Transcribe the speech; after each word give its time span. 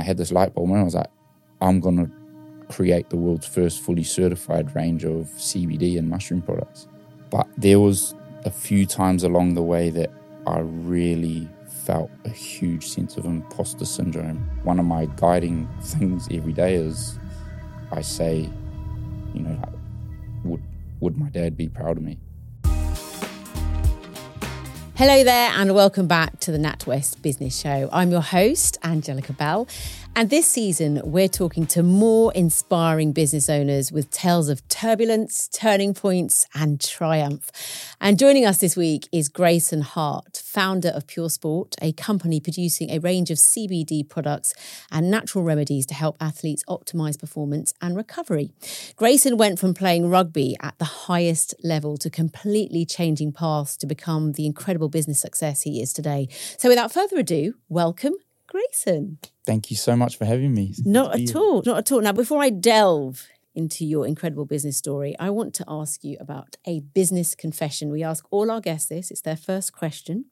I 0.00 0.02
had 0.02 0.16
this 0.16 0.32
light 0.32 0.54
bulb 0.54 0.70
and 0.70 0.78
I 0.78 0.82
was 0.82 0.94
like, 0.94 1.10
I'm 1.60 1.78
going 1.78 1.98
to 1.98 2.10
create 2.72 3.10
the 3.10 3.16
world's 3.16 3.46
first 3.46 3.82
fully 3.82 4.02
certified 4.02 4.74
range 4.74 5.04
of 5.04 5.26
CBD 5.36 5.98
and 5.98 6.08
mushroom 6.08 6.40
products. 6.40 6.88
But 7.28 7.46
there 7.58 7.78
was 7.78 8.14
a 8.46 8.50
few 8.50 8.86
times 8.86 9.24
along 9.24 9.54
the 9.54 9.62
way 9.62 9.90
that 9.90 10.10
I 10.46 10.60
really 10.60 11.50
felt 11.84 12.10
a 12.24 12.30
huge 12.30 12.86
sense 12.86 13.18
of 13.18 13.26
imposter 13.26 13.84
syndrome. 13.84 14.38
One 14.62 14.78
of 14.78 14.86
my 14.86 15.06
guiding 15.16 15.68
things 15.82 16.28
every 16.30 16.54
day 16.54 16.76
is 16.76 17.18
I 17.92 18.00
say, 18.00 18.48
you 19.34 19.40
know, 19.42 19.60
would 20.44 20.62
would 21.00 21.18
my 21.18 21.28
dad 21.28 21.58
be 21.58 21.68
proud 21.68 21.98
of 21.98 22.02
me? 22.02 22.18
Hello 25.00 25.24
there, 25.24 25.50
and 25.54 25.74
welcome 25.74 26.06
back 26.06 26.40
to 26.40 26.52
the 26.52 26.58
NatWest 26.58 27.22
Business 27.22 27.58
Show. 27.58 27.88
I'm 27.90 28.10
your 28.10 28.20
host, 28.20 28.76
Angellica 28.84 29.32
Bell, 29.32 29.66
and 30.16 30.28
this 30.28 30.46
season, 30.46 31.00
we're 31.04 31.28
talking 31.28 31.66
to 31.66 31.82
more 31.82 32.32
inspiring 32.34 33.12
business 33.12 33.48
owners 33.48 33.92
with 33.92 34.10
tales 34.10 34.48
of 34.48 34.66
turbulence, 34.68 35.48
turning 35.48 35.94
points, 35.94 36.46
and 36.54 36.80
triumph. 36.80 37.50
And 38.00 38.18
joining 38.18 38.44
us 38.44 38.58
this 38.58 38.76
week 38.76 39.08
is 39.12 39.28
Grayson 39.28 39.82
Hart, 39.82 40.42
founder 40.44 40.88
of 40.88 41.06
Puresport, 41.06 41.74
a 41.80 41.92
company 41.92 42.40
producing 42.40 42.90
a 42.90 42.98
range 42.98 43.30
of 43.30 43.38
CBD 43.38 44.06
products 44.06 44.52
and 44.90 45.10
natural 45.10 45.44
remedies 45.44 45.86
to 45.86 45.94
help 45.94 46.16
athletes 46.20 46.64
optimize 46.68 47.18
performance 47.18 47.72
and 47.80 47.96
recovery. 47.96 48.52
Grayson 48.96 49.36
went 49.36 49.58
from 49.58 49.74
playing 49.74 50.10
rugby 50.10 50.56
at 50.60 50.76
the 50.78 50.84
highest 50.84 51.54
level 51.62 51.96
to 51.96 52.10
completely 52.10 52.84
changing 52.84 53.32
paths 53.32 53.76
to 53.76 53.86
become 53.86 54.32
the 54.32 54.44
incredible 54.44 54.88
business 54.88 55.20
success 55.20 55.62
he 55.62 55.80
is 55.80 55.92
today. 55.92 56.26
So, 56.58 56.68
without 56.68 56.92
further 56.92 57.18
ado, 57.18 57.54
welcome, 57.68 58.14
Grayson. 58.50 59.18
Thank 59.46 59.70
you 59.70 59.76
so 59.76 59.96
much 59.96 60.18
for 60.18 60.24
having 60.24 60.52
me. 60.52 60.74
Not 60.84 61.14
at 61.18 61.36
all. 61.36 61.62
Not 61.64 61.78
at 61.78 61.92
all. 61.92 62.00
Now, 62.00 62.12
before 62.12 62.42
I 62.42 62.50
delve 62.50 63.26
into 63.54 63.84
your 63.86 64.06
incredible 64.06 64.44
business 64.44 64.76
story, 64.76 65.14
I 65.18 65.30
want 65.30 65.54
to 65.54 65.64
ask 65.68 66.04
you 66.04 66.16
about 66.20 66.56
a 66.66 66.80
business 66.80 67.34
confession. 67.34 67.90
We 67.90 68.02
ask 68.02 68.24
all 68.30 68.50
our 68.50 68.60
guests 68.60 68.88
this, 68.88 69.10
it's 69.10 69.20
their 69.22 69.36
first 69.36 69.72
question. 69.72 70.26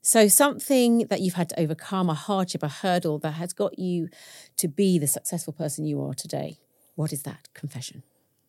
So, 0.00 0.28
something 0.28 1.06
that 1.08 1.20
you've 1.20 1.34
had 1.34 1.50
to 1.50 1.60
overcome, 1.60 2.08
a 2.08 2.14
hardship, 2.14 2.62
a 2.62 2.68
hurdle 2.68 3.18
that 3.18 3.32
has 3.32 3.52
got 3.52 3.78
you 3.78 4.08
to 4.56 4.68
be 4.68 4.98
the 4.98 5.06
successful 5.06 5.52
person 5.52 5.84
you 5.84 6.00
are 6.02 6.14
today. 6.14 6.58
What 6.94 7.12
is 7.12 7.22
that 7.24 7.48
confession? 7.52 8.04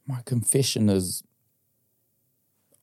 My 0.08 0.22
confession 0.26 0.90
is 0.90 1.24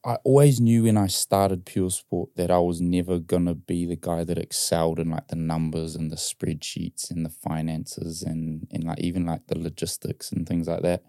I 0.08 0.16
always 0.24 0.58
knew 0.58 0.84
when 0.84 0.96
I 0.96 1.06
started 1.06 1.66
Puresport 1.66 2.28
that 2.36 2.50
I 2.50 2.60
was 2.60 2.80
never 2.80 3.18
gonna 3.18 3.54
be 3.54 3.84
the 3.84 3.94
guy 3.94 4.24
that 4.24 4.38
excelled 4.38 4.98
in 4.98 5.10
like 5.10 5.28
the 5.28 5.36
numbers 5.36 5.94
and 5.94 6.10
the 6.10 6.16
spreadsheets 6.16 7.10
and 7.10 7.26
the 7.26 7.30
finances 7.30 8.22
and 8.22 8.66
and 8.70 8.84
like 8.84 9.00
even 9.00 9.26
like 9.26 9.48
the 9.48 9.58
logistics 9.58 10.32
and 10.32 10.48
things 10.48 10.66
like 10.66 10.80
that. 10.80 11.02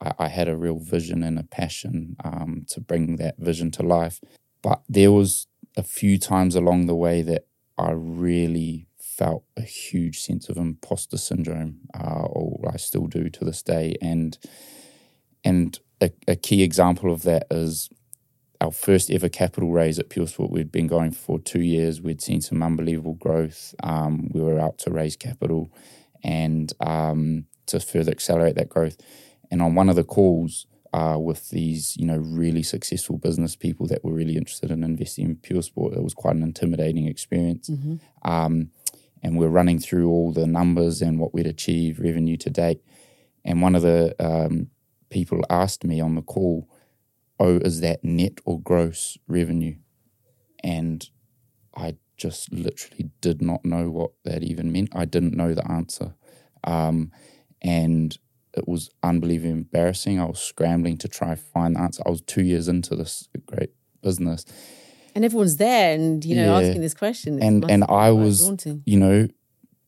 I, 0.00 0.12
I 0.18 0.28
had 0.28 0.48
a 0.48 0.56
real 0.56 0.78
vision 0.78 1.22
and 1.22 1.38
a 1.38 1.42
passion 1.42 2.16
um, 2.24 2.64
to 2.70 2.80
bring 2.80 3.16
that 3.16 3.36
vision 3.36 3.70
to 3.72 3.82
life. 3.82 4.18
But 4.62 4.80
there 4.88 5.12
was 5.12 5.46
a 5.76 5.82
few 5.82 6.16
times 6.18 6.54
along 6.54 6.86
the 6.86 6.96
way 6.96 7.20
that 7.20 7.44
I 7.76 7.90
really 7.90 8.86
felt 8.98 9.44
a 9.58 9.62
huge 9.62 10.20
sense 10.20 10.48
of 10.48 10.56
imposter 10.56 11.18
syndrome, 11.18 11.80
uh, 11.92 12.24
or 12.24 12.70
I 12.72 12.78
still 12.78 13.08
do 13.08 13.28
to 13.28 13.44
this 13.44 13.62
day. 13.62 13.96
And 14.00 14.38
and 15.44 15.78
a, 16.00 16.10
a 16.26 16.36
key 16.36 16.62
example 16.62 17.12
of 17.12 17.24
that 17.24 17.46
is 17.50 17.90
our 18.60 18.72
first 18.72 19.10
ever 19.10 19.28
capital 19.28 19.70
raise 19.70 19.98
at 19.98 20.10
Puresport. 20.10 20.50
We'd 20.50 20.72
been 20.72 20.88
going 20.88 21.12
for 21.12 21.38
two 21.38 21.62
years. 21.62 22.00
We'd 22.00 22.20
seen 22.20 22.40
some 22.40 22.62
unbelievable 22.62 23.14
growth. 23.14 23.74
Um, 23.82 24.28
we 24.32 24.40
were 24.40 24.58
out 24.58 24.78
to 24.78 24.90
raise 24.90 25.16
capital 25.16 25.72
and 26.24 26.72
um, 26.80 27.46
to 27.66 27.78
further 27.78 28.10
accelerate 28.10 28.56
that 28.56 28.68
growth. 28.68 28.96
And 29.50 29.62
on 29.62 29.74
one 29.74 29.88
of 29.88 29.96
the 29.96 30.04
calls 30.04 30.66
uh, 30.92 31.16
with 31.20 31.50
these, 31.50 31.96
you 31.96 32.06
know, 32.06 32.16
really 32.16 32.62
successful 32.62 33.18
business 33.18 33.54
people 33.54 33.86
that 33.86 34.04
were 34.04 34.12
really 34.12 34.36
interested 34.36 34.70
in 34.70 34.82
investing 34.82 35.26
in 35.26 35.36
Puresport, 35.36 35.96
it 35.96 36.02
was 36.02 36.14
quite 36.14 36.34
an 36.34 36.42
intimidating 36.42 37.06
experience. 37.06 37.68
Mm-hmm. 37.68 37.96
Um, 38.28 38.70
and 39.22 39.38
we're 39.38 39.48
running 39.48 39.78
through 39.78 40.08
all 40.08 40.32
the 40.32 40.46
numbers 40.46 41.02
and 41.02 41.18
what 41.18 41.34
we'd 41.34 41.46
achieved 41.46 42.00
revenue 42.00 42.36
to 42.38 42.50
date. 42.50 42.80
And 43.44 43.62
one 43.62 43.74
of 43.74 43.82
the 43.82 44.14
um, 44.18 44.68
people 45.10 45.42
asked 45.48 45.84
me 45.84 46.00
on 46.00 46.14
the 46.14 46.22
call, 46.22 46.68
oh, 47.38 47.56
is 47.58 47.80
that 47.80 48.04
net 48.04 48.40
or 48.44 48.60
gross 48.60 49.18
revenue? 49.26 49.76
And 50.62 51.08
I 51.74 51.96
just 52.16 52.52
literally 52.52 53.10
did 53.20 53.40
not 53.40 53.64
know 53.64 53.90
what 53.90 54.10
that 54.24 54.42
even 54.42 54.72
meant. 54.72 54.90
I 54.94 55.04
didn't 55.04 55.36
know 55.36 55.54
the 55.54 55.70
answer. 55.70 56.14
Um, 56.64 57.12
and 57.62 58.18
it 58.54 58.66
was 58.66 58.90
unbelievably 59.02 59.50
embarrassing. 59.50 60.20
I 60.20 60.24
was 60.24 60.40
scrambling 60.40 60.96
to 60.98 61.08
try 61.08 61.34
find 61.36 61.76
the 61.76 61.80
answer. 61.80 62.02
I 62.04 62.10
was 62.10 62.20
two 62.22 62.42
years 62.42 62.68
into 62.68 62.96
this 62.96 63.28
great 63.46 63.70
business. 64.02 64.44
And 65.14 65.24
everyone's 65.24 65.56
there 65.56 65.94
and, 65.94 66.24
you 66.24 66.36
know, 66.36 66.58
yeah. 66.58 66.66
asking 66.66 66.82
this 66.82 66.94
question. 66.94 67.42
And 67.42 67.68
and 67.70 67.84
I 67.88 68.10
was, 68.10 68.46
daunting. 68.46 68.82
you 68.84 68.98
know, 68.98 69.28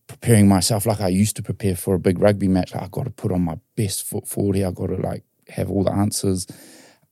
preparing 0.06 0.48
myself 0.48 0.86
like 0.86 1.00
I 1.00 1.08
used 1.08 1.36
to 1.36 1.42
prepare 1.42 1.76
for 1.76 1.94
a 1.94 1.98
big 1.98 2.18
rugby 2.18 2.48
match. 2.48 2.74
Like, 2.74 2.84
I 2.84 2.88
got 2.88 3.04
to 3.04 3.10
put 3.10 3.30
on 3.30 3.42
my 3.42 3.58
best 3.76 4.04
foot 4.04 4.26
forward 4.26 4.56
here. 4.56 4.66
I 4.66 4.72
got 4.72 4.88
to 4.88 4.96
like 4.96 5.24
have 5.48 5.70
all 5.70 5.84
the 5.84 5.92
answers. 5.92 6.46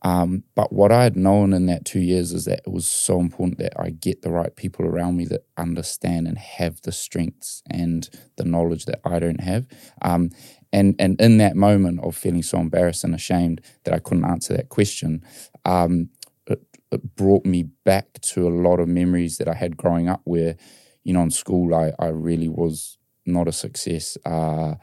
Um, 0.03 0.44
but 0.54 0.72
what 0.72 0.92
I 0.92 1.03
had 1.03 1.16
known 1.16 1.53
in 1.53 1.66
that 1.66 1.84
two 1.84 2.00
years 2.00 2.32
is 2.32 2.44
that 2.44 2.60
it 2.66 2.70
was 2.70 2.86
so 2.86 3.19
important 3.19 3.59
that 3.59 3.72
I 3.78 3.91
get 3.91 4.22
the 4.22 4.31
right 4.31 4.54
people 4.54 4.86
around 4.86 5.16
me 5.16 5.25
that 5.26 5.44
understand 5.56 6.28
and 6.28 6.38
have 6.38 6.81
the 6.82 6.92
strengths 6.92 7.62
and 7.69 8.09
the 8.36 8.44
knowledge 8.44 8.84
that 8.84 9.00
I 9.04 9.19
don't 9.19 9.41
have. 9.41 9.66
Um, 10.03 10.31
and 10.72 10.94
and 10.98 11.20
in 11.20 11.38
that 11.38 11.56
moment 11.56 12.00
of 12.04 12.14
feeling 12.14 12.42
so 12.42 12.59
embarrassed 12.59 13.03
and 13.03 13.14
ashamed 13.14 13.60
that 13.84 13.94
I 13.94 13.98
couldn't 13.98 14.25
answer 14.26 14.54
that 14.56 14.69
question, 14.69 15.25
um, 15.64 16.10
it, 16.47 16.62
it 16.92 17.16
brought 17.16 17.44
me 17.44 17.65
back 17.84 18.20
to 18.20 18.47
a 18.47 18.50
lot 18.50 18.78
of 18.78 18.88
memories 18.88 19.38
that 19.38 19.48
I 19.48 19.54
had 19.54 19.76
growing 19.76 20.09
up 20.09 20.20
where, 20.25 20.56
you 21.03 21.12
know, 21.12 21.22
in 21.22 21.30
school 21.30 21.75
I, 21.75 21.92
I 21.98 22.09
really 22.09 22.48
was 22.48 22.98
not 23.26 23.48
a 23.48 23.53
success 23.53 24.16
uh, 24.25 24.75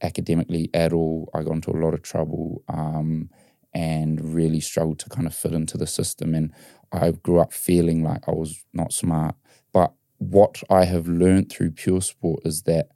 academically 0.00 0.70
at 0.72 0.92
all. 0.92 1.28
I 1.34 1.42
got 1.42 1.54
into 1.54 1.72
a 1.72 1.82
lot 1.82 1.94
of 1.94 2.02
trouble. 2.02 2.62
Um, 2.68 3.30
and 3.74 4.34
really 4.34 4.60
struggled 4.60 4.98
to 5.00 5.08
kind 5.08 5.26
of 5.26 5.34
fit 5.34 5.52
into 5.52 5.76
the 5.76 5.86
system. 5.86 6.34
And 6.34 6.52
I 6.92 7.10
grew 7.10 7.40
up 7.40 7.52
feeling 7.52 8.02
like 8.02 8.28
I 8.28 8.32
was 8.32 8.64
not 8.72 8.92
smart. 8.92 9.34
But 9.72 9.92
what 10.18 10.62
I 10.68 10.84
have 10.84 11.08
learned 11.08 11.50
through 11.50 11.72
Puresport 11.72 12.46
is 12.46 12.62
that 12.62 12.88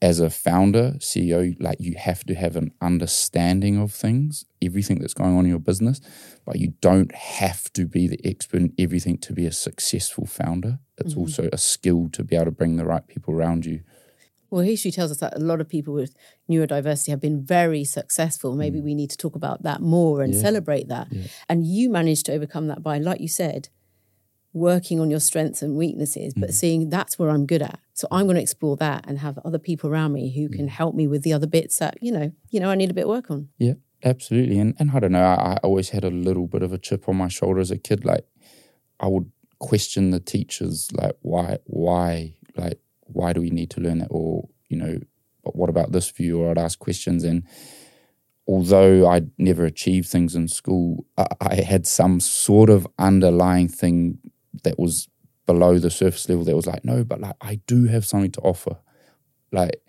as 0.00 0.20
a 0.20 0.30
founder, 0.30 0.92
CEO, 0.98 1.56
like 1.60 1.80
you 1.80 1.96
have 1.96 2.24
to 2.24 2.34
have 2.34 2.54
an 2.54 2.72
understanding 2.80 3.78
of 3.80 3.92
things, 3.92 4.44
everything 4.62 5.00
that's 5.00 5.14
going 5.14 5.36
on 5.36 5.44
in 5.44 5.50
your 5.50 5.58
business, 5.58 6.00
but 6.46 6.56
you 6.56 6.74
don't 6.80 7.12
have 7.14 7.72
to 7.72 7.86
be 7.86 8.06
the 8.06 8.20
expert 8.24 8.60
in 8.60 8.72
everything 8.78 9.18
to 9.18 9.32
be 9.32 9.44
a 9.44 9.52
successful 9.52 10.24
founder. 10.24 10.78
It's 10.98 11.12
mm-hmm. 11.12 11.20
also 11.20 11.48
a 11.52 11.58
skill 11.58 12.08
to 12.12 12.22
be 12.22 12.36
able 12.36 12.46
to 12.46 12.50
bring 12.52 12.76
the 12.76 12.84
right 12.84 13.06
people 13.08 13.34
around 13.34 13.66
you 13.66 13.80
well, 14.50 14.62
history 14.62 14.90
tells 14.90 15.10
us 15.10 15.18
that 15.18 15.36
a 15.36 15.40
lot 15.40 15.60
of 15.60 15.68
people 15.68 15.94
with 15.94 16.14
neurodiversity 16.50 17.08
have 17.08 17.20
been 17.20 17.44
very 17.44 17.84
successful. 17.84 18.54
Maybe 18.54 18.80
mm. 18.80 18.84
we 18.84 18.94
need 18.94 19.10
to 19.10 19.16
talk 19.16 19.36
about 19.36 19.62
that 19.62 19.80
more 19.80 20.22
and 20.22 20.34
yeah. 20.34 20.40
celebrate 20.40 20.88
that. 20.88 21.08
Yeah. 21.10 21.26
And 21.48 21.66
you 21.66 21.90
managed 21.90 22.26
to 22.26 22.32
overcome 22.32 22.68
that 22.68 22.82
by, 22.82 22.98
like 22.98 23.20
you 23.20 23.28
said, 23.28 23.68
working 24.54 25.00
on 25.00 25.10
your 25.10 25.20
strengths 25.20 25.60
and 25.60 25.76
weaknesses, 25.76 26.32
mm. 26.34 26.40
but 26.40 26.54
seeing 26.54 26.88
that's 26.88 27.18
where 27.18 27.30
I'm 27.30 27.46
good 27.46 27.62
at. 27.62 27.78
So 27.92 28.08
I'm 28.10 28.24
going 28.24 28.36
to 28.36 28.42
explore 28.42 28.76
that 28.78 29.04
and 29.06 29.18
have 29.18 29.38
other 29.44 29.58
people 29.58 29.90
around 29.90 30.12
me 30.12 30.34
who 30.34 30.48
can 30.48 30.66
mm. 30.66 30.70
help 30.70 30.94
me 30.94 31.06
with 31.06 31.22
the 31.22 31.32
other 31.32 31.46
bits 31.46 31.78
that, 31.78 31.98
you 32.00 32.12
know, 32.12 32.32
you 32.50 32.60
know, 32.60 32.70
I 32.70 32.74
need 32.74 32.90
a 32.90 32.94
bit 32.94 33.04
of 33.04 33.10
work 33.10 33.30
on. 33.30 33.48
Yeah, 33.58 33.74
absolutely. 34.02 34.58
And 34.58 34.74
and 34.78 34.92
I 34.92 35.00
don't 35.00 35.12
know, 35.12 35.24
I, 35.24 35.52
I 35.52 35.56
always 35.62 35.90
had 35.90 36.04
a 36.04 36.10
little 36.10 36.46
bit 36.46 36.62
of 36.62 36.72
a 36.72 36.78
chip 36.78 37.08
on 37.08 37.16
my 37.16 37.28
shoulder 37.28 37.60
as 37.60 37.70
a 37.70 37.78
kid. 37.78 38.04
Like 38.04 38.26
I 38.98 39.08
would 39.08 39.30
question 39.58 40.10
the 40.10 40.20
teachers, 40.20 40.88
like 40.92 41.16
why 41.20 41.58
why 41.64 42.34
like 42.56 42.80
why 43.08 43.32
do 43.32 43.40
we 43.40 43.50
need 43.50 43.70
to 43.70 43.80
learn 43.80 43.98
that? 43.98 44.08
Or, 44.10 44.48
you 44.68 44.76
know, 44.76 44.98
what 45.42 45.70
about 45.70 45.92
this 45.92 46.10
view? 46.10 46.40
Or 46.40 46.50
I'd 46.50 46.58
ask 46.58 46.78
questions. 46.78 47.24
And 47.24 47.44
although 48.46 49.08
I'd 49.08 49.30
never 49.38 49.64
achieved 49.64 50.08
things 50.08 50.34
in 50.34 50.48
school, 50.48 51.06
I, 51.16 51.26
I 51.40 51.54
had 51.56 51.86
some 51.86 52.20
sort 52.20 52.70
of 52.70 52.86
underlying 52.98 53.68
thing 53.68 54.18
that 54.64 54.78
was 54.78 55.08
below 55.46 55.78
the 55.78 55.90
surface 55.90 56.28
level 56.28 56.44
that 56.44 56.56
was 56.56 56.66
like, 56.66 56.84
no, 56.84 57.04
but 57.04 57.20
like 57.20 57.36
I 57.40 57.60
do 57.66 57.86
have 57.86 58.04
something 58.04 58.32
to 58.32 58.40
offer. 58.40 58.78
Like, 59.50 59.82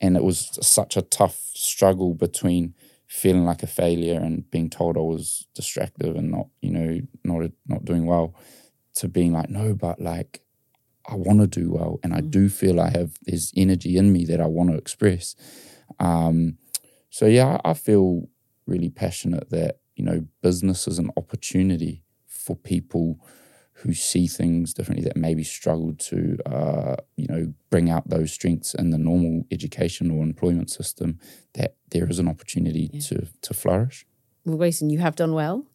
and 0.00 0.16
it 0.16 0.24
was 0.24 0.58
such 0.60 0.96
a 0.96 1.02
tough 1.02 1.40
struggle 1.54 2.14
between 2.14 2.74
feeling 3.06 3.44
like 3.44 3.62
a 3.62 3.68
failure 3.68 4.20
and 4.20 4.50
being 4.50 4.68
told 4.68 4.96
I 4.96 5.00
was 5.00 5.46
distracted 5.54 6.16
and 6.16 6.30
not, 6.30 6.48
you 6.60 6.70
know, 6.70 7.00
not 7.22 7.50
not 7.66 7.84
doing 7.84 8.06
well, 8.06 8.34
to 8.96 9.08
being 9.08 9.32
like, 9.32 9.48
no, 9.48 9.74
but 9.74 10.00
like 10.00 10.40
I 11.06 11.16
want 11.16 11.40
to 11.40 11.46
do 11.46 11.72
well, 11.72 12.00
and 12.02 12.14
I 12.14 12.20
mm. 12.20 12.30
do 12.30 12.48
feel 12.48 12.80
I 12.80 12.90
have 12.90 13.18
this 13.22 13.52
energy 13.56 13.96
in 13.96 14.12
me 14.12 14.24
that 14.26 14.40
I 14.40 14.46
want 14.46 14.70
to 14.70 14.76
express. 14.76 15.36
Um, 16.00 16.58
so 17.10 17.26
yeah, 17.26 17.58
I 17.64 17.74
feel 17.74 18.28
really 18.66 18.90
passionate 18.90 19.50
that 19.50 19.78
you 19.96 20.04
know 20.04 20.26
business 20.42 20.88
is 20.88 20.98
an 20.98 21.10
opportunity 21.16 22.02
for 22.26 22.56
people 22.56 23.20
who 23.78 23.92
see 23.92 24.26
things 24.26 24.72
differently 24.72 25.04
that 25.04 25.16
maybe 25.16 25.42
struggle 25.42 25.94
to, 25.94 26.38
uh, 26.46 26.96
you 27.16 27.26
know, 27.28 27.52
bring 27.70 27.90
out 27.90 28.08
those 28.08 28.32
strengths 28.32 28.72
in 28.72 28.90
the 28.90 28.98
normal 28.98 29.44
education 29.50 30.10
or 30.10 30.22
employment 30.22 30.70
system, 30.70 31.18
that 31.54 31.74
there 31.90 32.08
is 32.08 32.18
an 32.18 32.28
opportunity 32.28 32.88
yeah. 32.92 33.00
to 33.00 33.26
to 33.42 33.52
flourish. 33.54 34.06
Well, 34.44 34.56
Grayson, 34.56 34.90
you 34.90 34.98
have 34.98 35.16
done 35.16 35.32
well, 35.32 35.66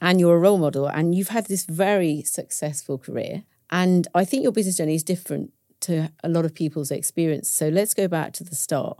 and 0.00 0.20
you're 0.20 0.36
a 0.36 0.38
role 0.38 0.58
model, 0.58 0.86
and 0.86 1.14
you've 1.14 1.28
had 1.28 1.46
this 1.46 1.64
very 1.64 2.22
successful 2.22 2.98
career. 2.98 3.44
And 3.70 4.08
I 4.14 4.24
think 4.24 4.42
your 4.42 4.52
business 4.52 4.76
journey 4.76 4.94
is 4.94 5.02
different 5.02 5.52
to 5.80 6.10
a 6.24 6.28
lot 6.28 6.44
of 6.44 6.54
people's 6.54 6.90
experience. 6.90 7.48
So 7.48 7.68
let's 7.68 7.94
go 7.94 8.08
back 8.08 8.32
to 8.34 8.44
the 8.44 8.54
start 8.54 8.98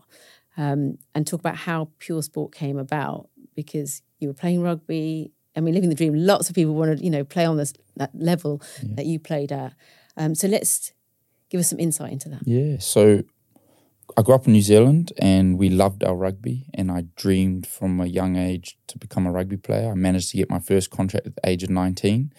um, 0.56 0.99
and 1.15 1.26
talk 1.26 1.41
about 1.41 1.56
how 1.56 1.88
Puresport 2.00 2.53
came 2.53 2.79
about 2.79 3.29
because 3.55 4.03
you 4.19 4.29
were 4.29 4.35
playing 4.35 4.62
rugby 4.62 5.32
I 5.59 5.61
mean, 5.61 5.75
living 5.75 5.91
the 5.91 5.97
dream. 5.97 6.15
Lots 6.15 6.49
of 6.49 6.55
people 6.55 6.75
want 6.75 6.97
to, 6.97 7.05
you 7.05 7.11
know, 7.11 7.25
play 7.25 7.44
on 7.44 7.56
this 7.56 7.75
that 7.97 8.12
level 8.15 8.62
yeah. 8.81 8.94
that 8.94 9.06
you 9.06 9.19
played 9.19 9.50
at. 9.50 9.75
Um, 10.17 10.35
so 10.35 10.47
let's 10.47 10.93
give 11.50 11.59
us 11.59 11.69
some 11.69 11.81
insight 11.81 12.12
into 12.12 12.29
that. 12.29 12.47
Yeah. 12.47 12.76
So 12.79 13.25
I 14.17 14.23
grew 14.23 14.37
up 14.37 14.47
in 14.47 14.53
New 14.53 14.62
Zealand, 14.62 15.12
and 15.19 15.59
we 15.59 15.69
loved 15.69 16.05
our 16.05 16.14
rugby. 16.14 16.67
And 16.75 16.93
I 16.93 17.06
dreamed 17.17 17.67
from 17.67 18.00
a 18.00 18.06
young 18.06 18.37
age 18.37 18.79
to 18.87 18.99
become 18.99 19.26
a 19.26 19.32
rugby 19.32 19.56
player. 19.56 19.91
I 19.91 19.94
managed 19.94 20.31
to 20.31 20.37
get 20.37 20.49
my 20.49 20.61
first 20.61 20.91
contract 20.91 21.26
at 21.26 21.35
the 21.35 21.49
age 21.49 21.64
of 21.64 21.71
nineteen. 21.71 22.32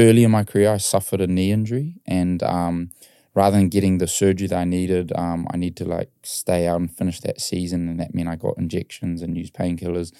Early 0.00 0.24
in 0.24 0.32
my 0.32 0.44
career, 0.44 0.72
I 0.72 0.78
suffered 0.78 1.20
a 1.20 1.28
knee 1.28 1.52
injury, 1.52 1.96
and 2.06 2.42
um, 2.42 2.90
rather 3.34 3.58
than 3.58 3.68
getting 3.68 3.98
the 3.98 4.08
surgery 4.08 4.48
that 4.48 4.58
I 4.58 4.64
needed, 4.64 5.12
um, 5.14 5.46
I 5.52 5.58
need 5.58 5.76
to 5.76 5.84
like 5.84 6.10
stay 6.24 6.66
out 6.66 6.80
and 6.80 6.90
finish 6.90 7.20
that 7.20 7.40
season, 7.40 7.88
and 7.88 8.00
that 8.00 8.14
meant 8.14 8.28
I 8.28 8.36
got 8.36 8.58
injections 8.58 9.22
and 9.22 9.36
used 9.36 9.54
painkillers 9.54 10.12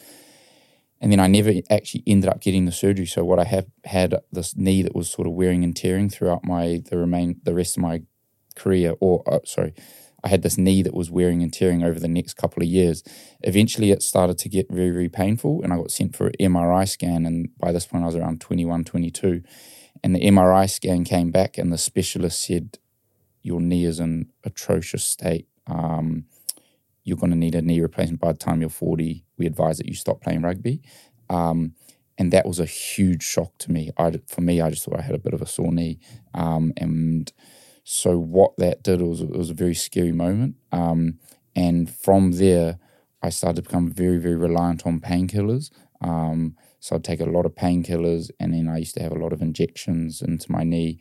and 1.00 1.10
then 1.10 1.20
I 1.20 1.26
never 1.28 1.52
actually 1.70 2.02
ended 2.06 2.28
up 2.30 2.40
getting 2.40 2.66
the 2.66 2.72
surgery. 2.72 3.06
So 3.06 3.24
what 3.24 3.38
I 3.38 3.44
have 3.44 3.66
had 3.84 4.14
this 4.32 4.56
knee 4.56 4.82
that 4.82 4.94
was 4.94 5.10
sort 5.10 5.26
of 5.26 5.34
wearing 5.34 5.64
and 5.64 5.74
tearing 5.74 6.10
throughout 6.10 6.44
my 6.44 6.82
the 6.90 6.98
remain 6.98 7.40
the 7.42 7.54
rest 7.54 7.76
of 7.76 7.82
my 7.82 8.02
career, 8.54 8.94
or 9.00 9.22
uh, 9.26 9.40
sorry, 9.44 9.74
I 10.22 10.28
had 10.28 10.42
this 10.42 10.58
knee 10.58 10.82
that 10.82 10.94
was 10.94 11.10
wearing 11.10 11.42
and 11.42 11.52
tearing 11.52 11.82
over 11.82 11.98
the 11.98 12.08
next 12.08 12.34
couple 12.34 12.62
of 12.62 12.68
years. 12.68 13.02
Eventually, 13.42 13.90
it 13.90 14.02
started 14.02 14.38
to 14.38 14.48
get 14.48 14.70
very 14.70 14.90
very 14.90 15.08
painful, 15.08 15.62
and 15.62 15.72
I 15.72 15.76
got 15.76 15.90
sent 15.90 16.16
for 16.16 16.28
an 16.28 16.34
MRI 16.40 16.88
scan. 16.88 17.26
And 17.26 17.48
by 17.58 17.72
this 17.72 17.86
point, 17.86 18.04
I 18.04 18.06
was 18.06 18.16
around 18.16 18.40
21, 18.40 18.84
22. 18.84 19.42
and 20.02 20.14
the 20.14 20.20
MRI 20.20 20.68
scan 20.70 21.04
came 21.04 21.30
back, 21.30 21.58
and 21.58 21.72
the 21.72 21.78
specialist 21.78 22.44
said, 22.44 22.78
"Your 23.42 23.60
knee 23.60 23.84
is 23.84 24.00
in 24.00 24.30
atrocious 24.44 25.04
state." 25.04 25.46
Um, 25.66 26.24
you're 27.04 27.16
going 27.16 27.30
to 27.30 27.36
need 27.36 27.54
a 27.54 27.62
knee 27.62 27.80
replacement 27.80 28.20
by 28.20 28.32
the 28.32 28.38
time 28.38 28.60
you're 28.60 28.70
40. 28.70 29.24
We 29.38 29.46
advise 29.46 29.78
that 29.78 29.88
you 29.88 29.94
stop 29.94 30.20
playing 30.20 30.42
rugby. 30.42 30.82
Um, 31.28 31.74
and 32.18 32.32
that 32.32 32.46
was 32.46 32.60
a 32.60 32.66
huge 32.66 33.22
shock 33.22 33.56
to 33.58 33.72
me. 33.72 33.90
I, 33.96 34.12
for 34.26 34.42
me, 34.42 34.60
I 34.60 34.70
just 34.70 34.84
thought 34.84 34.98
I 34.98 35.02
had 35.02 35.14
a 35.14 35.18
bit 35.18 35.32
of 35.32 35.40
a 35.40 35.46
sore 35.46 35.72
knee. 35.72 35.98
Um, 36.34 36.72
and 36.76 37.32
so 37.92 38.16
what 38.16 38.56
that 38.58 38.84
did 38.84 39.02
was 39.02 39.20
it 39.20 39.30
was 39.30 39.50
a 39.50 39.54
very 39.54 39.74
scary 39.74 40.12
moment. 40.12 40.54
Um, 40.70 41.18
and 41.56 41.90
from 41.90 42.30
there, 42.30 42.78
I 43.20 43.30
started 43.30 43.56
to 43.56 43.68
become 43.68 43.90
very, 43.90 44.18
very 44.18 44.36
reliant 44.36 44.86
on 44.86 45.00
painkillers. 45.00 45.72
Um, 46.00 46.54
so 46.78 46.94
I'd 46.94 47.02
take 47.02 47.18
a 47.18 47.24
lot 47.24 47.46
of 47.46 47.56
painkillers, 47.56 48.30
and 48.38 48.54
then 48.54 48.68
I 48.68 48.78
used 48.78 48.94
to 48.94 49.02
have 49.02 49.10
a 49.10 49.18
lot 49.18 49.32
of 49.32 49.42
injections 49.42 50.22
into 50.22 50.52
my 50.52 50.62
knee. 50.62 51.00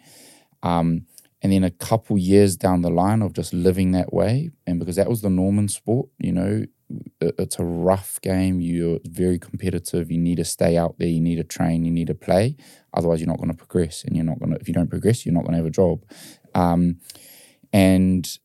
Um, 0.63 1.05
and 1.41 1.53
then 1.53 1.63
a 1.63 1.69
couple 1.69 2.17
years 2.17 2.57
down 2.57 2.81
the 2.81 2.89
line 2.89 3.21
of 3.21 3.33
just 3.33 3.53
living 3.53 3.91
that 3.91 4.11
way 4.11 4.51
and 4.67 4.79
because 4.79 4.95
that 4.97 5.09
was 5.09 5.21
the 5.21 5.29
norm 5.29 5.57
in 5.57 5.67
sport 5.67 6.09
you 6.17 6.31
know 6.31 6.65
it's 7.21 7.59
a 7.59 7.63
rough 7.63 8.19
game 8.21 8.59
you're 8.59 8.99
very 9.05 9.37
competitive 9.37 10.11
you 10.11 10.17
need 10.17 10.37
to 10.37 10.45
stay 10.45 10.75
out 10.75 10.95
there 10.97 11.07
you 11.07 11.21
need 11.21 11.35
to 11.35 11.43
train 11.43 11.85
you 11.85 11.91
need 11.91 12.07
to 12.07 12.15
play 12.15 12.55
otherwise 12.93 13.19
you're 13.19 13.27
not 13.27 13.37
going 13.37 13.49
to 13.49 13.55
progress 13.55 14.03
and 14.03 14.15
you're 14.15 14.25
not 14.25 14.39
going 14.39 14.51
to 14.51 14.57
if 14.59 14.67
you 14.67 14.73
don't 14.73 14.89
progress 14.89 15.25
you're 15.25 15.33
not 15.33 15.43
going 15.43 15.51
to 15.51 15.57
have 15.57 15.65
a 15.65 15.69
job 15.69 16.03
um, 16.59 16.99
and 17.71 18.39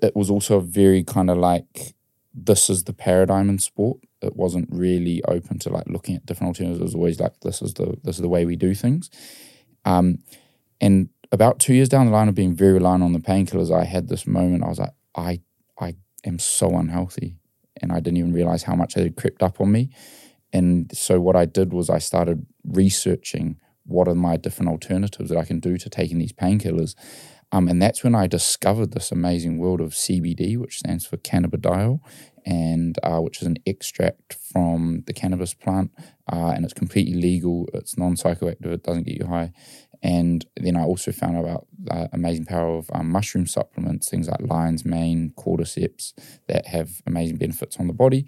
it 0.00 0.16
was 0.16 0.30
also 0.30 0.60
very 0.60 1.02
kind 1.04 1.30
of 1.30 1.36
like 1.36 1.94
this 2.32 2.70
is 2.70 2.84
the 2.84 2.92
paradigm 2.92 3.48
in 3.48 3.58
sport 3.58 3.98
it 4.22 4.36
wasn't 4.36 4.68
really 4.70 5.22
open 5.24 5.58
to 5.58 5.68
like 5.70 5.86
looking 5.86 6.16
at 6.16 6.26
different 6.26 6.48
alternatives 6.48 6.80
it 6.80 6.84
was 6.84 6.94
always 6.94 7.20
like 7.20 7.38
this 7.40 7.60
is 7.62 7.74
the 7.74 7.96
this 8.04 8.16
is 8.16 8.22
the 8.22 8.28
way 8.28 8.44
we 8.44 8.56
do 8.56 8.74
things 8.74 9.10
um, 9.84 10.18
and 10.80 11.08
about 11.32 11.60
two 11.60 11.74
years 11.74 11.88
down 11.88 12.06
the 12.06 12.12
line 12.12 12.28
of 12.28 12.34
being 12.34 12.54
very 12.54 12.74
reliant 12.74 13.02
on 13.02 13.12
the 13.12 13.20
painkillers, 13.20 13.74
I 13.74 13.84
had 13.84 14.08
this 14.08 14.26
moment. 14.26 14.64
I 14.64 14.68
was 14.68 14.78
like, 14.78 14.94
I 15.14 15.40
I 15.78 15.96
am 16.24 16.38
so 16.38 16.76
unhealthy, 16.76 17.36
and 17.80 17.92
I 17.92 18.00
didn't 18.00 18.18
even 18.18 18.32
realize 18.32 18.64
how 18.64 18.74
much 18.74 18.96
it 18.96 19.02
had 19.02 19.16
crept 19.16 19.42
up 19.42 19.60
on 19.60 19.72
me. 19.72 19.90
And 20.52 20.90
so 20.96 21.20
what 21.20 21.36
I 21.36 21.44
did 21.44 21.72
was 21.72 21.88
I 21.88 21.98
started 21.98 22.44
researching 22.64 23.60
what 23.84 24.08
are 24.08 24.14
my 24.14 24.36
different 24.36 24.70
alternatives 24.70 25.30
that 25.30 25.38
I 25.38 25.44
can 25.44 25.60
do 25.60 25.76
to 25.78 25.90
taking 25.90 26.18
these 26.18 26.32
painkillers. 26.32 26.94
Um, 27.52 27.68
and 27.68 27.82
that's 27.82 28.04
when 28.04 28.14
I 28.14 28.26
discovered 28.28 28.92
this 28.92 29.10
amazing 29.10 29.58
world 29.58 29.80
of 29.80 29.90
CBD, 29.90 30.56
which 30.56 30.78
stands 30.78 31.04
for 31.04 31.16
cannabidiol, 31.16 32.00
and 32.46 32.96
uh, 33.02 33.18
which 33.18 33.40
is 33.40 33.46
an 33.46 33.56
extract 33.66 34.34
from 34.34 35.02
the 35.06 35.12
cannabis 35.12 35.52
plant, 35.52 35.90
uh, 36.32 36.52
and 36.54 36.64
it's 36.64 36.74
completely 36.74 37.14
legal. 37.14 37.68
It's 37.74 37.98
non 37.98 38.14
psychoactive. 38.14 38.66
It 38.66 38.84
doesn't 38.84 39.02
get 39.02 39.18
you 39.18 39.26
high, 39.26 39.52
and 40.02 40.46
then 40.56 40.76
I 40.76 40.84
also 40.84 41.12
found 41.12 41.36
out 41.36 41.44
about 41.44 41.66
the 41.78 42.08
amazing 42.12 42.46
power 42.46 42.78
of 42.78 42.90
um, 42.92 43.10
mushroom 43.10 43.46
supplements, 43.46 44.08
things 44.08 44.28
like 44.28 44.40
lion's 44.40 44.84
mane, 44.84 45.32
cordyceps, 45.36 46.12
that 46.46 46.66
have 46.68 47.02
amazing 47.06 47.36
benefits 47.36 47.78
on 47.78 47.86
the 47.86 47.92
body. 47.92 48.26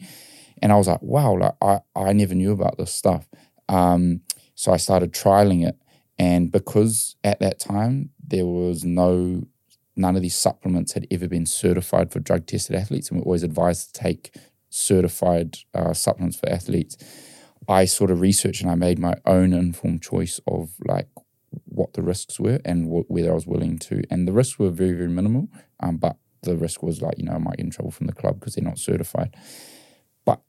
And 0.60 0.70
I 0.70 0.76
was 0.76 0.86
like, 0.86 1.02
wow, 1.02 1.36
like 1.38 1.54
I, 1.62 1.80
I 1.96 2.12
never 2.12 2.34
knew 2.34 2.52
about 2.52 2.76
this 2.76 2.92
stuff. 2.94 3.26
Um, 3.68 4.20
so 4.62 4.72
I 4.72 4.76
started 4.76 5.12
trialing 5.12 5.66
it. 5.66 5.76
And 6.20 6.52
because 6.52 7.16
at 7.24 7.40
that 7.40 7.58
time 7.58 8.10
there 8.24 8.46
was 8.46 8.84
no, 8.84 9.42
none 9.96 10.14
of 10.14 10.22
these 10.22 10.36
supplements 10.36 10.92
had 10.92 11.04
ever 11.10 11.26
been 11.26 11.46
certified 11.46 12.12
for 12.12 12.20
drug 12.20 12.46
tested 12.46 12.76
athletes, 12.76 13.10
and 13.10 13.18
we're 13.18 13.24
always 13.24 13.42
advised 13.42 13.92
to 13.92 14.00
take 14.00 14.36
certified 14.70 15.58
uh, 15.74 15.92
supplements 15.92 16.36
for 16.38 16.48
athletes. 16.48 16.96
I 17.68 17.86
sort 17.86 18.12
of 18.12 18.20
researched 18.20 18.62
and 18.62 18.70
I 18.70 18.76
made 18.76 19.00
my 19.00 19.16
own 19.26 19.52
informed 19.52 20.00
choice 20.02 20.38
of 20.46 20.70
like 20.86 21.08
what 21.64 21.94
the 21.94 22.02
risks 22.02 22.38
were 22.38 22.60
and 22.64 22.86
wh- 22.86 23.10
whether 23.10 23.32
I 23.32 23.34
was 23.34 23.48
willing 23.48 23.80
to. 23.80 24.04
And 24.12 24.28
the 24.28 24.32
risks 24.32 24.60
were 24.60 24.70
very, 24.70 24.92
very 24.92 25.10
minimal. 25.10 25.48
Um, 25.80 25.96
but 25.96 26.18
the 26.44 26.56
risk 26.56 26.84
was 26.84 27.02
like, 27.02 27.18
you 27.18 27.24
know, 27.24 27.32
I 27.32 27.38
might 27.38 27.56
get 27.56 27.66
in 27.66 27.72
trouble 27.72 27.90
from 27.90 28.06
the 28.06 28.12
club 28.12 28.38
because 28.38 28.54
they're 28.54 28.64
not 28.64 28.78
certified. 28.78 29.34
But 30.24 30.40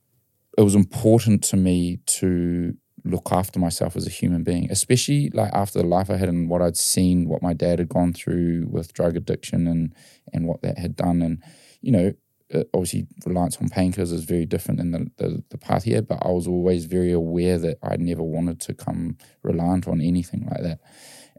it 0.56 0.62
was 0.62 0.76
important 0.76 1.44
to 1.46 1.58
me 1.58 1.98
to 2.20 2.78
look 3.06 3.32
after 3.32 3.60
myself 3.60 3.96
as 3.96 4.08
a 4.08 4.12
human 4.12 4.44
being, 4.44 4.72
especially 4.72 5.30
like 5.32 5.52
after 5.54 5.80
the 5.80 5.88
life 5.88 6.10
I 6.10 6.18
had 6.18 6.30
and 6.30 6.50
what 6.50 6.62
I'd 6.62 6.78
seen, 6.78 7.28
what 7.28 7.42
my 7.42 7.54
dad 7.54 7.80
had 7.80 7.90
gone 7.90 8.14
through 8.14 8.68
with 8.70 8.94
drug 8.94 9.18
addiction 9.18 9.68
and 9.68 9.94
and 10.32 10.48
what 10.48 10.62
that 10.62 10.78
had 10.78 10.96
done. 10.96 11.22
And, 11.22 11.44
you 11.82 11.92
know, 11.92 12.14
uh, 12.54 12.64
obviously 12.74 13.08
reliance 13.26 13.58
on 13.58 13.70
painkillers 13.70 14.14
is 14.14 14.24
very 14.24 14.46
different 14.46 14.78
than 14.78 14.92
the, 14.92 15.12
the, 15.18 15.44
the 15.50 15.58
path 15.58 15.84
here, 15.84 16.02
but 16.02 16.20
I 16.22 16.30
was 16.30 16.48
always 16.48 16.86
very 16.86 17.12
aware 17.12 17.58
that 17.58 17.78
I 17.84 17.98
never 17.98 18.24
wanted 18.24 18.60
to 18.62 18.74
come 18.74 19.18
reliant 19.42 19.88
on 19.88 20.02
anything 20.02 20.48
like 20.50 20.62
that. 20.62 20.80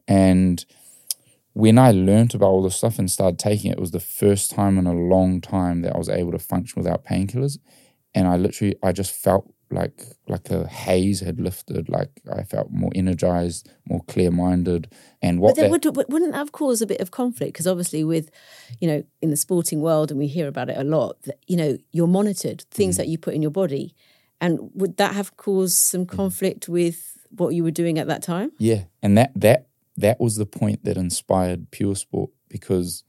And 0.08 0.64
when 1.52 1.78
I 1.78 1.92
learned 1.92 2.34
about 2.34 2.48
all 2.48 2.62
this 2.62 2.76
stuff 2.76 2.98
and 2.98 3.10
started 3.10 3.38
taking 3.38 3.70
it, 3.70 3.78
it 3.78 3.80
was 3.80 3.92
the 3.92 4.00
first 4.00 4.50
time 4.50 4.76
in 4.76 4.86
a 4.86 4.92
long 4.92 5.40
time 5.40 5.82
that 5.82 5.94
I 5.94 5.98
was 5.98 6.08
able 6.08 6.32
to 6.32 6.38
function 6.38 6.82
without 6.82 7.04
painkillers. 7.04 7.58
And 8.12 8.26
I 8.26 8.36
literally, 8.36 8.74
I 8.82 8.92
just 8.92 9.14
felt 9.14 9.53
like 9.74 10.02
like 10.28 10.50
a 10.50 10.66
haze 10.66 11.20
had 11.20 11.40
lifted. 11.40 11.88
Like 11.88 12.10
I 12.32 12.42
felt 12.42 12.70
more 12.70 12.90
energized, 12.94 13.68
more 13.86 14.02
clear 14.04 14.30
minded. 14.30 14.88
And 15.20 15.40
what? 15.40 15.50
But 15.50 15.62
then 15.62 15.70
that, 15.72 15.94
would, 15.94 16.06
wouldn't 16.08 16.32
that 16.32 16.38
have 16.38 16.52
caused 16.52 16.82
a 16.82 16.86
bit 16.86 17.00
of 17.00 17.10
conflict? 17.10 17.52
Because 17.52 17.66
obviously, 17.66 18.04
with 18.04 18.30
you 18.80 18.88
know, 18.88 19.04
in 19.20 19.30
the 19.30 19.36
sporting 19.36 19.80
world, 19.80 20.10
and 20.10 20.18
we 20.18 20.26
hear 20.26 20.48
about 20.48 20.70
it 20.70 20.78
a 20.78 20.84
lot. 20.84 21.20
That, 21.22 21.38
you 21.46 21.56
know, 21.56 21.76
you're 21.92 22.06
monitored. 22.06 22.62
Things 22.70 22.94
mm. 22.94 22.98
that 22.98 23.08
you 23.08 23.18
put 23.18 23.34
in 23.34 23.42
your 23.42 23.50
body, 23.50 23.94
and 24.40 24.70
would 24.74 24.96
that 24.96 25.14
have 25.14 25.36
caused 25.36 25.76
some 25.76 26.06
conflict 26.06 26.68
with 26.68 27.18
what 27.30 27.50
you 27.50 27.64
were 27.64 27.70
doing 27.70 27.98
at 27.98 28.06
that 28.06 28.22
time? 28.22 28.52
Yeah, 28.58 28.84
and 29.02 29.18
that 29.18 29.32
that 29.34 29.66
that 29.96 30.20
was 30.20 30.36
the 30.36 30.46
point 30.46 30.84
that 30.84 30.96
inspired 30.96 31.70
Puresport 31.70 32.30
because 32.48 33.04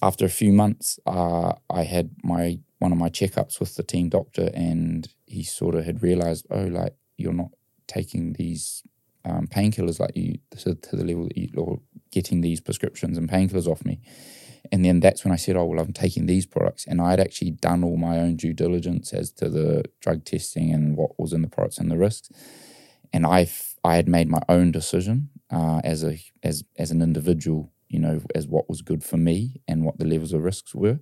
after 0.00 0.24
a 0.24 0.30
few 0.30 0.52
months, 0.52 0.98
uh, 1.06 1.52
I 1.68 1.82
had 1.82 2.10
my 2.22 2.60
one 2.78 2.92
of 2.92 2.98
my 2.98 3.08
checkups 3.08 3.60
with 3.60 3.74
the 3.76 3.82
team 3.82 4.08
doctor, 4.08 4.50
and 4.54 5.08
he 5.26 5.42
sort 5.42 5.74
of 5.74 5.84
had 5.84 6.02
realized, 6.02 6.46
oh, 6.50 6.64
like 6.64 6.94
you're 7.16 7.32
not 7.32 7.50
taking 7.86 8.34
these 8.34 8.82
um, 9.24 9.46
painkillers 9.46 9.98
like 9.98 10.16
you 10.16 10.38
to, 10.50 10.74
to, 10.74 10.96
the 10.96 11.04
level 11.04 11.24
that 11.24 11.36
you're 11.36 11.80
getting 12.10 12.40
these 12.40 12.60
prescriptions 12.60 13.18
and 13.18 13.28
painkillers 13.28 13.66
off 13.66 13.84
me. 13.84 14.00
And 14.70 14.84
then 14.84 15.00
that's 15.00 15.24
when 15.24 15.32
I 15.32 15.36
said, 15.36 15.56
oh, 15.56 15.64
well, 15.64 15.80
I'm 15.80 15.92
taking 15.92 16.26
these 16.26 16.46
products. 16.46 16.86
And 16.86 17.00
I 17.00 17.10
had 17.10 17.20
actually 17.20 17.52
done 17.52 17.82
all 17.82 17.96
my 17.96 18.18
own 18.18 18.36
due 18.36 18.52
diligence 18.52 19.12
as 19.12 19.32
to 19.32 19.48
the 19.48 19.84
drug 20.00 20.24
testing 20.24 20.72
and 20.72 20.96
what 20.96 21.18
was 21.18 21.32
in 21.32 21.42
the 21.42 21.48
products 21.48 21.78
and 21.78 21.90
the 21.90 21.96
risks. 21.96 22.30
And 23.12 23.26
I, 23.26 23.48
I 23.82 23.96
had 23.96 24.08
made 24.08 24.28
my 24.28 24.42
own 24.48 24.70
decision 24.70 25.30
uh, 25.50 25.80
as 25.82 26.04
a 26.04 26.20
as 26.42 26.64
as 26.76 26.90
an 26.90 27.00
individual, 27.00 27.72
you 27.88 27.98
know, 27.98 28.20
as 28.34 28.46
what 28.46 28.68
was 28.68 28.82
good 28.82 29.02
for 29.02 29.16
me 29.16 29.62
and 29.66 29.84
what 29.84 29.98
the 29.98 30.04
levels 30.04 30.34
of 30.34 30.42
risks 30.42 30.74
were 30.74 31.00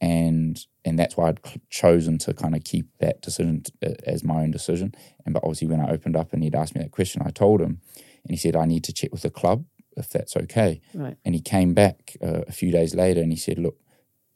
and 0.00 0.64
and 0.84 0.98
that's 0.98 1.16
why 1.16 1.28
I'd 1.28 1.40
chosen 1.70 2.18
to 2.18 2.34
kind 2.34 2.54
of 2.54 2.64
keep 2.64 2.86
that 2.98 3.20
decision 3.20 3.62
t- 3.62 3.72
uh, 3.86 3.94
as 4.04 4.24
my 4.24 4.42
own 4.42 4.50
decision. 4.50 4.94
And 5.24 5.34
but 5.34 5.42
obviously, 5.42 5.68
when 5.68 5.80
I 5.80 5.90
opened 5.90 6.16
up 6.16 6.32
and 6.32 6.42
he'd 6.42 6.54
asked 6.54 6.74
me 6.74 6.82
that 6.82 6.92
question, 6.92 7.22
I 7.24 7.30
told 7.30 7.60
him, 7.60 7.80
and 8.24 8.30
he 8.30 8.36
said, 8.36 8.56
I 8.56 8.64
need 8.64 8.84
to 8.84 8.92
check 8.92 9.12
with 9.12 9.22
the 9.22 9.30
club 9.30 9.64
if 9.96 10.08
that's 10.10 10.36
okay. 10.36 10.80
Right. 10.94 11.16
And 11.24 11.34
he 11.34 11.40
came 11.40 11.74
back 11.74 12.16
uh, 12.22 12.42
a 12.46 12.52
few 12.52 12.70
days 12.70 12.94
later 12.94 13.20
and 13.20 13.32
he 13.32 13.36
said, 13.36 13.58
Look, 13.58 13.76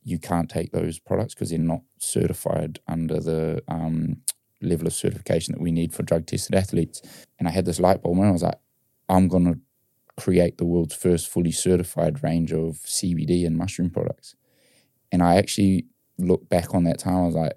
you 0.03 0.19
can't 0.19 0.51
take 0.51 0.73
those 0.73 0.99
products 0.99 1.35
because 1.35 1.51
they're 1.51 1.59
not 1.59 1.83
certified 1.99 2.81
under 2.89 3.21
the 3.21 3.63
um, 3.69 4.19
level 4.61 4.87
of 4.87 4.93
certification 4.93 5.53
that 5.53 5.61
we 5.61 5.73
need 5.73 5.95
for 5.95 6.03
drug 6.03 6.27
tested 6.27 6.55
athletes. 6.55 7.03
And 7.39 7.49
I 7.49 7.53
had 7.53 7.65
this 7.65 7.81
light 7.81 8.03
bulb 8.03 8.19
and 8.19 8.27
I 8.27 8.33
was 8.33 8.43
like, 8.43 8.59
I'm 9.09 9.29
going 9.29 9.45
to 9.45 9.61
create 10.21 10.59
the 10.59 10.65
world's 10.65 10.95
first 10.95 11.29
fully 11.29 11.53
certified 11.53 12.23
range 12.23 12.53
of 12.53 12.77
CBD 12.85 13.47
and 13.47 13.57
mushroom 13.57 13.91
products. 13.91 14.35
And 15.13 15.23
I 15.23 15.37
actually 15.37 15.87
look 16.19 16.49
back 16.49 16.75
on 16.75 16.85
that 16.85 16.99
time, 16.99 17.17
I 17.17 17.27
was 17.27 17.35
like, 17.35 17.53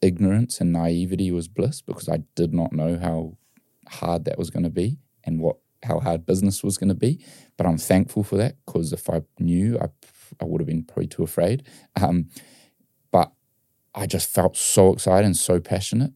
ignorance 0.00 0.60
and 0.60 0.72
naivety 0.72 1.30
was 1.30 1.48
bliss 1.48 1.80
because 1.80 2.08
I 2.08 2.18
did 2.36 2.52
not 2.54 2.72
know 2.72 2.98
how 2.98 3.36
hard 3.88 4.24
that 4.26 4.38
was 4.38 4.50
going 4.50 4.62
to 4.64 4.70
be 4.70 4.98
and 5.24 5.40
what 5.40 5.56
how 5.84 6.00
hard 6.00 6.26
business 6.26 6.64
was 6.64 6.76
going 6.76 6.88
to 6.88 6.94
be. 6.94 7.24
But 7.56 7.66
I'm 7.66 7.78
thankful 7.78 8.24
for 8.24 8.36
that 8.36 8.56
because 8.66 8.92
if 8.92 9.08
I 9.08 9.22
knew, 9.38 9.78
I 9.78 9.86
I 10.40 10.44
would 10.44 10.60
have 10.60 10.66
been 10.66 10.84
probably 10.84 11.06
too 11.06 11.22
afraid. 11.22 11.66
Um, 12.00 12.28
but 13.10 13.32
I 13.94 14.06
just 14.06 14.30
felt 14.30 14.56
so 14.56 14.92
excited 14.92 15.24
and 15.26 15.36
so 15.36 15.60
passionate. 15.60 16.12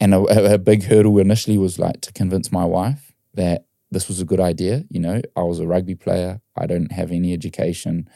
And 0.00 0.14
a, 0.14 0.54
a 0.54 0.58
big 0.58 0.84
hurdle 0.84 1.18
initially 1.18 1.58
was 1.58 1.78
like 1.78 2.00
to 2.02 2.12
convince 2.12 2.50
my 2.50 2.64
wife 2.64 3.12
that 3.34 3.66
this 3.90 4.08
was 4.08 4.20
a 4.20 4.24
good 4.24 4.40
idea. 4.40 4.84
You 4.88 5.00
know, 5.00 5.20
I 5.36 5.42
was 5.42 5.60
a 5.60 5.66
rugby 5.66 5.94
player. 5.94 6.40
I 6.56 6.66
don't 6.66 6.90
have 6.92 7.12
any 7.12 7.32
education. 7.32 8.08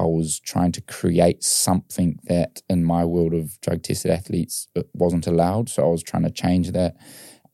I 0.00 0.04
was 0.04 0.40
trying 0.40 0.72
to 0.72 0.80
create 0.80 1.44
something 1.44 2.18
that 2.24 2.62
in 2.70 2.84
my 2.84 3.04
world 3.04 3.34
of 3.34 3.60
drug 3.60 3.82
tested 3.82 4.10
athletes 4.10 4.66
wasn't 4.94 5.26
allowed. 5.26 5.68
So 5.68 5.84
I 5.84 5.88
was 5.88 6.02
trying 6.02 6.22
to 6.22 6.30
change 6.30 6.72
that. 6.72 6.96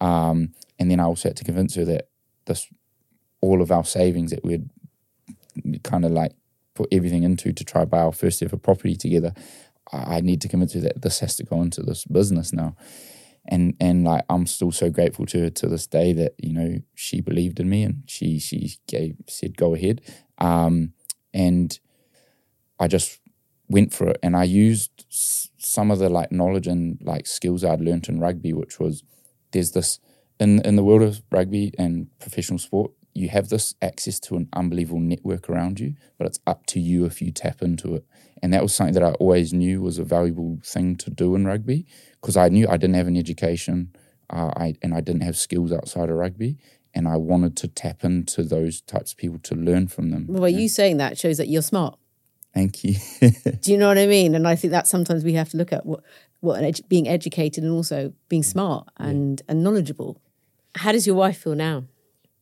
Um, 0.01 0.53
and 0.79 0.89
then 0.89 1.01
I 1.01 1.05
also 1.05 1.31
had 1.31 1.37
to 1.39 1.45
convince 1.45 1.75
her 1.75 1.85
that 1.87 2.09
this 2.45 2.69
all 3.41 3.61
of 3.61 3.73
our 3.73 3.85
savings 3.85 4.31
that 4.31 4.45
we'd 4.45 4.71
kind 5.83 6.05
of 6.05 6.13
like 6.13 6.35
put 6.75 6.89
everything 6.93 7.25
into 7.25 7.53
to 7.53 7.65
try 7.65 7.85
buy 7.85 8.03
our 8.03 8.13
first 8.13 8.41
ever 8.45 8.57
property 8.57 8.95
together. 8.95 9.33
I 9.93 10.21
need 10.21 10.41
to 10.43 10.49
convince 10.49 10.75
her 10.75 10.81
that 10.81 11.03
this 11.03 11.19
has 11.19 11.35
to 11.37 11.45
go 11.45 11.63
into 11.63 11.83
this 11.83 12.05
business 12.05 12.53
now. 12.53 12.77
And 13.49 13.75
and 13.81 14.05
like 14.05 14.25
I'm 14.29 14.47
still 14.47 14.71
so 14.71 14.89
grateful 14.89 15.27
to 15.27 15.41
her 15.41 15.51
to 15.51 15.67
this 15.67 15.89
day 15.89 16.13
that, 16.13 16.35
you 16.39 16.53
know, 16.53 16.79
she 16.95 17.21
believed 17.21 17.59
in 17.59 17.69
me 17.69 17.83
and 17.83 18.05
she 18.07 18.39
she 18.39 18.77
gave 18.87 19.17
said 19.29 19.57
go 19.57 19.75
ahead. 19.75 20.01
Um, 20.39 20.93
and 21.35 21.79
I 22.79 22.89
just 22.89 23.21
went 23.69 23.93
for 23.93 24.09
it 24.09 24.19
and 24.23 24.37
I 24.37 24.45
used 24.45 25.05
some 25.09 25.91
of 25.91 25.99
the 25.99 26.09
like 26.09 26.31
knowledge 26.31 26.67
and 26.67 26.99
like 27.03 27.27
skills 27.27 27.65
I'd 27.65 27.81
learned 27.81 28.09
in 28.09 28.21
rugby, 28.21 28.53
which 28.53 28.79
was 28.79 29.03
there's 29.53 29.73
this 29.73 30.01
in 30.39 30.61
in 30.63 30.77
the 30.77 30.85
world 30.85 31.03
of 31.03 31.23
rugby 31.31 31.73
and 31.79 32.09
professional 32.19 32.59
sport, 32.59 32.93
you 33.17 33.29
have 33.31 33.49
this 33.49 33.75
access 33.81 34.21
to 34.21 34.37
an 34.37 34.49
unbelievable 34.53 35.01
network 35.01 35.49
around 35.49 35.81
you, 35.81 35.95
but 36.19 36.27
it's 36.27 36.39
up 36.47 36.67
to 36.67 36.81
you 36.81 37.07
if 37.07 37.23
you 37.23 37.33
tap 37.33 37.63
into 37.63 37.95
it. 37.95 38.05
And 38.43 38.53
that 38.53 38.63
was 38.63 38.75
something 38.75 38.95
that 38.95 39.03
I 39.03 39.13
always 39.13 39.53
knew 39.53 39.81
was 39.81 39.99
a 39.99 40.05
valuable 40.05 40.59
thing 40.63 40.97
to 40.97 41.11
do 41.11 41.35
in 41.35 41.47
rugby 41.47 41.87
because 42.21 42.37
I 42.37 42.49
knew 42.51 42.69
I 42.69 42.77
didn't 42.77 42.97
have 42.97 43.07
an 43.07 43.17
education, 43.17 43.97
uh, 44.29 44.51
I 44.57 44.75
and 44.83 44.95
I 44.95 45.01
didn't 45.01 45.23
have 45.23 45.37
skills 45.37 45.73
outside 45.73 46.11
of 46.11 46.17
rugby, 46.17 46.59
and 46.95 47.09
I 47.09 47.17
wanted 47.17 47.57
to 47.59 47.69
tap 47.69 48.05
into 48.05 48.43
those 48.43 48.83
types 48.83 49.13
of 49.13 49.19
people 49.19 49.39
to 49.45 49.55
learn 49.55 49.89
from 49.89 50.11
them. 50.11 50.27
Well, 50.29 50.51
you 50.51 50.69
saying 50.69 50.99
that 50.99 51.19
shows 51.19 51.39
that 51.39 51.49
you're 51.49 51.63
smart. 51.63 51.99
Thank 52.57 52.85
you. 52.85 52.95
Do 53.61 53.71
you 53.71 53.77
know 53.77 53.89
what 53.89 53.99
I 53.99 54.07
mean? 54.07 54.35
And 54.35 54.49
I 54.49 54.57
think 54.57 54.71
that 54.71 54.87
sometimes 54.87 55.25
we 55.25 55.35
have 55.35 55.51
to 55.51 55.57
look 55.59 55.73
at 55.73 55.85
what 55.85 56.01
what 56.41 56.63
edu- 56.63 56.89
being 56.89 57.07
educated 57.07 57.63
and 57.63 57.73
also 57.73 58.13
being 58.29 58.43
smart 58.43 58.89
and 58.97 59.43
and 59.49 59.63
knowledgeable. 59.63 60.21
How 60.75 60.93
does 60.93 61.07
your 61.07 61.17
wife 61.17 61.39
feel 61.43 61.55
now? 61.55 61.85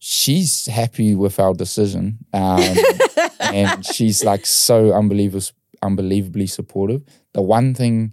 she's 0.06 0.66
happy 0.66 1.14
with 1.14 1.40
our 1.40 1.54
decision, 1.54 2.18
um, 2.34 2.62
and 3.40 3.86
she's 3.86 4.22
like 4.22 4.44
so 4.44 4.92
unbelievable, 4.92 5.46
unbelievably 5.80 6.46
supportive. 6.46 7.02
The 7.32 7.40
one 7.40 7.74
thing 7.74 8.12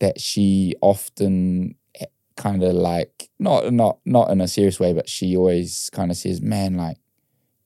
that 0.00 0.20
she 0.20 0.74
often 0.82 1.76
kind 2.36 2.62
of 2.62 2.74
like 2.74 3.30
not 3.38 3.72
not 3.72 3.98
not 4.04 4.30
in 4.30 4.40
a 4.40 4.48
serious 4.48 4.78
way, 4.78 4.92
but 4.92 5.08
she 5.08 5.34
always 5.34 5.88
kind 5.92 6.10
of 6.10 6.16
says, 6.18 6.42
"Man, 6.42 6.74
like 6.74 6.98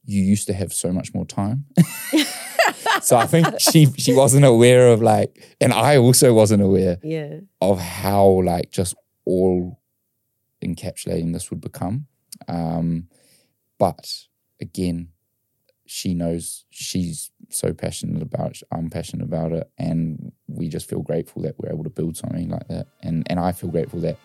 you 0.06 0.22
used 0.22 0.46
to 0.46 0.52
have 0.54 0.72
so 0.72 0.92
much 0.92 1.14
more 1.14 1.26
time." 1.26 1.64
so 3.02 3.16
I 3.16 3.26
think 3.26 3.46
she 3.60 3.86
she 3.96 4.12
wasn't 4.14 4.44
aware 4.44 4.88
of 4.88 5.02
like, 5.02 5.56
and 5.60 5.72
I 5.72 5.96
also 5.96 6.32
wasn't 6.34 6.62
aware 6.62 6.98
Yeah. 7.02 7.40
of 7.60 7.78
how 7.80 8.42
like 8.42 8.70
just 8.70 8.94
all 9.24 9.80
encapsulating 10.64 11.32
this 11.32 11.50
would 11.50 11.60
become. 11.60 12.06
Um, 12.48 13.08
but 13.78 14.10
again, 14.60 15.08
she 15.86 16.14
knows 16.14 16.64
she's 16.70 17.30
so 17.50 17.72
passionate 17.74 18.22
about 18.22 18.52
it. 18.52 18.62
I'm 18.72 18.88
passionate 18.90 19.24
about 19.24 19.52
it. 19.52 19.70
And 19.78 20.32
we 20.48 20.68
just 20.68 20.88
feel 20.88 21.02
grateful 21.02 21.42
that 21.42 21.56
we're 21.58 21.70
able 21.72 21.84
to 21.84 21.90
build 21.90 22.16
something 22.16 22.48
like 22.48 22.66
that. 22.68 22.86
And, 23.02 23.26
and 23.28 23.38
I 23.38 23.52
feel 23.52 23.70
grateful 23.70 24.00
that 24.00 24.16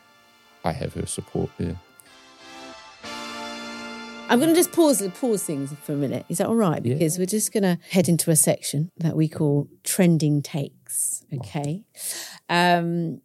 I 0.64 0.72
have 0.72 0.94
her 0.94 1.06
support 1.06 1.50
there. 1.58 1.78
I'm 4.30 4.40
going 4.40 4.50
to 4.50 4.56
just 4.56 4.72
pause 4.72 5.06
pause 5.20 5.44
things 5.44 5.74
for 5.84 5.94
a 5.94 5.96
minute. 5.96 6.26
Is 6.30 6.38
that 6.38 6.48
all 6.48 6.56
right? 6.56 6.84
Yeah. 6.86 6.94
Because 6.94 7.18
we're 7.18 7.26
just 7.26 7.52
going 7.52 7.64
to 7.64 7.78
head 7.90 8.08
into 8.08 8.32
a 8.32 8.36
section 8.36 8.92
that 8.98 9.16
we 9.16 9.28
call 9.28 9.68
trending 9.84 10.42
takes. 10.42 11.24
Okay. 11.34 11.84
Um, 12.48 13.22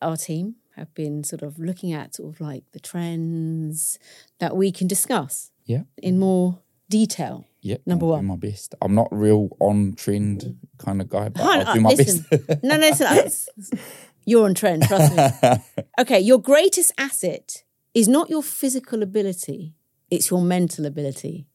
our 0.00 0.16
team 0.16 0.56
have 0.76 0.94
been 0.94 1.24
sort 1.24 1.42
of 1.42 1.58
looking 1.58 1.92
at 1.92 2.14
sort 2.14 2.32
of 2.34 2.40
like 2.40 2.64
the 2.72 2.78
trends 2.80 3.98
that 4.38 4.56
we 4.56 4.70
can 4.70 4.86
discuss 4.86 5.50
Yeah. 5.66 5.82
in 6.00 6.18
more 6.18 6.60
detail. 6.88 7.46
Yep. 7.62 7.82
Number 7.86 8.06
I'll 8.06 8.10
one. 8.12 8.20
Do 8.22 8.26
my 8.28 8.36
best. 8.36 8.74
I'm 8.80 8.94
not 8.94 9.08
real 9.10 9.48
on 9.58 9.94
trend 9.94 10.56
kind 10.78 11.00
of 11.00 11.08
guy, 11.08 11.28
but 11.30 11.42
Hon, 11.42 11.66
I'll 11.66 11.74
do 11.74 11.80
uh, 11.80 11.82
my 11.82 11.90
listen. 11.90 12.24
best. 12.30 12.62
No, 12.62 12.76
no, 12.76 12.88
listen. 12.88 13.78
You're 14.24 14.44
on 14.44 14.54
trend, 14.54 14.82
trust 14.86 15.16
me. 15.16 15.82
Okay, 16.00 16.20
your 16.20 16.38
greatest 16.40 16.92
asset 16.96 17.64
is 17.94 18.06
not 18.06 18.30
your 18.30 18.42
physical 18.42 19.02
ability, 19.02 19.74
it's 20.10 20.30
your 20.30 20.42
mental 20.42 20.86
ability. 20.86 21.46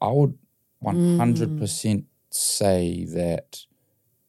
I 0.00 0.10
would 0.10 0.38
100% 0.82 2.00
Mm. 2.00 2.06
say 2.30 3.04
that 3.04 3.66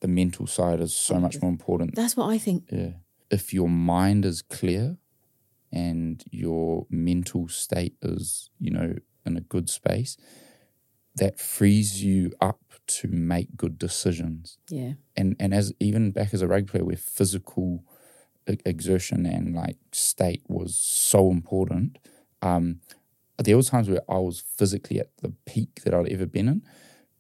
the 0.02 0.08
mental 0.08 0.46
side 0.48 0.80
is 0.82 0.94
so 0.94 1.20
much 1.20 1.42
more 1.42 1.50
important 1.50 1.96
That's 1.96 2.16
what 2.18 2.30
I 2.30 2.38
think. 2.38 2.66
Yeah. 2.72 2.94
If 3.32 3.54
your 3.54 3.70
mind 3.70 4.26
is 4.26 4.42
clear 4.42 4.98
and 5.72 6.24
your 6.32 6.86
mental 6.90 7.48
state 7.48 7.96
is, 8.02 8.50
you 8.60 8.70
know, 8.72 8.96
in 9.26 9.38
a 9.38 9.42
good 9.42 9.70
space, 9.70 10.18
that 11.16 11.40
frees 11.40 12.04
you 12.04 12.32
up 12.42 12.60
to 12.88 13.08
make 13.08 13.56
good 13.56 13.78
decisions. 13.80 14.58
Yeah. 14.70 14.94
And 15.16 15.36
and 15.40 15.54
as 15.54 15.74
even 15.80 16.12
back 16.12 16.34
as 16.34 16.42
a 16.42 16.48
rugby 16.48 16.70
player, 16.72 16.86
where 16.86 16.98
physical 16.98 17.84
exertion 18.66 19.26
and 19.26 19.56
like 19.56 19.78
state 19.94 20.44
was 20.48 20.76
so 20.76 21.32
important, 21.32 21.98
um, 22.42 22.82
there 23.38 23.56
were 23.58 23.64
times 23.64 23.90
where 23.90 24.02
I 24.10 24.18
was 24.20 24.40
physically 24.58 25.00
at 25.00 25.10
the 25.22 25.34
peak 25.46 25.82
that 25.84 25.94
I'd 25.94 26.08
ever 26.10 26.26
been 26.26 26.48
in, 26.48 26.62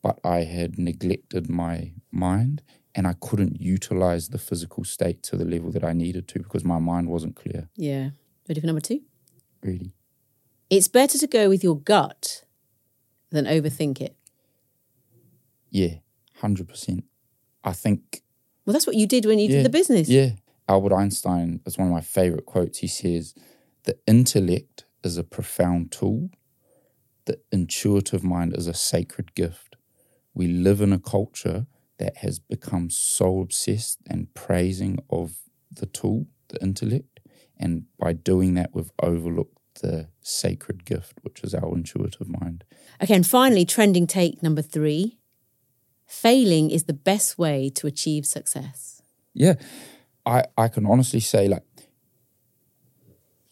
but 0.01 0.19
I 0.23 0.39
had 0.43 0.77
neglected 0.77 1.49
my 1.49 1.93
mind 2.11 2.61
and 2.95 3.07
I 3.07 3.13
couldn't 3.19 3.59
utilize 3.59 4.29
the 4.29 4.37
physical 4.37 4.83
state 4.83 5.23
to 5.23 5.35
the 5.35 5.45
level 5.45 5.71
that 5.71 5.83
I 5.83 5.93
needed 5.93 6.27
to 6.29 6.39
because 6.39 6.63
my 6.63 6.77
mind 6.79 7.07
wasn't 7.09 7.35
clear, 7.35 7.69
Yeah. 7.75 8.11
Ready 8.47 8.59
for 8.61 8.67
number 8.67 8.81
two? 8.81 9.01
really. 9.61 9.93
It's 10.69 10.87
better 10.87 11.17
to 11.17 11.27
go 11.27 11.49
with 11.49 11.63
your 11.63 11.77
gut 11.79 12.43
than 13.29 13.45
overthink 13.45 14.01
it. 14.01 14.15
Yeah, 15.69 15.95
100%. 16.41 17.03
I 17.63 17.73
think 17.73 18.21
Well, 18.65 18.73
that's 18.73 18.87
what 18.87 18.95
you 18.95 19.07
did 19.07 19.25
when 19.25 19.39
you 19.39 19.47
Yeah, 19.49 19.57
did 19.57 19.65
the 19.65 19.69
business. 19.69 20.09
Yeah. 20.09 20.31
Albert 20.67 20.93
Einstein 20.93 21.59
is 21.65 21.77
one 21.77 21.87
of 21.87 21.93
my 21.93 22.01
favorite 22.01 22.45
quotes. 22.45 22.79
He 22.79 22.87
says, 22.87 23.33
The 23.83 23.97
intellect 24.07 24.82
is 25.03 25.17
a 25.17 25.23
profound 25.23 25.91
tool, 25.91 26.29
the 27.25 27.39
intuitive 27.51 28.23
mind 28.23 28.55
is 28.55 28.67
a 28.67 28.73
sacred 28.73 29.33
gift. 29.35 29.75
We 30.33 30.47
live 30.47 30.81
in 30.81 30.93
a 30.93 30.99
culture 30.99 31.67
that 31.99 32.17
has 32.17 32.39
become 32.39 32.89
so 32.89 33.39
obsessed 33.39 33.99
and 34.09 34.33
praising 34.33 34.99
of 35.09 35.37
the 35.71 35.85
tool, 35.85 36.27
the 36.49 36.61
intellect. 36.61 37.19
And 37.57 37.85
by 37.99 38.13
doing 38.13 38.55
that, 38.55 38.71
we've 38.73 38.91
overlooked 39.01 39.57
the 39.81 40.09
sacred 40.21 40.85
gift, 40.85 41.19
which 41.21 41.43
is 41.43 41.53
our 41.53 41.73
intuitive 41.73 42.27
mind. 42.27 42.63
Okay, 43.01 43.15
and 43.15 43.25
finally, 43.25 43.65
trending 43.65 44.07
take 44.07 44.43
number 44.43 44.61
three 44.61 45.17
failing 46.05 46.69
is 46.69 46.83
the 46.83 46.93
best 46.93 47.37
way 47.37 47.69
to 47.71 47.87
achieve 47.87 48.25
success. 48.25 49.01
Yeah, 49.33 49.55
I 50.25 50.45
I 50.57 50.67
can 50.67 50.85
honestly 50.85 51.19
say 51.19 51.47
like 51.47 51.63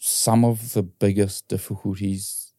some 0.03 0.43
of 0.43 0.73
the 0.73 0.81
biggest 0.81 1.47
difficulties 1.47 2.53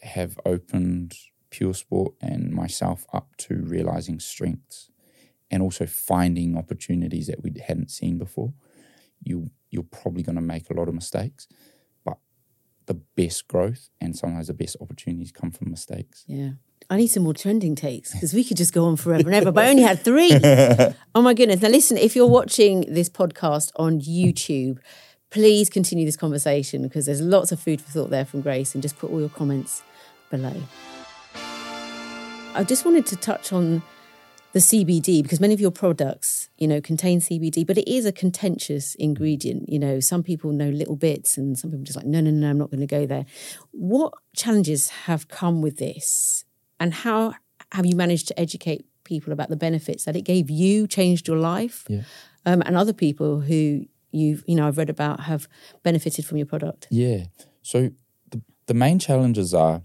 have 0.00 0.38
opened 0.46 1.16
Puresport 1.50 2.14
and 2.20 2.52
myself 2.52 3.04
up 3.12 3.36
to 3.38 3.56
realizing 3.56 4.20
strengths 4.20 4.88
and 5.50 5.60
also 5.60 5.86
finding 5.86 6.56
opportunities 6.56 7.26
that 7.26 7.42
we 7.42 7.52
hadn't 7.66 7.90
seen 7.90 8.16
before. 8.16 8.52
You 9.24 9.50
you're 9.70 9.82
probably 9.82 10.22
going 10.22 10.36
to 10.36 10.40
make 10.40 10.70
a 10.70 10.74
lot 10.74 10.88
of 10.88 10.94
mistakes, 10.94 11.48
but 12.04 12.18
the 12.86 12.94
best 12.94 13.48
growth 13.48 13.88
and 14.00 14.16
sometimes 14.16 14.46
the 14.46 14.54
best 14.54 14.76
opportunities 14.80 15.32
come 15.32 15.50
from 15.50 15.72
mistakes. 15.72 16.24
Yeah. 16.28 16.52
I 16.88 16.96
need 16.96 17.08
some 17.08 17.24
more 17.24 17.34
trending 17.34 17.74
takes 17.74 18.12
because 18.12 18.32
we 18.32 18.44
could 18.44 18.56
just 18.56 18.72
go 18.72 18.84
on 18.84 18.96
forever 18.96 19.28
and 19.28 19.34
ever, 19.34 19.50
but 19.50 19.64
I 19.64 19.70
only 19.70 19.82
had 19.82 19.98
three. 19.98 20.30
oh 21.14 21.22
my 21.22 21.34
goodness. 21.34 21.60
Now, 21.60 21.70
listen, 21.70 21.98
if 21.98 22.14
you're 22.14 22.28
watching 22.28 22.82
this 22.88 23.08
podcast 23.08 23.72
on 23.74 24.00
YouTube, 24.00 24.78
please 25.30 25.68
continue 25.68 26.04
this 26.06 26.16
conversation 26.16 26.82
because 26.82 27.06
there's 27.06 27.20
lots 27.20 27.52
of 27.52 27.60
food 27.60 27.80
for 27.80 27.90
thought 27.90 28.10
there 28.10 28.24
from 28.24 28.40
Grayson 28.40 28.80
just 28.80 28.98
put 28.98 29.10
all 29.10 29.20
your 29.20 29.28
comments 29.28 29.82
below. 30.30 30.54
I 32.54 32.64
just 32.66 32.84
wanted 32.84 33.06
to 33.06 33.16
touch 33.16 33.52
on 33.52 33.82
the 34.52 34.58
CBD 34.60 35.22
because 35.22 35.40
many 35.40 35.52
of 35.54 35.60
your 35.60 35.70
products, 35.70 36.48
you 36.56 36.66
know, 36.66 36.80
contain 36.80 37.20
CBD, 37.20 37.66
but 37.66 37.76
it 37.76 37.88
is 37.90 38.06
a 38.06 38.12
contentious 38.12 38.94
ingredient. 38.96 39.68
You 39.68 39.78
know, 39.78 40.00
some 40.00 40.22
people 40.22 40.50
know 40.52 40.70
little 40.70 40.96
bits 40.96 41.36
and 41.36 41.58
some 41.58 41.70
people 41.70 41.84
just 41.84 41.96
like, 41.96 42.06
no, 42.06 42.20
no, 42.20 42.30
no, 42.30 42.48
I'm 42.50 42.58
not 42.58 42.70
going 42.70 42.80
to 42.80 42.86
go 42.86 43.04
there. 43.06 43.26
What 43.72 44.14
challenges 44.34 44.88
have 44.90 45.28
come 45.28 45.60
with 45.60 45.76
this 45.76 46.44
and 46.80 46.94
how 46.94 47.34
have 47.72 47.84
you 47.84 47.94
managed 47.94 48.28
to 48.28 48.40
educate 48.40 48.86
people 49.04 49.32
about 49.32 49.50
the 49.50 49.56
benefits 49.56 50.04
that 50.04 50.16
it 50.16 50.22
gave 50.22 50.48
you, 50.50 50.86
changed 50.86 51.28
your 51.28 51.36
life, 51.38 51.84
Yeah. 51.88 52.02
um, 52.46 52.62
and 52.64 52.76
other 52.76 52.92
people 52.94 53.40
who 53.40 53.86
you've, 54.10 54.44
you 54.46 54.56
know, 54.56 54.66
I've 54.66 54.78
read 54.78 54.90
about 54.90 55.20
have 55.20 55.48
benefited 55.82 56.24
from 56.24 56.38
your 56.38 56.46
product? 56.46 56.88
Yeah. 56.90 57.24
So 57.62 57.90
the 58.30 58.42
the 58.66 58.74
main 58.74 58.98
challenges 58.98 59.54
are 59.54 59.82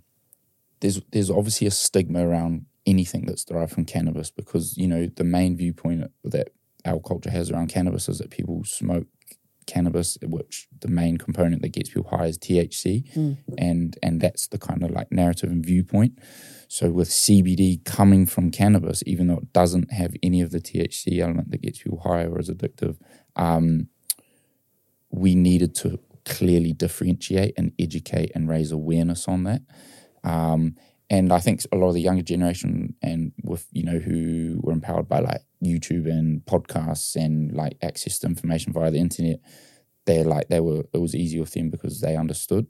there's 0.80 1.02
there's 1.12 1.30
obviously 1.30 1.68
a 1.68 1.72
stigma 1.72 2.28
around 2.28 2.66
anything 2.86 3.26
that's 3.26 3.46
derived 3.46 3.72
from 3.72 3.86
cannabis 3.86 4.30
because 4.30 4.78
you 4.78 4.88
know 4.88 5.08
the 5.08 5.24
main 5.24 5.56
viewpoint 5.56 6.12
that 6.24 6.50
our 6.86 7.00
culture 7.00 7.32
has 7.32 7.50
around 7.50 7.68
cannabis 7.68 8.10
is 8.10 8.18
that 8.20 8.30
people 8.30 8.64
smoke 8.66 9.08
cannabis, 9.66 10.18
which 10.22 10.68
the 10.82 10.88
main 10.88 11.18
component 11.18 11.62
that 11.62 11.70
gets 11.70 11.90
people 11.90 12.10
high 12.10 12.26
is 12.26 12.38
THC, 12.38 13.04
and 13.58 13.98
and 14.04 14.22
that's 14.22 14.48
the 14.48 14.58
kind 14.58 14.84
of 14.84 14.92
like 14.92 15.12
narrative 15.12 15.52
and 15.52 15.66
viewpoint. 15.66 16.20
So 16.68 16.92
with 16.92 17.10
CBD 17.10 17.84
coming 17.86 18.26
from 18.26 18.52
cannabis, 18.52 19.04
even 19.06 19.28
though 19.28 19.38
it 19.38 19.54
doesn't 19.54 19.94
have 19.94 20.16
any 20.24 20.42
of 20.42 20.52
the 20.52 20.60
THC 20.60 21.20
element 21.20 21.52
that 21.52 21.62
gets 21.62 21.84
people 21.84 22.00
high 22.00 22.26
or 22.26 22.40
is 22.40 22.50
addictive, 22.50 22.98
um, 23.36 23.90
we 25.14 25.36
needed 25.36 25.76
to 25.76 26.00
clearly 26.26 26.74
differentiate 26.74 27.54
and 27.56 27.72
educate 27.78 28.32
and 28.34 28.50
raise 28.50 28.72
awareness 28.72 29.28
on 29.28 29.44
that. 29.44 29.62
Um, 30.24 30.76
and 31.10 31.32
I 31.32 31.40
think 31.40 31.62
a 31.72 31.76
lot 31.76 31.90
of 31.90 31.94
the 31.94 32.02
younger 32.02 32.24
generation 32.24 32.96
and 33.02 33.34
with 33.44 33.68
you 33.72 33.84
know 33.84 34.00
who 34.00 34.60
were 34.64 34.72
empowered 34.72 35.08
by 35.08 35.20
like 35.20 35.42
YouTube 35.64 36.10
and 36.10 36.44
podcasts 36.46 37.16
and 37.16 37.54
like 37.54 37.78
access 37.84 38.18
to 38.20 38.28
information 38.28 38.74
via 38.74 38.90
the 38.90 38.98
internet, 38.98 39.40
they're 40.06 40.24
like 40.24 40.48
they 40.48 40.60
were 40.60 40.86
it 40.94 40.98
was 40.98 41.14
easy 41.14 41.44
for 41.44 41.52
them 41.52 41.70
because 41.70 42.02
they 42.02 42.16
understood 42.16 42.66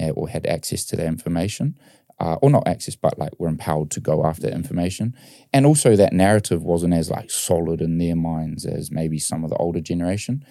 uh, 0.00 0.10
or 0.10 0.28
had 0.28 0.46
access 0.46 0.84
to 0.86 0.96
that 0.96 1.06
information. 1.06 1.78
Uh, 2.20 2.36
or 2.42 2.48
not 2.48 2.66
access, 2.68 2.94
but 2.94 3.18
like 3.18 3.32
were 3.40 3.48
empowered 3.48 3.90
to 3.90 3.98
go 3.98 4.24
after 4.24 4.48
information, 4.48 5.16
and 5.52 5.66
also 5.66 5.96
that 5.96 6.12
narrative 6.12 6.62
wasn't 6.62 6.94
as 6.94 7.10
like 7.10 7.28
solid 7.28 7.80
in 7.80 7.98
their 7.98 8.14
minds 8.14 8.64
as 8.64 8.88
maybe 8.88 9.18
some 9.18 9.42
of 9.42 9.50
the 9.50 9.56
older 9.56 9.80
generation. 9.80 10.44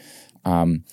Um, 0.43 0.83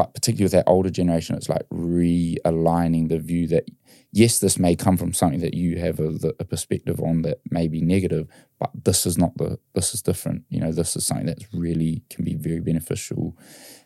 but 0.00 0.14
particularly 0.14 0.44
with 0.44 0.52
that 0.52 0.64
older 0.66 0.88
generation, 0.88 1.36
it's 1.36 1.50
like 1.50 1.68
realigning 1.68 3.10
the 3.10 3.18
view 3.18 3.46
that 3.48 3.68
yes, 4.12 4.38
this 4.38 4.58
may 4.58 4.74
come 4.74 4.96
from 4.96 5.12
something 5.12 5.40
that 5.40 5.52
you 5.52 5.78
have 5.78 6.00
a, 6.00 6.32
a 6.40 6.44
perspective 6.46 7.02
on 7.02 7.20
that 7.20 7.40
may 7.50 7.68
be 7.68 7.82
negative, 7.82 8.26
but 8.58 8.70
this 8.82 9.04
is 9.04 9.18
not 9.18 9.36
the 9.36 9.58
this 9.74 9.92
is 9.92 10.00
different. 10.00 10.44
You 10.48 10.60
know, 10.60 10.72
this 10.72 10.96
is 10.96 11.04
something 11.04 11.26
that's 11.26 11.52
really 11.52 12.02
can 12.08 12.24
be 12.24 12.34
very 12.34 12.60
beneficial. 12.60 13.36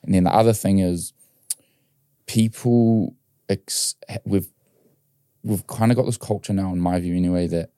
And 0.05 0.15
then 0.15 0.23
the 0.23 0.33
other 0.33 0.53
thing 0.53 0.79
is 0.79 1.13
people 2.27 3.17
ex- 3.49 3.97
we've 4.25 4.53
we've 5.43 5.67
kind 5.67 5.91
of 5.91 5.97
got 5.97 6.07
this 6.07 6.17
culture 6.17 6.53
now, 6.53 6.71
in 6.71 6.79
my 6.79 7.01
view 7.01 7.17
anyway, 7.17 7.49
that 7.49 7.71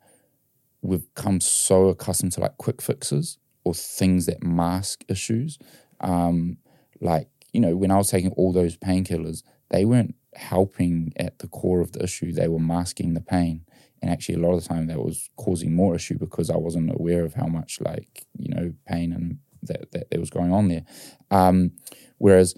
we've 0.82 1.08
come 1.14 1.40
so 1.40 1.88
accustomed 1.88 2.32
to 2.32 2.40
like 2.40 2.58
quick 2.58 2.82
fixes 2.82 3.38
or 3.64 3.72
things 3.72 4.26
that 4.26 4.42
mask 4.42 5.04
issues. 5.08 5.58
Um, 6.00 6.58
like, 7.00 7.30
you 7.56 7.62
know, 7.62 7.74
when 7.74 7.90
I 7.90 7.96
was 7.96 8.10
taking 8.10 8.32
all 8.32 8.52
those 8.52 8.76
painkillers, 8.76 9.42
they 9.70 9.86
weren't 9.86 10.14
helping 10.34 11.14
at 11.16 11.38
the 11.38 11.48
core 11.48 11.80
of 11.80 11.92
the 11.92 12.04
issue. 12.04 12.30
They 12.30 12.48
were 12.48 12.58
masking 12.58 13.14
the 13.14 13.22
pain. 13.22 13.64
And 14.02 14.10
actually, 14.10 14.34
a 14.34 14.40
lot 14.40 14.52
of 14.52 14.62
the 14.62 14.68
time, 14.68 14.88
that 14.88 14.98
was 14.98 15.30
causing 15.36 15.74
more 15.74 15.94
issue 15.94 16.18
because 16.18 16.50
I 16.50 16.58
wasn't 16.58 16.92
aware 16.92 17.24
of 17.24 17.32
how 17.32 17.46
much, 17.46 17.78
like, 17.80 18.26
you 18.36 18.54
know, 18.54 18.74
pain 18.86 19.10
and 19.10 19.38
that, 19.62 19.90
that 20.10 20.20
was 20.20 20.28
going 20.28 20.52
on 20.52 20.68
there. 20.68 20.84
Um, 21.30 21.72
whereas 22.18 22.54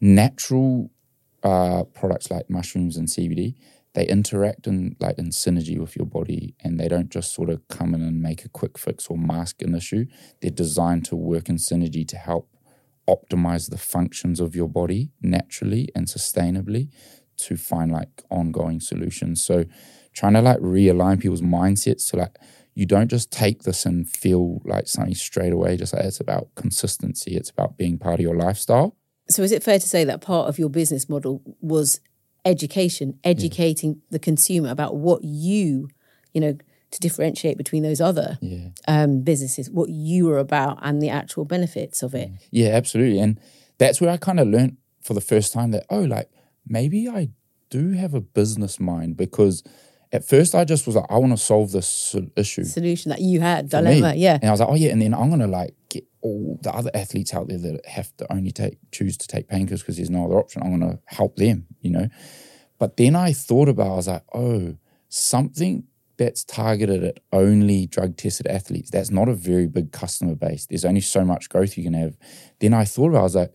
natural 0.00 0.90
uh, 1.42 1.84
products 1.84 2.30
like 2.30 2.48
mushrooms 2.48 2.96
and 2.96 3.06
CBD, 3.06 3.54
they 3.92 4.06
interact 4.06 4.66
in 4.66 4.96
like 4.98 5.18
in 5.18 5.28
synergy 5.28 5.78
with 5.78 5.94
your 5.94 6.06
body 6.06 6.54
and 6.60 6.80
they 6.80 6.88
don't 6.88 7.10
just 7.10 7.34
sort 7.34 7.50
of 7.50 7.66
come 7.68 7.94
in 7.94 8.00
and 8.00 8.22
make 8.22 8.46
a 8.46 8.48
quick 8.48 8.78
fix 8.78 9.08
or 9.08 9.18
mask 9.18 9.60
an 9.60 9.74
issue. 9.74 10.06
They're 10.40 10.50
designed 10.50 11.04
to 11.06 11.16
work 11.16 11.50
in 11.50 11.56
synergy 11.56 12.08
to 12.08 12.16
help 12.16 12.48
optimize 13.08 13.70
the 13.70 13.78
functions 13.78 14.38
of 14.40 14.54
your 14.54 14.68
body 14.68 15.10
naturally 15.22 15.88
and 15.94 16.06
sustainably 16.06 16.88
to 17.38 17.56
find 17.56 17.90
like 17.90 18.24
ongoing 18.30 18.80
solutions. 18.80 19.42
So 19.42 19.64
trying 20.12 20.34
to 20.34 20.42
like 20.42 20.58
realign 20.58 21.20
people's 21.20 21.40
mindsets 21.40 22.10
to 22.10 22.16
like 22.16 22.36
you 22.74 22.86
don't 22.86 23.08
just 23.08 23.32
take 23.32 23.64
this 23.64 23.84
and 23.84 24.08
feel 24.08 24.62
like 24.64 24.86
something 24.86 25.14
straight 25.14 25.52
away. 25.52 25.76
Just 25.76 25.92
like 25.92 26.04
it's 26.04 26.20
about 26.20 26.54
consistency. 26.54 27.34
It's 27.34 27.50
about 27.50 27.76
being 27.76 27.98
part 27.98 28.14
of 28.14 28.20
your 28.20 28.36
lifestyle. 28.36 28.96
So, 29.28 29.42
is 29.42 29.50
it 29.50 29.64
fair 29.64 29.80
to 29.80 29.88
say 29.88 30.04
that 30.04 30.20
part 30.20 30.48
of 30.48 30.60
your 30.60 30.70
business 30.70 31.08
model 31.08 31.42
was 31.60 32.00
education, 32.44 33.18
educating 33.24 34.00
the 34.10 34.20
consumer 34.20 34.70
about 34.70 34.94
what 34.94 35.24
you, 35.24 35.88
you 36.32 36.40
know, 36.40 36.56
to 36.90 37.00
differentiate 37.00 37.58
between 37.58 37.82
those 37.82 38.00
other 38.00 38.38
Yeah. 38.40 38.68
um, 38.86 39.20
businesses, 39.22 39.70
what 39.70 39.90
you 39.90 40.26
were 40.26 40.38
about, 40.38 40.78
and 40.82 41.02
the 41.02 41.10
actual 41.10 41.44
benefits 41.44 42.02
of 42.02 42.14
it? 42.14 42.30
Yeah, 42.50 42.68
absolutely. 42.70 43.18
And 43.20 43.38
that's 43.78 44.00
where 44.00 44.10
I 44.10 44.16
kind 44.16 44.40
of 44.40 44.48
learned 44.48 44.76
for 45.02 45.14
the 45.14 45.20
first 45.20 45.52
time 45.52 45.70
that, 45.72 45.84
oh, 45.90 46.00
like 46.00 46.30
maybe 46.66 47.08
I 47.08 47.28
do 47.70 47.92
have 47.92 48.14
a 48.14 48.20
business 48.20 48.80
mind 48.80 49.16
because 49.16 49.62
at 50.10 50.24
first 50.26 50.54
I 50.54 50.64
just 50.64 50.86
was 50.86 50.96
like, 50.96 51.04
I 51.10 51.18
want 51.18 51.32
to 51.32 51.36
solve 51.36 51.72
this 51.72 52.16
issue. 52.36 52.64
Solution 52.64 53.10
that 53.10 53.20
you 53.20 53.40
had, 53.40 53.64
me. 53.66 53.68
dilemma, 53.68 54.14
yeah. 54.16 54.38
And 54.40 54.46
I 54.48 54.50
was 54.50 54.60
like, 54.60 54.70
oh, 54.70 54.74
yeah. 54.74 54.90
And 54.90 55.02
then 55.02 55.12
I'm 55.12 55.28
going 55.28 55.40
to 55.40 55.46
like 55.46 55.74
get 55.90 56.04
all 56.22 56.58
the 56.62 56.74
other 56.74 56.90
athletes 56.94 57.34
out 57.34 57.48
there 57.48 57.58
that 57.58 57.84
have 57.86 58.16
to 58.16 58.32
only 58.32 58.50
take, 58.50 58.78
choose 58.90 59.18
to 59.18 59.28
take 59.28 59.48
painkillers 59.48 59.80
because 59.80 59.96
there's 59.96 60.08
no 60.08 60.24
other 60.24 60.36
option. 60.38 60.62
I'm 60.62 60.78
going 60.78 60.90
to 60.92 60.98
help 61.04 61.36
them, 61.36 61.66
you 61.82 61.90
know? 61.90 62.08
But 62.78 62.96
then 62.96 63.14
I 63.16 63.34
thought 63.34 63.68
about, 63.68 63.88
I 63.92 63.96
was 63.96 64.08
like, 64.08 64.24
oh, 64.34 64.76
something 65.10 65.84
that's 66.18 66.44
targeted 66.44 67.04
at 67.04 67.20
only 67.32 67.86
drug 67.86 68.16
tested 68.16 68.46
athletes, 68.46 68.90
that's 68.90 69.10
not 69.10 69.28
a 69.28 69.34
very 69.34 69.66
big 69.66 69.92
customer 69.92 70.34
base. 70.34 70.66
There's 70.66 70.84
only 70.84 71.00
so 71.00 71.24
much 71.24 71.48
growth 71.48 71.78
you 71.78 71.84
can 71.84 71.94
have. 71.94 72.16
Then 72.60 72.74
I 72.74 72.84
thought 72.84 73.10
about, 73.10 73.20
I 73.20 73.22
was 73.22 73.36
like, 73.36 73.54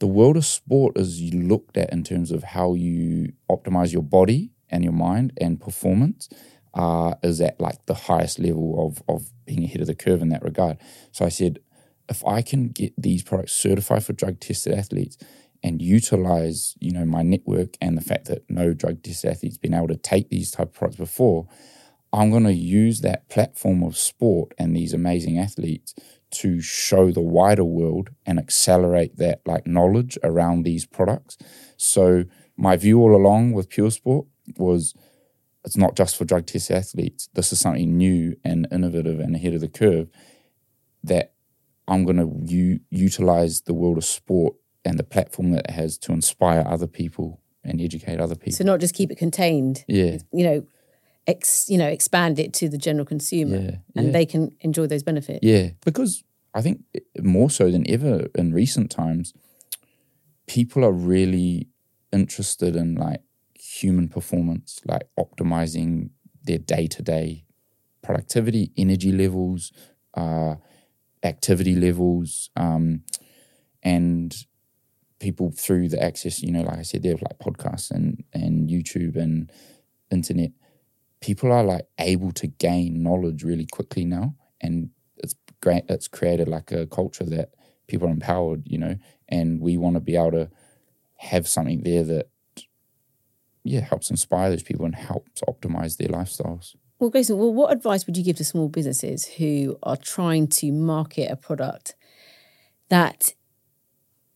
the 0.00 0.06
world 0.08 0.36
of 0.36 0.44
sport 0.44 0.98
is 0.98 1.32
looked 1.32 1.76
at 1.76 1.92
in 1.92 2.02
terms 2.02 2.32
of 2.32 2.42
how 2.42 2.74
you 2.74 3.32
optimize 3.48 3.92
your 3.92 4.02
body 4.02 4.50
and 4.68 4.82
your 4.82 4.92
mind 4.92 5.32
and 5.40 5.60
performance 5.60 6.28
uh, 6.74 7.14
is 7.22 7.40
at 7.40 7.60
like 7.60 7.86
the 7.86 7.94
highest 7.94 8.38
level 8.38 8.84
of 8.86 9.02
of 9.08 9.30
being 9.44 9.62
ahead 9.64 9.80
of 9.80 9.86
the 9.86 9.94
curve 9.94 10.22
in 10.22 10.30
that 10.30 10.42
regard. 10.42 10.78
So 11.12 11.24
I 11.24 11.28
said, 11.28 11.60
if 12.08 12.26
I 12.26 12.42
can 12.42 12.68
get 12.68 12.94
these 12.98 13.22
products 13.22 13.52
certified 13.52 14.04
for 14.04 14.12
drug 14.12 14.40
tested 14.40 14.74
athletes 14.74 15.16
and 15.62 15.80
utilize, 15.80 16.74
you 16.80 16.90
know, 16.90 17.04
my 17.04 17.22
network 17.22 17.76
and 17.80 17.96
the 17.96 18.02
fact 18.02 18.24
that 18.24 18.42
no 18.50 18.72
drug 18.72 19.02
tested 19.02 19.30
athletes 19.30 19.58
been 19.58 19.74
able 19.74 19.88
to 19.88 19.96
take 19.96 20.30
these 20.30 20.50
type 20.50 20.68
of 20.68 20.74
products 20.74 20.96
before, 20.96 21.46
I'm 22.12 22.30
going 22.30 22.44
to 22.44 22.52
use 22.52 23.00
that 23.00 23.28
platform 23.28 23.82
of 23.82 23.96
sport 23.96 24.52
and 24.58 24.76
these 24.76 24.92
amazing 24.92 25.38
athletes 25.38 25.94
to 26.32 26.60
show 26.60 27.10
the 27.10 27.20
wider 27.20 27.64
world 27.64 28.10
and 28.26 28.38
accelerate 28.38 29.16
that 29.18 29.40
like 29.46 29.66
knowledge 29.66 30.18
around 30.22 30.62
these 30.62 30.86
products. 30.86 31.36
So 31.76 32.24
my 32.56 32.76
view 32.76 33.00
all 33.00 33.14
along 33.14 33.52
with 33.52 33.70
Puresport 33.70 34.26
was 34.56 34.94
it's 35.64 35.76
not 35.76 35.94
just 35.94 36.16
for 36.16 36.24
drug 36.24 36.46
test 36.46 36.70
athletes. 36.70 37.28
This 37.34 37.52
is 37.52 37.60
something 37.60 37.96
new 37.96 38.36
and 38.44 38.66
innovative 38.72 39.20
and 39.20 39.36
ahead 39.36 39.54
of 39.54 39.60
the 39.60 39.68
curve 39.68 40.08
that 41.04 41.32
I'm 41.88 42.04
going 42.04 42.16
to 42.16 42.52
u- 42.52 42.80
utilize 42.90 43.62
the 43.62 43.74
world 43.74 43.98
of 43.98 44.04
sport 44.04 44.54
and 44.84 44.98
the 44.98 45.04
platform 45.04 45.52
that 45.52 45.66
it 45.68 45.70
has 45.70 45.98
to 45.98 46.12
inspire 46.12 46.64
other 46.66 46.86
people 46.86 47.40
and 47.64 47.80
educate 47.80 48.20
other 48.20 48.34
people. 48.34 48.52
So 48.52 48.64
not 48.64 48.80
just 48.80 48.94
keep 48.94 49.10
it 49.10 49.18
contained, 49.18 49.84
yeah, 49.86 50.18
you 50.32 50.44
know, 50.44 50.66
ex, 51.26 51.68
you 51.68 51.78
know, 51.78 51.88
expand 51.88 52.38
it 52.38 52.52
to 52.54 52.68
the 52.68 52.78
general 52.78 53.04
consumer, 53.04 53.56
yeah, 53.56 53.76
and 53.96 54.06
yeah. 54.06 54.12
they 54.12 54.26
can 54.26 54.50
enjoy 54.60 54.86
those 54.86 55.02
benefits. 55.02 55.40
Yeah, 55.42 55.70
because 55.84 56.24
I 56.54 56.62
think 56.62 56.84
more 57.20 57.50
so 57.50 57.70
than 57.70 57.88
ever 57.90 58.26
in 58.34 58.52
recent 58.52 58.90
times, 58.90 59.32
people 60.46 60.84
are 60.84 60.92
really 60.92 61.68
interested 62.12 62.76
in 62.76 62.94
like 62.96 63.22
human 63.54 64.08
performance, 64.08 64.80
like 64.84 65.02
optimizing 65.18 66.10
their 66.44 66.58
day 66.58 66.86
to 66.88 67.02
day 67.02 67.44
productivity, 68.02 68.72
energy 68.76 69.12
levels, 69.12 69.72
uh, 70.14 70.56
activity 71.22 71.74
levels, 71.76 72.50
um, 72.56 73.02
and 73.82 74.46
people 75.20 75.52
through 75.52 75.88
the 75.88 76.02
access, 76.02 76.42
you 76.42 76.50
know, 76.50 76.62
like 76.62 76.78
I 76.78 76.82
said, 76.82 77.02
there 77.02 77.14
like 77.14 77.38
podcasts 77.38 77.90
and 77.90 78.24
and 78.32 78.68
YouTube 78.68 79.16
and 79.16 79.50
internet. 80.10 80.50
People 81.22 81.52
are 81.52 81.64
like 81.64 81.86
able 81.98 82.32
to 82.32 82.46
gain 82.46 83.02
knowledge 83.02 83.42
really 83.42 83.66
quickly 83.66 84.04
now, 84.04 84.34
and 84.60 84.90
it's 85.16 85.34
great. 85.62 85.84
It's 85.88 86.08
created 86.08 86.48
like 86.48 86.70
a 86.72 86.86
culture 86.86 87.24
that 87.24 87.54
people 87.86 88.08
are 88.08 88.12
empowered, 88.12 88.64
you 88.66 88.76
know, 88.76 88.96
and 89.28 89.60
we 89.60 89.78
want 89.78 89.94
to 89.94 90.00
be 90.00 90.16
able 90.16 90.32
to 90.32 90.50
have 91.16 91.48
something 91.48 91.82
there 91.82 92.02
that 92.02 92.26
yeah 93.64 93.80
helps 93.80 94.10
inspire 94.10 94.50
those 94.50 94.62
people 94.62 94.84
and 94.84 94.94
helps 94.94 95.40
optimize 95.42 95.96
their 95.96 96.08
lifestyles. 96.08 96.74
Well, 96.98 97.10
Grayson, 97.10 97.38
well, 97.38 97.52
what 97.52 97.72
advice 97.72 98.06
would 98.06 98.16
you 98.16 98.22
give 98.22 98.36
to 98.36 98.44
small 98.44 98.68
businesses 98.68 99.24
who 99.24 99.78
are 99.82 99.96
trying 99.96 100.46
to 100.48 100.70
market 100.70 101.30
a 101.30 101.36
product 101.36 101.96
that 102.90 103.34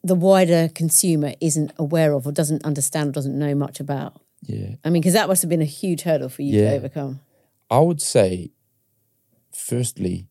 the 0.02 0.16
wider 0.16 0.68
consumer 0.74 1.34
isn't 1.40 1.72
aware 1.78 2.12
of 2.12 2.26
or 2.26 2.32
doesn't 2.32 2.64
understand 2.64 3.10
or 3.10 3.12
doesn't 3.12 3.38
know 3.38 3.54
much 3.54 3.78
about? 3.78 4.20
Yeah. 4.46 4.76
I 4.84 4.90
mean, 4.90 5.00
because 5.02 5.14
that 5.14 5.28
must 5.28 5.42
have 5.42 5.48
been 5.48 5.62
a 5.62 5.64
huge 5.64 6.02
hurdle 6.02 6.28
for 6.28 6.42
you 6.42 6.60
Yeah. 6.60 6.70
to 6.70 6.76
overcome. 6.76 7.20
I 7.70 7.80
would 7.80 8.00
say, 8.00 8.52
firstly, 9.52 10.28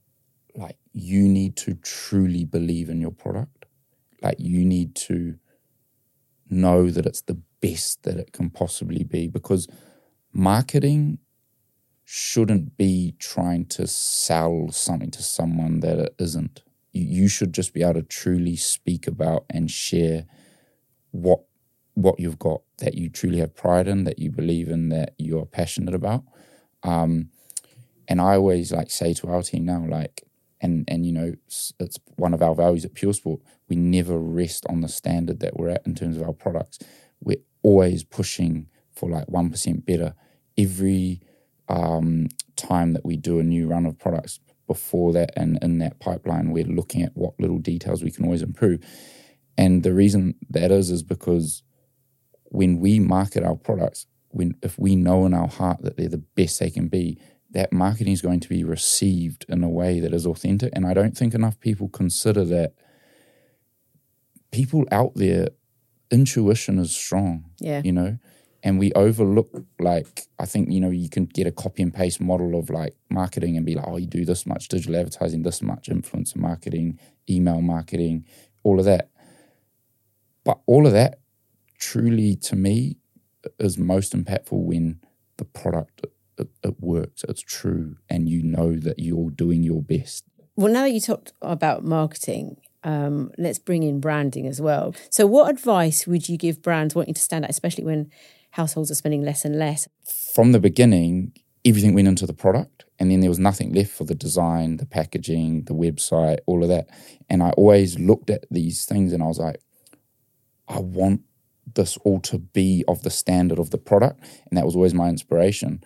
like 0.56 0.78
you 0.94 1.28
need 1.28 1.56
to 1.58 1.76
truly 1.76 2.46
believe 2.46 2.90
in 2.90 3.02
your 3.02 3.12
product. 3.12 3.66
Like 4.22 4.38
you 4.40 4.64
need 4.64 4.96
to 4.96 5.38
know 6.50 6.90
that 6.90 7.06
it's 7.06 7.22
the 7.22 7.40
best 7.62 8.04
that 8.04 8.18
it 8.18 8.32
can 8.32 8.50
possibly 8.50 9.04
be 9.04 9.28
because 9.28 9.68
marketing 10.32 11.20
shouldn't 12.06 12.78
be 12.78 13.16
trying 13.20 13.66
to 13.66 13.88
sell 13.88 14.70
something 14.72 15.12
to 15.12 15.24
someone 15.24 15.80
that 15.82 16.00
it 16.00 16.16
isn't. 16.20 16.64
You, 16.94 17.04
you 17.24 17.28
should 17.28 17.52
just 17.54 17.74
be 17.74 17.82
able 17.82 17.96
to 17.96 18.04
truly 18.04 18.56
speak 18.56 19.08
about 19.08 19.46
and 19.50 19.70
share 19.70 20.26
what 21.12 21.42
what 21.96 22.20
you've 22.20 22.40
got 22.40 22.62
that 22.78 22.96
you 22.96 23.10
truly 23.10 23.40
have 23.40 23.56
pride 23.56 23.88
in, 23.88 24.04
that 24.04 24.20
you 24.20 24.32
believe 24.32 24.70
in, 24.70 24.90
that 24.90 25.14
you're 25.18 25.46
passionate 25.46 25.96
about. 25.96 26.24
Um, 26.84 27.30
and 28.08 28.22
I 28.22 28.36
always 28.36 28.72
like 28.72 28.92
say 28.92 29.14
to 29.16 29.28
our 29.28 29.42
team 29.42 29.66
now, 29.66 29.86
like, 29.88 30.24
and 30.62 30.86
and 30.88 31.06
you 31.06 31.12
know, 31.12 31.34
it's, 31.46 31.74
one 32.16 32.34
of 32.34 32.42
our 32.42 32.56
values 32.56 32.86
at 32.86 32.94
Puresport. 32.94 33.42
We 33.68 33.76
never 33.76 34.18
rest 34.20 34.66
on 34.70 34.82
the 34.82 34.88
standard 34.88 35.40
that 35.40 35.58
we're 35.58 35.70
at 35.70 35.86
in 35.86 35.96
terms 35.96 36.18
of 36.18 36.24
our 36.24 36.34
products. 36.34 36.80
We're 37.20 37.44
always 37.64 38.04
pushing 38.04 38.68
for 38.94 39.10
like 39.10 39.28
one 39.28 39.50
percent 39.50 39.86
better 39.86 40.14
every 40.58 41.22
um, 41.68 42.28
time 42.56 42.94
that 42.94 43.06
we 43.06 43.18
do 43.18 43.40
a 43.40 43.44
new 43.44 43.68
run 43.68 43.86
of 43.86 43.98
products. 43.98 44.40
Before 44.68 45.14
that, 45.14 45.32
and 45.36 45.60
in 45.62 45.78
that 45.78 46.00
pipeline, 46.00 46.50
we're 46.50 46.66
looking 46.66 47.04
at 47.04 47.16
what 47.16 47.40
little 47.40 47.60
details 47.60 48.04
we 48.04 48.10
can 48.10 48.26
always 48.26 48.42
improve. 48.42 48.84
And 49.60 49.84
the 49.84 49.94
reason 49.94 50.36
that 50.50 50.72
is 50.72 50.90
is 50.90 51.04
because 51.04 51.62
when 52.46 52.80
we 52.80 53.00
market 53.00 53.44
our 53.44 53.56
products, 53.56 54.08
when 54.30 54.56
if 54.62 54.78
we 54.78 54.96
know 54.96 55.26
in 55.26 55.34
our 55.34 55.48
heart 55.48 55.82
that 55.82 55.98
they're 55.98 56.10
the 56.10 56.18
best 56.36 56.60
they 56.60 56.70
can 56.70 56.88
be, 56.88 57.18
that 57.52 57.72
marketing 57.72 58.14
is 58.14 58.22
going 58.22 58.40
to 58.42 58.50
be 58.50 58.64
received 58.64 59.46
in 59.48 59.64
a 59.64 59.70
way 59.70 60.00
that 60.00 60.14
is 60.14 60.26
authentic. 60.26 60.72
And 60.76 60.86
I 60.86 60.94
don't 60.94 61.18
think 61.18 61.34
enough 61.34 61.60
people 61.60 61.88
consider 61.90 62.44
that 62.46 62.74
people 64.52 64.86
out 64.92 65.14
there, 65.16 65.50
intuition 66.12 66.80
is 66.80 66.96
strong, 66.96 67.46
Yeah. 67.60 67.82
you 67.84 67.92
know, 67.92 68.18
and 68.64 68.80
we 68.80 68.92
overlook 68.94 69.50
like 69.80 70.28
I 70.40 70.46
think 70.46 70.72
you 70.72 70.80
know 70.80 70.90
you 70.90 71.08
can 71.10 71.26
get 71.26 71.46
a 71.46 71.52
copy 71.52 71.84
and 71.84 71.94
paste 71.94 72.20
model 72.20 72.58
of 72.58 72.70
like 72.70 72.96
marketing 73.10 73.58
and 73.58 73.66
be 73.66 73.76
like, 73.76 73.86
oh, 73.88 73.98
you 73.98 74.08
do 74.08 74.26
this 74.26 74.46
much 74.46 74.68
digital 74.70 74.96
advertising, 74.96 75.44
this 75.44 75.62
much 75.62 75.88
influencer 75.88 76.38
marketing, 76.38 77.00
email 77.30 77.62
marketing, 77.62 78.26
all 78.64 78.80
of 78.80 78.86
that. 78.86 79.10
But 80.44 80.60
all 80.66 80.86
of 80.88 80.94
that 80.94 81.20
truly 81.78 82.36
to 82.38 82.56
me 82.56 82.98
is 83.60 83.78
most 83.78 84.14
impactful 84.14 84.60
when 84.64 85.00
the 85.38 85.46
product 85.46 86.06
it, 86.38 86.50
it 86.64 86.76
works, 86.80 87.24
it's 87.28 87.42
true, 87.42 87.98
and 88.10 88.28
you 88.28 88.44
know 88.44 88.76
that 88.76 89.00
you're 89.00 89.30
doing 89.30 89.64
your 89.64 89.82
best. 89.82 90.24
Well, 90.56 90.72
now 90.72 90.84
that 90.84 90.92
you 90.92 91.00
talked 91.00 91.34
about 91.42 91.84
marketing, 91.84 92.58
um, 92.84 93.32
let's 93.38 93.60
bring 93.60 93.84
in 93.84 94.00
branding 94.00 94.48
as 94.48 94.62
well. 94.62 94.94
So, 95.10 95.26
what 95.28 95.50
advice 95.50 96.08
would 96.08 96.30
you 96.30 96.38
give 96.38 96.62
brands 96.62 96.96
wanting 96.96 97.14
to 97.14 97.22
stand 97.22 97.46
out, 97.46 97.52
especially 97.52 97.84
when 97.84 98.12
households 98.52 98.92
are 98.92 98.96
spending 98.96 99.24
less 99.24 99.46
and 99.46 99.58
less? 99.58 99.88
From 100.34 100.52
the 100.52 100.60
beginning, 100.60 101.34
everything 101.66 101.94
went 101.94 102.08
into 102.08 102.26
the 102.26 102.34
product, 102.34 102.86
and 103.00 103.12
then 103.12 103.20
there 103.20 103.30
was 103.30 103.40
nothing 103.40 103.74
left 103.74 103.92
for 103.92 104.04
the 104.04 104.16
design, 104.16 104.78
the 104.78 104.86
packaging, 104.86 105.64
the 105.64 105.74
website, 105.74 106.40
all 106.46 106.64
of 106.64 106.70
that. 106.70 106.90
And 107.30 107.44
I 107.44 107.50
always 107.52 108.00
looked 108.00 108.30
at 108.30 108.46
these 108.50 108.86
things 108.86 109.12
and 109.12 109.22
I 109.22 109.28
was 109.28 109.40
like, 109.40 109.60
I 110.68 110.80
want 110.80 111.22
this 111.74 111.98
all 111.98 112.20
to 112.22 112.38
be 112.38 112.84
of 112.88 113.04
the 113.04 113.10
standard 113.10 113.60
of 113.60 113.72
the 113.72 113.78
product. 113.78 114.22
And 114.50 114.58
that 114.58 114.66
was 114.66 114.76
always 114.76 114.94
my 114.94 115.10
inspiration. 115.10 115.84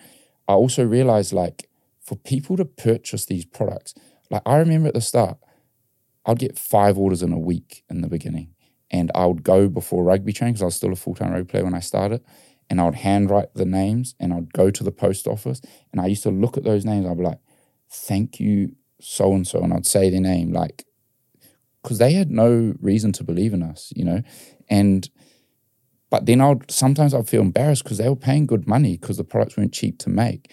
I 0.48 0.54
also 0.54 0.84
realized 0.84 1.34
like 1.34 1.70
for 2.02 2.16
people 2.16 2.58
to 2.58 2.66
purchase 2.66 3.26
these 3.26 3.46
products, 3.46 3.94
like 4.30 4.42
I 4.46 4.58
remember 4.58 4.90
at 4.90 4.94
the 4.94 5.02
start, 5.02 5.38
I'd 6.26 6.40
get 6.40 6.58
five 6.58 6.98
orders 6.98 7.24
in 7.24 7.32
a 7.32 7.40
week 7.40 7.84
in 7.90 8.02
the 8.02 8.10
beginning. 8.10 8.54
And 8.92 9.12
I 9.14 9.26
would 9.26 9.44
go 9.44 9.70
before 9.70 10.04
rugby 10.04 10.34
training 10.34 10.54
because 10.54 10.64
I 10.64 10.66
was 10.66 10.76
still 10.76 10.92
a 10.92 10.96
full 10.96 11.16
time 11.16 11.32
rugby 11.32 11.50
player 11.50 11.64
when 11.64 11.76
I 11.76 11.80
started. 11.80 12.22
And 12.70 12.80
I 12.80 12.86
would 12.86 12.96
handwrite 12.96 13.54
the 13.56 13.66
names 13.66 14.16
and 14.20 14.34
I'd 14.34 14.54
go 14.54 14.70
to 14.70 14.84
the 14.84 14.92
post 14.92 15.28
office. 15.28 15.62
And 15.92 16.02
I 16.02 16.08
used 16.08 16.24
to 16.24 16.30
look 16.30 16.58
at 16.58 16.64
those 16.64 16.86
names. 16.86 17.08
I'd 17.08 17.18
be 17.18 17.24
like, 17.24 17.40
thank 17.90 18.40
you, 18.40 18.76
so 19.02 19.34
and 19.34 19.48
so. 19.48 19.62
And 19.62 19.74
I'd 19.74 19.88
say 19.88 20.10
their 20.10 20.22
name, 20.22 20.52
like, 20.52 20.86
because 21.82 21.98
they 21.98 22.14
had 22.14 22.30
no 22.30 22.76
reason 22.80 23.12
to 23.14 23.24
believe 23.24 23.54
in 23.54 23.64
us, 23.64 23.92
you 23.96 24.04
know? 24.04 24.22
And, 24.70 25.10
but 26.10 26.26
then 26.26 26.42
I'd 26.42 26.70
sometimes 26.72 27.14
I'd 27.14 27.30
feel 27.30 27.42
embarrassed 27.42 27.84
because 27.84 27.98
they 27.98 28.10
were 28.10 28.16
paying 28.16 28.46
good 28.46 28.68
money 28.68 28.98
because 28.98 29.18
the 29.18 29.24
products 29.24 29.58
weren't 29.58 29.74
cheap 29.74 30.00
to 30.00 30.10
make. 30.10 30.52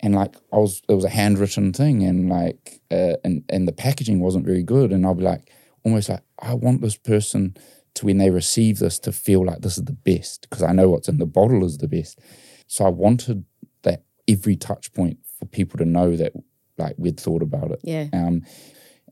And 0.00 0.14
like 0.14 0.34
I 0.52 0.56
was, 0.56 0.82
it 0.88 0.94
was 0.94 1.04
a 1.04 1.10
handwritten 1.10 1.72
thing, 1.72 2.02
and 2.02 2.28
like, 2.28 2.80
uh, 2.90 3.16
and 3.22 3.44
and 3.48 3.68
the 3.68 3.72
packaging 3.72 4.20
wasn't 4.20 4.46
very 4.46 4.62
good. 4.62 4.92
And 4.92 5.04
I'll 5.04 5.14
be 5.14 5.24
like, 5.24 5.50
almost 5.84 6.08
like, 6.08 6.22
I 6.40 6.54
want 6.54 6.80
this 6.80 6.96
person 6.96 7.56
to 7.94 8.06
when 8.06 8.18
they 8.18 8.30
receive 8.30 8.78
this 8.78 8.98
to 9.00 9.12
feel 9.12 9.44
like 9.44 9.60
this 9.60 9.76
is 9.76 9.84
the 9.84 9.92
best 9.92 10.48
because 10.48 10.62
I 10.62 10.72
know 10.72 10.88
what's 10.88 11.08
in 11.08 11.18
the 11.18 11.26
bottle 11.26 11.64
is 11.64 11.78
the 11.78 11.88
best. 11.88 12.18
So 12.66 12.84
I 12.84 12.88
wanted 12.88 13.44
that 13.82 14.04
every 14.28 14.56
touch 14.56 14.92
point 14.94 15.18
for 15.38 15.46
people 15.46 15.78
to 15.78 15.84
know 15.84 16.16
that 16.16 16.32
like 16.78 16.94
we'd 16.98 17.20
thought 17.20 17.42
about 17.42 17.70
it. 17.70 17.80
Yeah. 17.82 18.06
Um, 18.12 18.42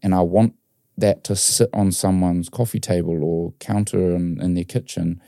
and 0.03 0.15
I 0.15 0.21
want 0.21 0.55
that 0.97 1.25
to 1.25 1.37
sit 1.37 1.69
on 1.73 1.93
someone's 1.93 2.49
coffee 2.49 2.81
table 2.81 3.23
or 3.23 3.53
counter 3.61 4.15
in, 4.15 4.41
in 4.41 4.55
their 4.55 4.65
kitchen 4.65 5.21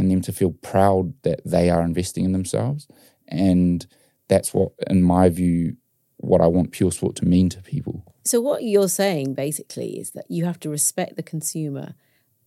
and 0.00 0.10
them 0.10 0.22
to 0.22 0.32
feel 0.32 0.52
proud 0.52 1.12
that 1.22 1.40
they 1.44 1.68
are 1.68 1.82
investing 1.82 2.24
in 2.24 2.32
themselves. 2.32 2.88
And 3.28 3.86
that's 4.28 4.54
what, 4.54 4.72
in 4.88 5.02
my 5.02 5.28
view, 5.28 5.76
what 6.16 6.40
I 6.40 6.46
want 6.46 6.72
Puresport 6.72 7.16
to 7.16 7.26
mean 7.26 7.50
to 7.50 7.60
people. 7.60 8.14
So, 8.24 8.40
what 8.40 8.62
you're 8.62 8.88
saying 8.88 9.34
basically 9.34 9.98
is 9.98 10.12
that 10.12 10.24
you 10.30 10.46
have 10.46 10.58
to 10.60 10.70
respect 10.70 11.16
the 11.16 11.22
consumer 11.22 11.94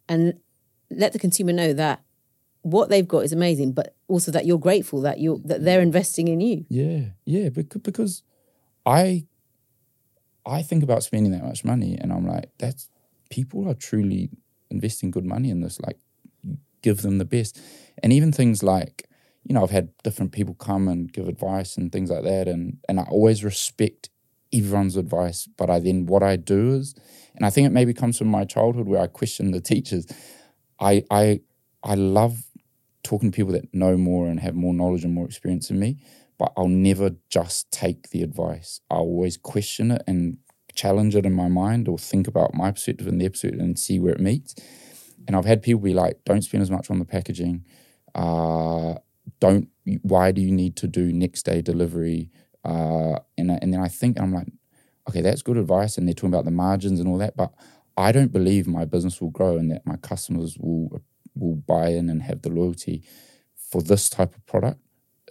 and 0.09 0.39
let 0.89 1.13
the 1.13 1.19
consumer 1.19 1.53
know 1.53 1.73
that 1.73 2.01
what 2.63 2.89
they've 2.89 3.07
got 3.07 3.19
is 3.19 3.31
amazing, 3.31 3.73
but 3.73 3.95
also 4.07 4.31
that 4.31 4.45
you're 4.47 4.57
grateful 4.57 5.01
that 5.01 5.19
you 5.19 5.39
that 5.45 5.63
they're 5.63 5.81
investing 5.81 6.27
in 6.27 6.41
you. 6.41 6.65
Yeah, 6.69 7.09
yeah, 7.25 7.49
because, 7.49 7.81
because 7.81 8.23
I 8.85 9.25
I 10.45 10.63
think 10.63 10.83
about 10.83 11.03
spending 11.03 11.31
that 11.33 11.43
much 11.43 11.63
money, 11.63 11.97
and 12.01 12.11
I'm 12.11 12.27
like, 12.27 12.49
that's 12.57 12.89
people 13.29 13.69
are 13.69 13.75
truly 13.75 14.31
investing 14.71 15.11
good 15.11 15.25
money 15.25 15.51
in 15.51 15.61
this. 15.61 15.79
Like, 15.79 15.99
give 16.83 17.01
them 17.01 17.17
the 17.17 17.25
best, 17.25 17.59
and 18.03 18.13
even 18.13 18.31
things 18.31 18.63
like, 18.63 19.07
you 19.43 19.55
know, 19.55 19.63
I've 19.63 19.71
had 19.71 19.89
different 20.03 20.31
people 20.31 20.53
come 20.55 20.87
and 20.87 21.11
give 21.11 21.27
advice 21.27 21.77
and 21.77 21.91
things 21.91 22.11
like 22.11 22.23
that, 22.23 22.47
and 22.47 22.77
and 22.87 22.99
I 22.99 23.03
always 23.03 23.43
respect 23.43 24.09
everyone's 24.53 24.97
advice. 24.97 25.47
But 25.57 25.69
I 25.71 25.79
then 25.79 26.05
what 26.05 26.23
I 26.23 26.35
do 26.35 26.75
is, 26.75 26.95
and 27.35 27.45
I 27.45 27.49
think 27.49 27.67
it 27.67 27.71
maybe 27.71 27.93
comes 27.93 28.17
from 28.17 28.27
my 28.27 28.45
childhood 28.45 28.87
where 28.87 29.01
I 29.01 29.07
question 29.07 29.51
the 29.51 29.61
teachers. 29.61 30.05
I 30.79 31.03
I 31.09 31.41
I 31.83 31.95
love 31.95 32.43
talking 33.03 33.31
to 33.31 33.35
people 33.35 33.53
that 33.53 33.73
know 33.73 33.97
more 33.97 34.27
and 34.27 34.39
have 34.39 34.55
more 34.55 34.73
knowledge 34.73 35.03
and 35.03 35.13
more 35.13 35.25
experience 35.25 35.67
than 35.67 35.79
me 35.79 35.97
but 36.39 36.51
I'll 36.57 36.67
never 36.67 37.11
just 37.29 37.69
take 37.71 38.09
the 38.09 38.23
advice. 38.23 38.81
I'll 38.89 39.01
always 39.01 39.37
question 39.37 39.91
it 39.91 40.01
and 40.07 40.39
challenge 40.73 41.15
it 41.15 41.27
in 41.27 41.33
my 41.33 41.47
mind 41.47 41.87
or 41.87 41.99
think 41.99 42.27
about 42.27 42.55
my 42.55 42.71
perspective 42.71 43.05
and 43.05 43.21
their 43.21 43.29
perspective 43.29 43.59
and 43.59 43.77
see 43.77 43.99
where 43.99 44.13
it 44.13 44.19
meets. 44.19 44.55
And 45.27 45.35
I've 45.35 45.45
had 45.45 45.61
people 45.61 45.81
be 45.81 45.93
like, 45.93 46.19
don't 46.25 46.41
spend 46.41 46.63
as 46.63 46.71
much 46.71 46.89
on 46.89 46.99
the 46.99 47.05
packaging. 47.05 47.65
Uh, 48.13 48.95
don't, 49.39 49.69
why 50.01 50.31
do 50.31 50.41
you 50.41 50.51
need 50.51 50.75
to 50.77 50.87
do 50.87 51.13
next 51.13 51.43
day 51.43 51.61
delivery? 51.61 52.29
Uh, 52.63 53.19
and, 53.37 53.51
and 53.51 53.73
then 53.73 53.79
I 53.79 53.87
think, 53.87 54.19
I'm 54.19 54.33
like, 54.33 54.47
okay, 55.09 55.21
that's 55.21 55.41
good 55.41 55.57
advice. 55.57 55.97
And 55.97 56.07
they're 56.07 56.13
talking 56.13 56.33
about 56.33 56.45
the 56.45 56.51
margins 56.51 56.99
and 56.99 57.07
all 57.07 57.17
that. 57.17 57.35
But 57.35 57.51
I 57.97 58.11
don't 58.11 58.31
believe 58.31 58.67
my 58.67 58.85
business 58.85 59.21
will 59.21 59.29
grow 59.29 59.57
and 59.57 59.71
that 59.71 59.85
my 59.85 59.97
customers 59.97 60.57
will, 60.57 61.01
will 61.35 61.55
buy 61.55 61.89
in 61.89 62.09
and 62.09 62.23
have 62.23 62.41
the 62.41 62.49
loyalty 62.49 63.03
for 63.55 63.81
this 63.81 64.09
type 64.09 64.35
of 64.35 64.45
product 64.45 64.79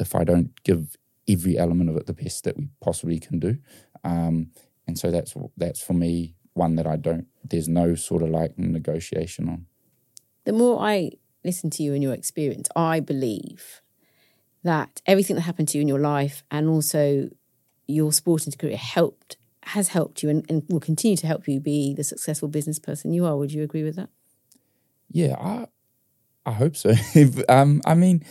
if 0.01 0.15
I 0.15 0.25
don't 0.25 0.51
give 0.65 0.97
every 1.29 1.59
element 1.59 1.91
of 1.91 1.97
it 1.97 2.07
the 2.07 2.13
best 2.13 2.45
that 2.45 2.57
we 2.57 2.69
possibly 2.81 3.19
can 3.19 3.39
do. 3.39 3.59
Um, 4.05 4.51
and 4.87 4.99
so 4.99 5.11
that's 5.11 5.35
that's 5.57 5.83
for 5.83 5.93
me 5.93 6.35
one 6.55 6.75
that 6.77 6.87
I 6.87 6.97
don't. 6.97 7.27
There's 7.45 7.69
no 7.69 7.95
sort 7.95 8.23
of 8.23 8.31
like 8.31 8.59
negotiation 8.59 9.49
on. 9.49 9.67
The 10.45 10.53
more 10.53 10.81
I 10.81 11.13
listen 11.45 11.71
to 11.71 11.83
you 11.83 11.95
and 11.95 12.03
your 12.03 12.15
experience, 12.15 12.69
I 12.77 13.01
believe 13.01 13.81
that 14.63 15.01
everything 15.07 15.37
that 15.37 15.43
happened 15.43 15.69
to 15.69 15.79
you 15.79 15.83
in 15.83 15.89
your 15.89 15.99
life 15.99 16.43
and 16.51 16.69
also 16.69 17.29
your 17.87 18.13
sporting 18.13 18.53
career 18.53 18.77
helped 18.77 19.37
has 19.65 19.89
helped 19.89 20.23
you 20.23 20.29
and, 20.29 20.45
and 20.49 20.65
will 20.69 20.81
continue 20.81 21.17
to 21.17 21.27
help 21.27 21.47
you 21.47 21.61
be 21.61 21.95
the 21.95 22.03
successful 22.03 22.49
business 22.49 22.81
person 22.81 23.13
you 23.13 23.25
are. 23.25 23.37
Would 23.37 23.53
you 23.53 23.63
agree 23.63 23.85
with 23.85 23.97
that? 23.97 24.09
Yeah, 25.11 25.37
I 25.39 25.67
I 26.45 26.53
hope 26.53 26.77
so. 26.77 26.95
um, 27.49 27.81
I 27.87 27.95
mean, 27.95 28.25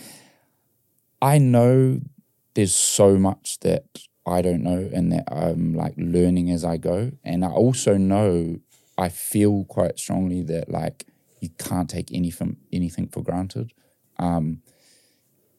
I 1.22 1.38
know 1.38 2.00
there's 2.54 2.74
so 2.74 3.16
much 3.16 3.60
that 3.60 3.84
I 4.26 4.42
don't 4.42 4.62
know 4.62 4.90
and 4.92 5.10
that 5.12 5.24
I'm 5.32 5.74
like 5.74 5.94
learning 5.96 6.50
as 6.50 6.64
I 6.64 6.76
go. 6.76 7.12
And 7.24 7.44
I 7.44 7.48
also 7.48 7.96
know 7.96 8.58
I 8.98 9.08
feel 9.08 9.64
quite 9.64 9.98
strongly 9.98 10.42
that 10.42 10.68
like 10.68 11.06
you 11.42 11.50
can't 11.58 11.90
take 11.90 12.12
anything 12.12 12.56
anything 12.72 13.08
for 13.08 13.20
granted. 13.20 13.72
Um, 14.18 14.62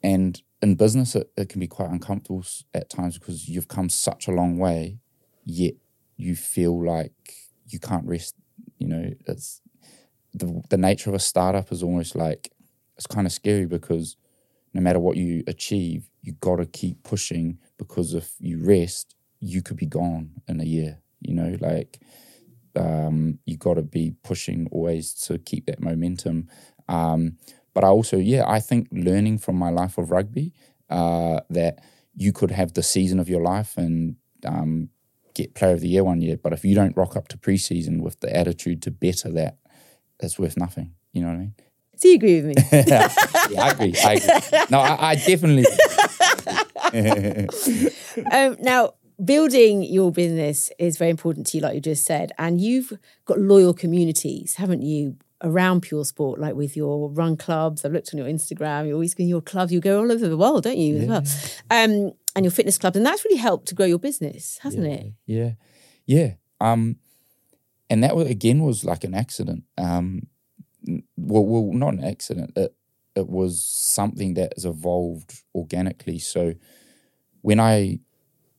and 0.01 0.41
in 0.61 0.75
business, 0.75 1.13
it, 1.13 1.29
it 1.35 1.49
can 1.49 1.59
be 1.59 1.67
quite 1.67 1.89
uncomfortable 1.89 2.45
at 2.73 2.89
times 2.89 3.17
because 3.19 3.49
you've 3.49 3.67
come 3.67 3.89
such 3.89 4.27
a 4.27 4.31
long 4.31 4.57
way, 4.57 4.99
yet 5.43 5.73
you 6.15 6.35
feel 6.35 6.83
like 6.83 7.11
you 7.67 7.79
can't 7.79 8.07
rest. 8.07 8.35
You 8.79 8.87
know, 8.87 9.13
it's 9.27 9.61
the 10.33 10.63
the 10.69 10.77
nature 10.77 11.09
of 11.09 11.15
a 11.15 11.19
startup 11.19 11.69
is 11.71 11.83
almost 11.83 12.15
like 12.15 12.49
it's 12.95 13.05
kind 13.05 13.27
of 13.27 13.33
scary 13.33 13.65
because 13.65 14.15
no 14.73 14.79
matter 14.79 14.99
what 14.99 15.17
you 15.17 15.43
achieve, 15.47 16.09
you 16.21 16.31
got 16.39 16.55
to 16.55 16.65
keep 16.65 17.03
pushing 17.03 17.57
because 17.77 18.13
if 18.13 18.31
you 18.39 18.65
rest, 18.65 19.15
you 19.41 19.61
could 19.61 19.77
be 19.77 19.85
gone 19.85 20.31
in 20.47 20.61
a 20.61 20.63
year. 20.63 20.99
You 21.19 21.33
know, 21.33 21.57
like 21.59 21.99
um, 22.75 23.39
you 23.45 23.57
got 23.57 23.75
to 23.75 23.81
be 23.81 24.13
pushing 24.23 24.67
always 24.71 25.13
to 25.25 25.37
keep 25.37 25.65
that 25.65 25.81
momentum. 25.81 26.49
Um, 26.87 27.37
but 27.73 27.83
I 27.83 27.87
also, 27.87 28.17
yeah, 28.17 28.43
I 28.47 28.59
think 28.59 28.87
learning 28.91 29.39
from 29.39 29.55
my 29.55 29.69
life 29.69 29.97
of 29.97 30.11
rugby 30.11 30.53
uh, 30.89 31.39
that 31.49 31.83
you 32.15 32.31
could 32.31 32.51
have 32.51 32.73
the 32.73 32.83
season 32.83 33.19
of 33.19 33.29
your 33.29 33.41
life 33.41 33.77
and 33.77 34.15
um, 34.45 34.89
get 35.33 35.55
player 35.55 35.73
of 35.73 35.81
the 35.81 35.87
year 35.87 36.03
one 36.03 36.21
year, 36.21 36.37
but 36.37 36.53
if 36.53 36.63
you 36.63 36.75
don't 36.75 36.95
rock 36.95 37.15
up 37.15 37.27
to 37.29 37.37
preseason 37.37 38.01
with 38.01 38.19
the 38.19 38.35
attitude 38.35 38.81
to 38.83 38.91
better 38.91 39.31
that, 39.31 39.57
it's 40.19 40.37
worth 40.39 40.57
nothing. 40.57 40.93
You 41.11 41.21
know 41.21 41.27
what 41.29 41.35
I 41.35 41.39
mean? 41.39 41.55
Do 41.99 42.07
you 42.07 42.15
agree 42.15 42.41
with 42.41 42.45
me? 42.45 42.53
yeah, 42.87 43.09
I 43.59 43.69
agree. 43.71 43.95
I 44.03 44.13
agree. 44.13 44.59
No, 44.69 44.79
I, 44.79 45.11
I 45.11 45.15
definitely. 45.15 45.65
um, 48.31 48.57
now, 48.59 48.93
building 49.23 49.83
your 49.83 50.11
business 50.11 50.71
is 50.79 50.97
very 50.97 51.11
important 51.11 51.47
to 51.47 51.57
you, 51.57 51.63
like 51.63 51.75
you 51.75 51.81
just 51.81 52.05
said, 52.05 52.31
and 52.37 52.61
you've 52.61 52.93
got 53.25 53.39
loyal 53.39 53.73
communities, 53.73 54.55
haven't 54.55 54.81
you? 54.81 55.17
Around 55.45 55.81
Puresport, 55.81 56.37
like 56.37 56.55
with 56.55 56.77
your 56.77 57.09
run 57.09 57.35
clubs. 57.35 57.83
I've 57.83 57.91
looked 57.91 58.13
on 58.13 58.17
your 58.17 58.27
Instagram. 58.27 58.85
You're 58.85 58.93
always 58.93 59.13
in 59.15 59.27
your 59.27 59.41
clubs. 59.41 59.73
You 59.73 59.81
go 59.81 59.99
all 59.99 60.09
over 60.09 60.29
the 60.29 60.37
world, 60.37 60.63
don't 60.63 60.77
you, 60.77 60.95
yeah. 60.95 61.01
as 61.01 61.09
well? 61.69 61.83
Um, 61.83 62.11
and 62.33 62.45
your 62.45 62.51
fitness 62.51 62.77
clubs, 62.77 62.95
and 62.95 63.05
that's 63.05 63.25
really 63.25 63.37
helped 63.37 63.67
to 63.67 63.75
grow 63.75 63.85
your 63.85 63.99
business, 63.99 64.57
hasn't 64.61 64.85
yeah. 64.85 64.93
it? 64.93 65.13
Yeah, 65.25 65.51
yeah. 66.05 66.33
Um, 66.61 66.95
and 67.89 68.03
that 68.03 68.15
was, 68.15 68.29
again 68.29 68.61
was 68.63 68.85
like 68.85 69.03
an 69.03 69.13
accident. 69.13 69.65
Um, 69.77 70.27
well, 71.17 71.45
well, 71.45 71.73
not 71.73 71.93
an 71.95 72.05
accident. 72.05 72.53
It 72.55 72.73
it 73.15 73.29
was 73.29 73.63
something 73.63 74.33
that 74.35 74.53
has 74.55 74.65
evolved 74.65 75.43
organically. 75.53 76.19
So 76.19 76.53
when 77.41 77.59
I 77.59 77.99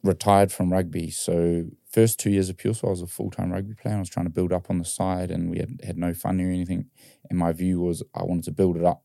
retired 0.05 0.53
from 0.53 0.73
rugby, 0.73 1.11
so 1.11 1.65
first 1.91 2.21
two 2.21 2.31
years 2.31 2.49
of 2.49 2.59
Pure 2.59 2.75
I 2.85 2.89
was 2.89 3.03
a 3.03 3.07
full 3.07 3.31
time 3.31 3.53
rugby 3.53 3.75
player. 3.75 3.97
I 3.97 4.01
was 4.01 4.11
trying 4.11 4.27
to 4.27 4.33
build 4.33 4.53
up 4.53 4.71
on 4.71 4.79
the 4.79 4.85
side, 4.85 5.31
and 5.31 5.51
we 5.51 5.59
had 5.59 5.81
had 5.83 5.99
no 5.99 6.15
funding 6.15 6.47
or 6.47 6.53
anything. 6.53 6.87
And 7.29 7.39
my 7.39 7.53
view 7.53 7.81
was 7.81 8.03
I 8.15 8.23
wanted 8.23 8.45
to 8.45 8.53
build 8.53 8.77
it 8.77 8.85
up 8.85 9.03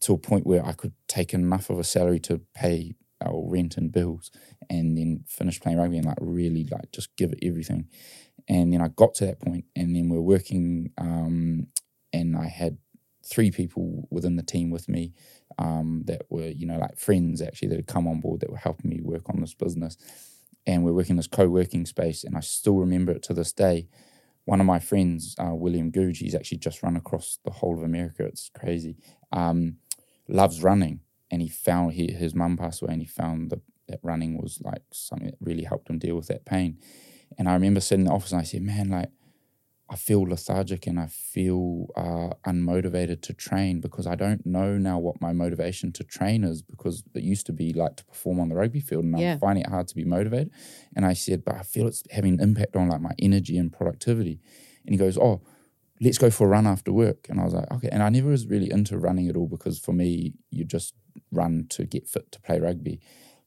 to 0.00 0.14
a 0.14 0.18
point 0.18 0.46
where 0.46 0.64
I 0.64 0.72
could 0.72 0.92
take 1.06 1.32
enough 1.34 1.70
of 1.70 1.78
a 1.78 1.84
salary 1.84 2.20
to 2.20 2.40
pay 2.54 2.96
our 3.24 3.42
rent 3.48 3.76
and 3.76 3.92
bills, 3.92 4.30
and 4.68 4.96
then 4.98 5.24
finish 5.28 5.60
playing 5.60 5.78
rugby 5.78 5.98
and 5.98 6.06
like 6.06 6.18
really 6.20 6.66
like 6.70 6.90
just 6.92 7.14
give 7.16 7.32
it 7.32 7.38
everything. 7.42 7.88
And 8.48 8.72
then 8.72 8.80
I 8.80 8.88
got 8.88 9.14
to 9.16 9.26
that 9.26 9.40
point, 9.40 9.66
and 9.76 9.94
then 9.94 10.08
we're 10.08 10.20
working 10.20 10.90
um, 10.98 11.68
and 12.12 12.36
I 12.36 12.46
had 12.46 12.78
three 13.26 13.50
people 13.50 14.06
within 14.10 14.36
the 14.36 14.42
team 14.42 14.70
with 14.70 14.88
me 14.88 15.12
um, 15.58 16.02
that 16.06 16.22
were, 16.28 16.48
you 16.48 16.66
know, 16.66 16.78
like 16.78 16.98
friends 16.98 17.40
actually 17.40 17.68
that 17.68 17.76
had 17.76 17.86
come 17.86 18.06
on 18.06 18.20
board 18.20 18.40
that 18.40 18.50
were 18.50 18.56
helping 18.56 18.90
me 18.90 19.00
work 19.02 19.28
on 19.28 19.40
this 19.40 19.54
business. 19.54 19.96
And 20.66 20.82
we're 20.82 20.92
working 20.92 21.16
this 21.16 21.26
co-working 21.26 21.84
space, 21.84 22.24
and 22.24 22.36
I 22.36 22.40
still 22.40 22.76
remember 22.76 23.12
it 23.12 23.22
to 23.24 23.34
this 23.34 23.52
day. 23.52 23.86
One 24.46 24.60
of 24.60 24.66
my 24.66 24.78
friends, 24.78 25.36
uh, 25.38 25.54
William 25.54 25.92
Googe, 25.92 26.18
he's 26.18 26.34
actually 26.34 26.58
just 26.58 26.82
run 26.82 26.96
across 26.96 27.38
the 27.44 27.50
whole 27.50 27.76
of 27.76 27.82
America. 27.82 28.24
It's 28.24 28.50
crazy. 28.58 28.96
Um, 29.30 29.76
loves 30.26 30.62
running, 30.62 31.00
and 31.30 31.42
he 31.42 31.48
found 31.48 31.92
he, 31.92 32.12
his 32.12 32.34
mum 32.34 32.56
passed 32.56 32.80
away, 32.80 32.94
and 32.94 33.02
he 33.02 33.08
found 33.08 33.50
that 33.88 34.00
running 34.02 34.40
was 34.40 34.58
like 34.64 34.82
something 34.90 35.26
that 35.26 35.36
really 35.40 35.64
helped 35.64 35.90
him 35.90 35.98
deal 35.98 36.16
with 36.16 36.28
that 36.28 36.46
pain. 36.46 36.78
And 37.36 37.46
I 37.46 37.52
remember 37.52 37.80
sitting 37.80 38.06
in 38.06 38.08
the 38.08 38.14
office, 38.14 38.32
and 38.32 38.40
I 38.40 38.44
said, 38.44 38.62
"Man, 38.62 38.88
like." 38.88 39.10
I 39.90 39.96
feel 39.96 40.22
lethargic 40.22 40.86
and 40.86 40.98
I 40.98 41.08
feel 41.08 41.88
uh, 41.94 42.30
unmotivated 42.50 43.20
to 43.22 43.34
train 43.34 43.80
because 43.80 44.06
I 44.06 44.14
don't 44.14 44.44
know 44.46 44.78
now 44.78 44.98
what 44.98 45.20
my 45.20 45.34
motivation 45.34 45.92
to 45.92 46.04
train 46.04 46.42
is 46.42 46.62
because 46.62 47.04
it 47.14 47.22
used 47.22 47.44
to 47.46 47.52
be 47.52 47.74
like 47.74 47.96
to 47.96 48.04
perform 48.04 48.40
on 48.40 48.48
the 48.48 48.54
rugby 48.54 48.80
field 48.80 49.04
and 49.04 49.18
yeah. 49.18 49.34
I'm 49.34 49.40
finding 49.40 49.64
it 49.64 49.70
hard 49.70 49.88
to 49.88 49.94
be 49.94 50.04
motivated. 50.04 50.50
And 50.96 51.04
I 51.04 51.12
said, 51.12 51.44
but 51.44 51.56
I 51.56 51.62
feel 51.62 51.86
it's 51.86 52.02
having 52.10 52.34
an 52.34 52.40
impact 52.40 52.76
on 52.76 52.88
like 52.88 53.02
my 53.02 53.12
energy 53.18 53.58
and 53.58 53.70
productivity. 53.70 54.40
And 54.86 54.94
he 54.94 54.98
goes, 54.98 55.18
oh, 55.18 55.42
let's 56.00 56.18
go 56.18 56.30
for 56.30 56.46
a 56.46 56.50
run 56.50 56.66
after 56.66 56.90
work. 56.90 57.26
And 57.28 57.38
I 57.38 57.44
was 57.44 57.52
like, 57.52 57.70
okay. 57.70 57.90
And 57.92 58.02
I 58.02 58.08
never 58.08 58.30
was 58.30 58.46
really 58.46 58.70
into 58.70 58.96
running 58.96 59.28
at 59.28 59.36
all 59.36 59.48
because 59.48 59.78
for 59.78 59.92
me, 59.92 60.32
you 60.50 60.64
just 60.64 60.94
run 61.30 61.66
to 61.70 61.84
get 61.84 62.08
fit 62.08 62.32
to 62.32 62.40
play 62.40 62.58
rugby, 62.58 63.00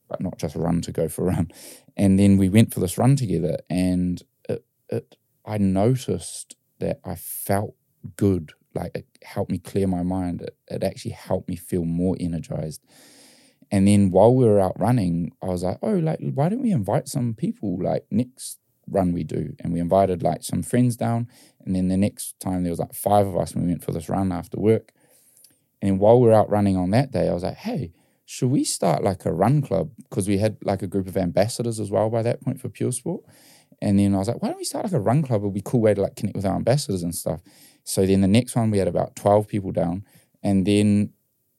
but 0.08 0.22
not 0.22 0.38
just 0.38 0.56
run 0.56 0.82
to 0.82 0.92
go 0.92 1.10
for 1.10 1.24
a 1.24 1.32
run. 1.34 1.52
And 1.96 2.20
then 2.20 2.38
we 2.38 2.48
went 2.48 2.76
for 2.76 2.80
this 2.80 2.98
run 2.98 3.16
together 3.16 3.58
and 3.72 4.22
it, 4.48 4.64
it 4.90 5.16
I 5.48 5.58
noticed 5.58 6.56
that 6.80 7.00
I 7.06 7.16
felt 7.16 7.76
good. 8.18 8.52
Like 8.76 8.92
it 8.96 9.08
helped 9.24 9.50
me 9.50 9.58
clear 9.58 9.88
my 9.88 10.04
mind. 10.04 10.42
It, 10.42 10.58
it 10.68 10.84
actually 10.84 11.12
helped 11.12 11.48
me 11.48 11.56
feel 11.56 11.86
more 11.86 12.18
energized. 12.20 12.84
And 13.72 13.88
then 13.88 14.12
while 14.12 14.34
we 14.36 14.46
were 14.46 14.60
out 14.60 14.80
running, 14.80 15.32
I 15.42 15.48
was 15.48 15.64
like, 15.64 15.80
oh, 15.82 15.94
like, 15.94 16.20
why 16.20 16.50
don't 16.50 16.62
we 16.62 16.72
invite 16.72 17.08
some 17.08 17.34
people 17.34 17.82
like 17.82 18.06
next 18.12 18.60
run 18.88 19.12
we 19.12 19.24
do? 19.24 19.56
And 19.60 19.74
we 19.74 19.80
invited 19.80 20.22
like 20.22 20.44
some 20.44 20.64
friends 20.64 20.96
down. 20.96 21.28
And 21.66 21.76
then 21.76 21.88
the 21.88 21.98
next 21.98 22.40
time 22.40 22.64
there 22.64 22.72
was 22.72 22.80
like 22.80 22.94
five 22.94 23.26
of 23.26 23.36
us 23.38 23.54
and 23.54 23.64
we 23.64 23.70
went 23.70 23.84
for 23.84 23.92
this 23.92 24.10
run 24.10 24.32
after 24.32 24.60
work. 24.60 24.92
And 25.82 26.00
while 26.00 26.20
we 26.20 26.28
were 26.28 26.34
out 26.34 26.50
running 26.50 26.78
on 26.78 26.92
that 26.92 27.12
day, 27.12 27.30
I 27.30 27.34
was 27.34 27.44
like, 27.44 27.58
hey, 27.58 27.92
should 28.26 28.50
we 28.50 28.64
start 28.64 29.04
like 29.04 29.26
a 29.26 29.34
run 29.34 29.62
club? 29.62 29.92
Because 30.10 30.28
we 30.28 30.38
had 30.38 30.58
like 30.64 30.82
a 30.82 30.88
group 30.88 31.08
of 31.08 31.18
ambassadors 31.18 31.80
as 31.80 31.92
well 31.92 32.10
by 32.10 32.22
that 32.24 32.42
point 32.42 32.60
for 32.60 32.70
Puresport. 32.70 33.22
And 33.82 34.00
then 34.00 34.16
I 34.16 34.18
was 34.18 34.28
like, 34.28 34.42
why 34.42 34.50
don't 34.50 34.58
we 34.58 34.64
start 34.64 34.86
like 34.86 34.94
a 34.94 35.00
run 35.00 35.22
club? 35.22 35.42
It 35.42 35.46
would 35.46 35.54
be 35.54 35.60
a 35.60 35.64
cool 35.64 35.82
way 35.82 35.94
to 35.94 36.02
like 36.02 36.16
connect 36.16 36.36
with 36.36 36.46
our 36.46 36.56
ambassadors 36.56 37.04
and 37.04 37.14
stuff. 37.14 37.42
So 37.84 38.06
then 38.06 38.22
the 38.22 38.28
next 38.28 38.56
one 38.56 38.72
we 38.72 38.80
had 38.80 38.88
about 38.88 39.16
12 39.16 39.48
people 39.48 39.72
down. 39.72 40.04
And 40.44 40.66
then 40.66 41.14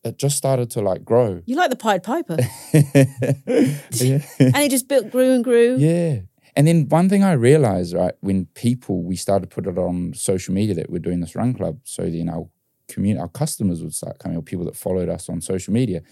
it 0.05 0.19
just 0.19 0.37
started 0.37 0.71
to 0.73 0.81
like 0.81 1.05
grow. 1.05 1.43
You 1.47 1.57
like 1.57 1.71
the 1.71 1.77
Pied 1.77 2.03
Piper. 2.03 2.37
yeah. 2.73 4.21
and 4.39 4.57
it 4.57 4.71
just 4.71 4.89
built, 4.89 5.11
grew 5.11 5.33
and 5.33 5.45
grew. 5.45 5.77
Yeah. 5.79 6.21
And 6.57 6.67
then 6.67 6.89
one 6.89 7.09
thing 7.09 7.23
I 7.23 7.33
realized, 7.33 7.95
right, 7.95 8.15
when 8.21 8.47
people, 8.47 9.03
we 9.03 9.15
started 9.15 9.49
to 9.49 9.55
put 9.55 9.67
it 9.67 9.79
on 9.79 10.13
social 10.15 10.55
media 10.55 10.75
that 10.75 10.91
we're 10.91 10.99
doing 10.99 11.21
this 11.21 11.37
run 11.37 11.55
club. 11.55 11.79
So 11.85 12.03
then 12.03 12.29
our 12.29 12.49
community, 12.89 13.21
our 13.21 13.29
customers 13.29 13.83
would 13.83 13.95
start 13.95 14.19
coming, 14.19 14.37
or 14.37 14.43
people 14.43 14.65
that 14.65 14.77
followed 14.77 15.09
us 15.09 15.29
on 15.29 15.41
social 15.41 15.73
media. 15.73 16.03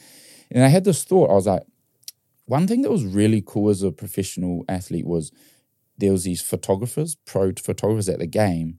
And 0.50 0.62
I 0.62 0.68
had 0.68 0.84
this 0.84 1.02
thought, 1.02 1.30
I 1.30 1.34
was 1.34 1.46
like, 1.46 1.64
one 2.44 2.68
thing 2.68 2.82
that 2.82 2.92
was 2.92 3.04
really 3.04 3.42
cool 3.44 3.70
as 3.70 3.82
a 3.82 3.90
professional 3.90 4.64
athlete 4.68 5.06
was 5.06 5.32
there 5.98 6.12
was 6.12 6.24
these 6.24 6.42
photographers, 6.42 7.16
pro 7.24 7.52
photographers 7.52 8.08
at 8.08 8.18
the 8.18 8.26
game, 8.26 8.78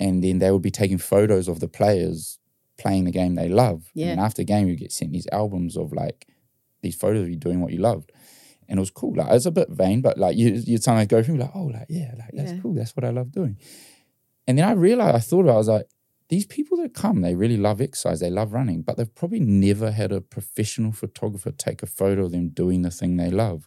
and 0.00 0.22
then 0.22 0.38
they 0.38 0.50
would 0.50 0.62
be 0.62 0.70
taking 0.70 0.98
photos 0.98 1.48
of 1.48 1.60
the 1.60 1.68
players 1.68 2.38
playing 2.78 3.04
the 3.04 3.10
game 3.10 3.34
they 3.34 3.48
love. 3.48 3.90
Yeah. 3.94 4.08
And 4.08 4.20
after 4.20 4.42
the 4.42 4.46
game, 4.46 4.68
you 4.68 4.76
get 4.76 4.92
sent 4.92 5.12
these 5.12 5.26
albums 5.32 5.76
of 5.76 5.92
like 5.92 6.26
these 6.80 6.94
photos 6.94 7.24
of 7.24 7.30
you 7.30 7.36
doing 7.36 7.60
what 7.60 7.72
you 7.72 7.78
loved. 7.78 8.12
And 8.68 8.78
it 8.78 8.80
was 8.80 8.90
cool. 8.90 9.14
Like 9.16 9.28
it 9.28 9.34
was 9.34 9.46
a 9.46 9.50
bit 9.50 9.70
vain, 9.70 10.00
but 10.00 10.18
like 10.18 10.36
you 10.36 10.50
you'd 10.50 10.82
sometimes 10.82 11.08
go 11.08 11.22
through 11.22 11.38
like, 11.38 11.50
oh, 11.54 11.64
like, 11.64 11.86
yeah, 11.88 12.14
like 12.18 12.30
that's 12.32 12.52
yeah. 12.52 12.60
cool. 12.60 12.74
That's 12.74 12.94
what 12.94 13.04
I 13.04 13.10
love 13.10 13.32
doing. 13.32 13.58
And 14.46 14.58
then 14.58 14.66
I 14.66 14.72
realized, 14.72 15.16
I 15.16 15.20
thought 15.20 15.40
about 15.40 15.52
it, 15.52 15.54
I 15.54 15.58
was 15.58 15.68
like, 15.68 15.88
these 16.28 16.46
people 16.46 16.76
that 16.78 16.94
come, 16.94 17.22
they 17.22 17.34
really 17.34 17.56
love 17.56 17.80
exercise, 17.80 18.20
they 18.20 18.30
love 18.30 18.52
running, 18.52 18.82
but 18.82 18.96
they've 18.96 19.14
probably 19.14 19.40
never 19.40 19.90
had 19.90 20.12
a 20.12 20.20
professional 20.20 20.92
photographer 20.92 21.50
take 21.50 21.82
a 21.82 21.86
photo 21.86 22.26
of 22.26 22.32
them 22.32 22.50
doing 22.50 22.82
the 22.82 22.90
thing 22.90 23.16
they 23.16 23.30
love. 23.30 23.66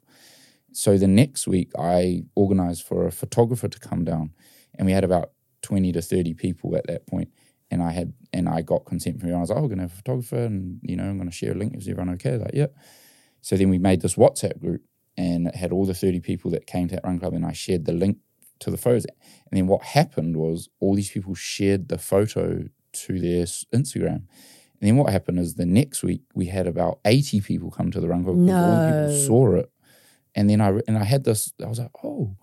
So 0.74 0.98
the 0.98 1.08
next 1.08 1.48
week, 1.48 1.72
I 1.78 2.24
organized 2.36 2.84
for 2.84 3.06
a 3.06 3.12
photographer 3.12 3.68
to 3.68 3.80
come 3.80 4.04
down, 4.06 4.32
and 4.76 4.86
we 4.86 4.92
had 4.94 5.04
about 5.04 5.32
20 5.64 5.92
to 5.94 6.02
30 6.02 6.34
people 6.34 6.76
at 6.76 6.88
that 6.88 7.06
point. 7.08 7.30
And 7.70 7.82
I 7.82 7.92
had, 7.92 8.14
and 8.34 8.50
I 8.50 8.62
got 8.62 8.86
consent 8.86 9.20
from 9.20 9.28
everyone. 9.28 9.40
I 9.40 9.42
was 9.42 9.50
like, 9.50 9.60
oh, 9.60 9.62
we're 9.62 9.68
going 9.70 9.78
to 9.80 9.84
have 9.84 9.94
a 9.94 9.96
photographer, 9.96 10.38
and, 10.38 10.80
you 10.84 10.96
know, 10.96 11.04
I'm 11.04 11.18
going 11.18 11.30
to 11.30 11.36
share 11.36 11.52
a 11.52 11.56
link. 11.56 11.76
Is 11.76 11.88
everyone 11.88 12.14
okay? 12.16 12.38
Like, 12.38 12.52
yeah. 12.54 12.68
So 13.42 13.56
then 13.56 13.70
we 13.70 13.78
made 13.80 14.02
this 14.02 14.16
WhatsApp 14.16 14.60
group, 14.60 14.82
and 15.18 15.48
it 15.48 15.56
had 15.56 15.72
all 15.72 15.86
the 15.86 15.94
30 15.94 16.20
people 16.20 16.52
that 16.52 16.68
came 16.68 16.88
to 16.90 16.96
that 16.96 17.04
run 17.06 17.20
club, 17.20 17.34
and 17.34 17.46
I 17.46 17.54
shared 17.54 17.86
the 17.86 17.94
link 17.94 18.18
to 18.60 18.72
the 18.72 18.78
photos. 18.78 19.06
And 19.50 19.58
then 19.58 19.68
what 19.68 19.84
happened 19.84 20.38
was 20.38 20.70
all 20.80 20.96
these 20.96 21.12
people 21.12 21.34
shared 21.34 21.90
the 21.90 21.98
photo 21.98 22.66
to 22.94 23.20
their 23.20 23.46
Instagram. 23.74 24.24
And 24.80 24.88
then 24.90 24.98
what 24.98 25.12
happened 25.12 25.40
is 25.40 25.56
the 25.56 25.66
next 25.66 26.04
week 26.04 26.22
we 26.34 26.48
had 26.48 26.68
about 26.68 27.00
80 27.06 27.42
people 27.42 27.72
come 27.72 27.92
to 27.92 28.00
the 28.00 28.08
run 28.08 28.24
club 28.24 28.38
because 28.46 28.62
all 28.62 28.80
the 28.80 28.92
No. 28.92 28.94
people 28.94 29.28
saw 29.28 29.56
it. 29.56 29.72
And 30.36 30.50
then 30.50 30.62
I 30.62 30.70
and 30.88 30.98
I 30.98 31.04
had 31.04 31.24
this, 31.24 31.54
I 31.64 31.68
was 31.68 31.80
like, 31.80 31.92
oh, 32.04 32.36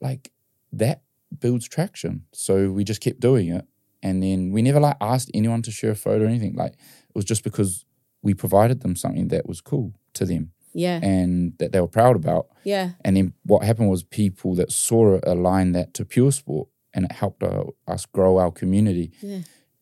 like 0.00 0.32
that 0.72 1.02
builds 1.38 1.68
traction. 1.68 2.24
So 2.32 2.70
we 2.70 2.84
just 2.84 3.00
kept 3.00 3.20
doing 3.20 3.48
it. 3.48 3.64
And 4.02 4.22
then 4.22 4.50
we 4.52 4.62
never 4.62 4.80
like 4.80 4.96
asked 5.00 5.30
anyone 5.34 5.62
to 5.62 5.70
share 5.70 5.90
a 5.90 5.94
photo 5.94 6.24
or 6.24 6.28
anything. 6.28 6.54
Like 6.54 6.72
it 6.72 7.14
was 7.14 7.24
just 7.24 7.44
because 7.44 7.84
we 8.22 8.34
provided 8.34 8.80
them 8.80 8.96
something 8.96 9.28
that 9.28 9.46
was 9.46 9.60
cool 9.60 9.92
to 10.14 10.24
them 10.24 10.52
Yeah. 10.74 11.00
and 11.02 11.54
that 11.58 11.72
they 11.72 11.80
were 11.80 11.88
proud 11.88 12.16
about. 12.16 12.46
Yeah. 12.64 12.90
And 13.04 13.16
then 13.16 13.34
what 13.44 13.62
happened 13.64 13.90
was 13.90 14.02
people 14.02 14.54
that 14.56 14.72
saw 14.72 15.16
it 15.16 15.24
aligned 15.26 15.74
that 15.74 15.94
to 15.94 16.04
Puresport 16.04 16.66
and 16.94 17.04
it 17.04 17.12
helped 17.12 17.42
uh, 17.42 17.64
us 17.86 18.06
grow 18.06 18.38
our 18.38 18.50
community. 18.50 19.12
Yeah. 19.20 19.40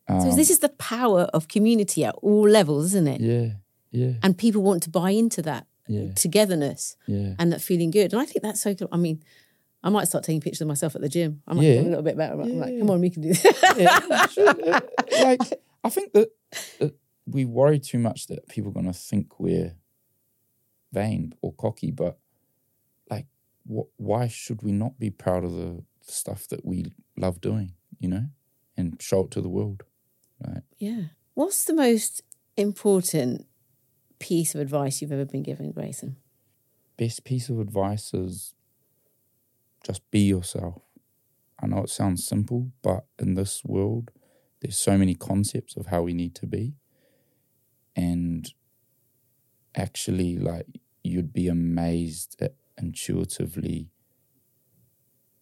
Um, 0.09 0.21
So 0.21 0.35
this 0.37 0.51
is 0.51 0.59
the 0.59 0.69
power 0.71 1.23
of 1.33 1.49
community 1.49 2.05
at 2.05 2.15
all 2.23 2.49
levels, 2.49 2.87
isn't 2.87 3.09
it? 3.09 3.21
yeah, 3.21 3.49
yeah, 3.91 4.13
And 4.23 4.37
people 4.37 4.63
want 4.63 4.83
to 4.85 4.91
buy 4.91 5.11
into 5.11 5.43
that 5.43 5.67
yeah, 5.89 6.13
togetherness 6.15 6.97
yeah. 7.07 7.35
and 7.39 7.53
that 7.53 7.61
feeling 7.61 7.91
good. 7.91 8.13
And 8.13 8.23
I 8.23 8.25
think 8.27 8.43
that's 8.43 8.61
so 8.63 8.75
cool. 8.75 8.89
I 8.93 8.97
mean, 8.97 9.23
I 9.83 9.91
might 9.91 10.09
start 10.09 10.25
taking 10.25 10.41
pictures 10.41 10.61
of 10.61 10.69
myself 10.69 10.95
at 10.95 11.01
the 11.01 11.09
gym. 11.09 11.43
I 11.47 11.55
might 11.55 11.63
Yeah. 11.65 11.75
feel 11.79 11.87
a 11.87 11.89
little 11.89 12.03
bit 12.03 12.17
better. 12.17 12.41
I'm 12.41 12.59
like, 12.59 12.79
come 12.79 12.91
on, 12.91 13.01
we 13.01 13.11
can 13.11 13.23
do 13.23 13.29
this. 13.33 13.63
yeah, 13.77 14.27
sure. 14.27 14.49
Uh, 14.49 14.81
like 15.23 15.41
I 15.85 15.89
think 15.91 16.13
that, 16.13 16.31
that 16.81 16.95
we 17.27 17.45
worry 17.45 17.79
too 17.79 17.99
much 17.99 18.27
that 18.29 18.49
people 18.49 18.71
are 18.71 18.75
going 18.75 18.87
to 18.87 18.93
think 18.93 19.39
we're 19.41 19.75
vain 20.93 21.35
or 21.43 21.53
cocky, 21.53 21.91
but 21.91 22.19
like, 23.11 23.27
what? 23.65 23.87
Why 23.97 24.29
should 24.29 24.63
we 24.63 24.73
not 24.73 24.99
be 24.99 25.11
proud 25.11 25.45
of 25.45 25.53
the 25.53 25.83
stuff 26.03 26.49
that 26.49 26.65
we 26.65 26.87
love 27.17 27.41
doing? 27.41 27.73
You 28.01 28.09
know, 28.09 28.25
and 28.77 29.01
show 29.01 29.25
it 29.25 29.31
to 29.33 29.41
the 29.41 29.49
world. 29.49 29.83
Right? 30.45 30.63
yeah. 30.79 31.03
What's 31.35 31.65
the 31.65 31.75
most 31.75 32.23
important 32.57 33.47
piece 34.19 34.55
of 34.55 34.61
advice 34.61 35.01
you've 35.01 35.13
ever 35.13 35.25
been 35.25 35.43
given, 35.43 35.73
Grayson? 35.73 36.17
Best 36.97 37.25
piece 37.25 37.49
of 37.49 37.61
advice 37.61 38.13
is 38.13 38.55
just 39.85 40.09
be 40.11 40.21
yourself. 40.21 40.83
I 41.61 41.67
know 41.67 41.83
it 41.83 41.91
sounds 41.91 42.27
simple, 42.27 42.71
but 42.83 43.07
in 43.19 43.35
this 43.35 43.65
world, 43.65 44.11
there's 44.61 44.77
so 44.77 44.97
many 44.99 45.15
concepts 45.15 45.77
of 45.77 45.87
how 45.87 46.03
we 46.03 46.13
need 46.13 46.35
to 46.37 46.47
be. 46.47 46.75
And 47.97 48.53
actually, 49.75 50.37
like, 50.37 50.67
you'd 51.03 51.33
be 51.33 51.49
amazed 51.49 52.37
at 52.41 52.55
intuitively 52.77 53.91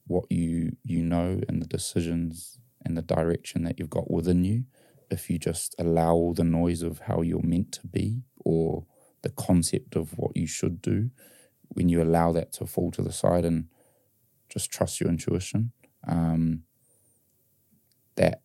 what 0.06 0.24
you 0.30 0.76
you 0.84 1.02
know 1.02 1.40
and 1.48 1.60
the 1.60 1.66
decisions 1.66 2.58
and 2.84 2.96
the 2.96 3.02
direction 3.02 3.64
that 3.64 3.78
you've 3.78 3.90
got 3.90 4.10
within 4.10 4.44
you 4.44 4.64
if 5.10 5.28
you 5.28 5.38
just 5.38 5.74
allow 5.78 6.12
all 6.12 6.32
the 6.32 6.44
noise 6.44 6.82
of 6.82 7.00
how 7.00 7.20
you're 7.20 7.42
meant 7.42 7.72
to 7.72 7.86
be 7.86 8.22
or 8.46 8.84
the 9.22 9.30
concept 9.30 9.96
of 9.96 10.16
what 10.18 10.36
you 10.36 10.46
should 10.46 10.80
do 10.80 11.10
when 11.74 11.88
you 11.88 12.00
allow 12.02 12.32
that 12.32 12.52
to 12.52 12.66
fall 12.66 12.90
to 12.92 13.02
the 13.02 13.12
side 13.12 13.44
and 13.44 13.66
just 14.48 14.70
trust 14.70 15.00
your 15.00 15.10
intuition 15.10 15.72
um, 16.06 16.62
that 18.16 18.42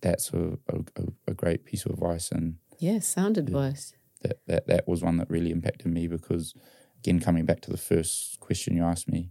that's 0.00 0.32
a, 0.32 0.58
a, 0.68 1.02
a- 1.28 1.34
great 1.34 1.64
piece 1.64 1.84
of 1.84 1.92
advice 1.92 2.30
and 2.32 2.56
Yeah, 2.78 3.00
sound 3.00 3.36
advice. 3.38 3.92
that, 4.22 4.38
that 4.46 4.66
that 4.66 4.88
was 4.88 5.02
one 5.02 5.16
that 5.18 5.30
really 5.30 5.50
impacted 5.50 5.86
me 5.92 6.06
because 6.08 6.54
again 6.98 7.20
coming 7.20 7.44
back 7.44 7.60
to 7.62 7.70
the 7.70 7.76
first 7.90 8.40
question 8.40 8.76
you 8.76 8.84
asked 8.84 9.08
me 9.08 9.30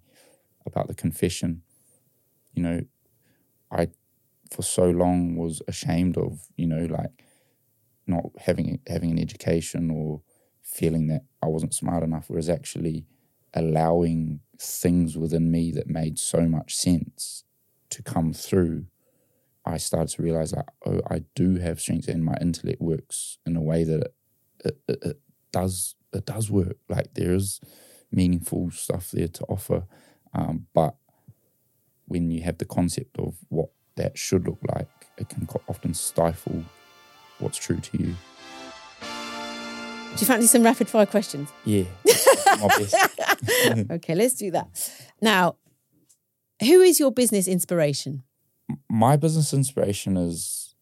about 0.65 0.87
the 0.87 0.93
confession 0.95 1.63
you 2.53 2.63
know 2.63 2.81
i 3.71 3.87
for 4.51 4.63
so 4.63 4.89
long 4.89 5.35
was 5.35 5.61
ashamed 5.67 6.17
of 6.17 6.47
you 6.55 6.67
know 6.67 6.85
like 6.99 7.23
not 8.07 8.25
having 8.39 8.79
having 8.87 9.11
an 9.11 9.19
education 9.19 9.89
or 9.89 10.21
feeling 10.61 11.07
that 11.07 11.23
i 11.41 11.47
wasn't 11.47 11.73
smart 11.73 12.03
enough 12.03 12.25
whereas 12.27 12.49
actually 12.49 13.05
allowing 13.53 14.39
things 14.59 15.17
within 15.17 15.49
me 15.51 15.71
that 15.71 15.87
made 15.87 16.19
so 16.19 16.41
much 16.41 16.75
sense 16.75 17.43
to 17.89 18.03
come 18.03 18.33
through 18.33 18.85
i 19.65 19.77
started 19.77 20.09
to 20.09 20.21
realize 20.21 20.53
like 20.53 20.67
oh 20.85 20.99
i 21.09 21.23
do 21.35 21.55
have 21.55 21.79
strengths 21.79 22.07
and 22.07 22.23
my 22.23 22.35
intellect 22.41 22.81
works 22.81 23.37
in 23.45 23.55
a 23.55 23.61
way 23.61 23.83
that 23.83 24.01
it 24.01 24.13
it, 24.65 24.77
it, 24.87 24.99
it 25.03 25.19
does 25.51 25.95
it 26.13 26.25
does 26.25 26.49
work. 26.49 26.77
Like 26.89 27.13
there 27.13 27.33
is 27.33 27.59
meaningful 28.11 28.71
stuff 28.71 29.11
there 29.11 29.27
to 29.27 29.43
offer, 29.45 29.83
um, 30.33 30.67
but 30.73 30.95
when 32.05 32.31
you 32.31 32.41
have 32.43 32.57
the 32.57 32.65
concept 32.65 33.17
of 33.19 33.35
what 33.49 33.69
that 33.95 34.17
should 34.17 34.47
look 34.47 34.59
like, 34.73 34.89
it 35.17 35.29
can 35.29 35.47
often 35.67 35.93
stifle 35.93 36.63
what's 37.39 37.57
true 37.57 37.79
to 37.79 37.97
you. 37.97 38.15
Do 40.15 40.21
you 40.21 40.25
fancy 40.27 40.47
some 40.47 40.63
rapid 40.63 40.89
fire 40.89 41.05
questions? 41.05 41.49
Yeah. 41.65 41.83
Okay, 43.91 44.15
let's 44.15 44.33
do 44.35 44.51
that. 44.51 44.67
Now, 45.21 45.55
who 46.61 46.81
is 46.81 46.99
your 46.99 47.11
business 47.11 47.47
inspiration? 47.47 48.23
my 48.89 49.15
business 49.15 49.53
inspiration 49.53 50.17
is 50.17 50.75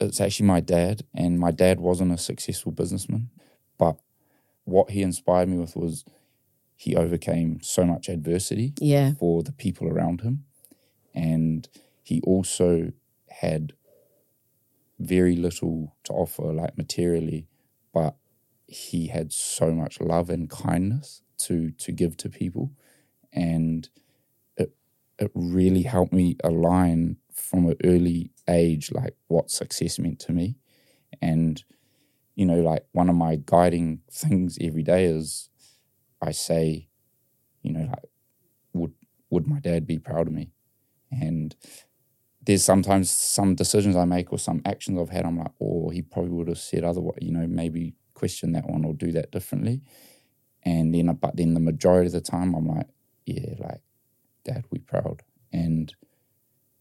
it's 0.00 0.20
actually 0.20 0.46
my 0.46 0.60
dad 0.60 1.02
and 1.14 1.36
my 1.40 1.50
dad 1.50 1.80
wasn't 1.80 2.12
a 2.12 2.16
successful 2.18 2.70
businessman 2.70 3.28
but 3.76 3.96
what 4.64 4.90
he 4.90 5.02
inspired 5.02 5.48
me 5.48 5.58
with 5.58 5.74
was 5.74 6.04
he 6.76 6.94
overcame 6.94 7.58
so 7.60 7.84
much 7.84 8.08
adversity 8.08 8.72
Yeah. 8.78 9.14
for 9.14 9.42
the 9.42 9.50
people 9.50 9.88
around 9.88 10.20
him 10.20 10.44
and 11.12 11.68
he 12.04 12.20
also 12.22 12.92
had 13.30 13.72
very 14.98 15.36
little 15.36 15.96
to 16.04 16.12
offer 16.12 16.52
like 16.52 16.76
materially 16.78 17.46
but 17.92 18.16
he 18.66 19.08
had 19.08 19.32
so 19.32 19.72
much 19.72 20.00
love 20.00 20.30
and 20.30 20.48
kindness 20.50 21.22
to 21.38 21.70
to 21.72 21.92
give 21.92 22.16
to 22.18 22.28
people. 22.28 22.72
And 23.32 23.88
it 24.56 24.74
it 25.18 25.30
really 25.34 25.82
helped 25.82 26.12
me 26.12 26.36
align 26.42 27.16
from 27.32 27.66
an 27.66 27.76
early 27.84 28.32
age 28.48 28.90
like 28.92 29.16
what 29.28 29.50
success 29.50 29.98
meant 29.98 30.18
to 30.20 30.32
me. 30.32 30.56
And 31.20 31.62
you 32.34 32.46
know 32.46 32.60
like 32.60 32.86
one 32.92 33.08
of 33.08 33.16
my 33.16 33.36
guiding 33.36 34.00
things 34.10 34.58
every 34.60 34.82
day 34.82 35.04
is 35.04 35.48
i 36.20 36.32
say 36.32 36.88
you 37.62 37.72
know 37.72 37.86
like 37.88 38.04
would 38.72 38.92
would 39.30 39.46
my 39.46 39.60
dad 39.60 39.86
be 39.86 39.98
proud 39.98 40.28
of 40.28 40.32
me? 40.32 40.52
And 41.10 41.54
there's 42.46 42.64
sometimes 42.64 43.10
some 43.10 43.54
decisions 43.54 43.96
i 43.96 44.04
make 44.04 44.32
or 44.32 44.38
some 44.38 44.60
actions 44.64 44.98
i've 44.98 45.10
had 45.10 45.24
i'm 45.24 45.38
like 45.38 45.52
oh 45.60 45.88
he 45.90 46.02
probably 46.02 46.30
would 46.30 46.48
have 46.48 46.58
said 46.58 46.84
otherwise 46.84 47.18
you 47.20 47.32
know 47.32 47.46
maybe 47.46 47.94
question 48.14 48.52
that 48.52 48.68
one 48.68 48.84
or 48.84 48.94
do 48.94 49.12
that 49.12 49.30
differently. 49.30 49.82
And 50.62 50.94
then 50.94 51.06
but 51.20 51.36
then 51.36 51.52
the 51.52 51.60
majority 51.60 52.06
of 52.06 52.12
the 52.12 52.20
time 52.22 52.54
i'm 52.54 52.66
like 52.66 52.86
yeah 53.26 53.54
like 53.58 53.82
dad 54.44 54.64
we 54.70 54.78
proud 54.78 55.22
and 55.52 55.94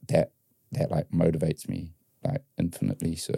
that 0.07 0.31
that 0.71 0.89
like 0.89 1.09
motivates 1.11 1.67
me 1.67 1.93
like 2.23 2.43
infinitely 2.57 3.15
so 3.17 3.33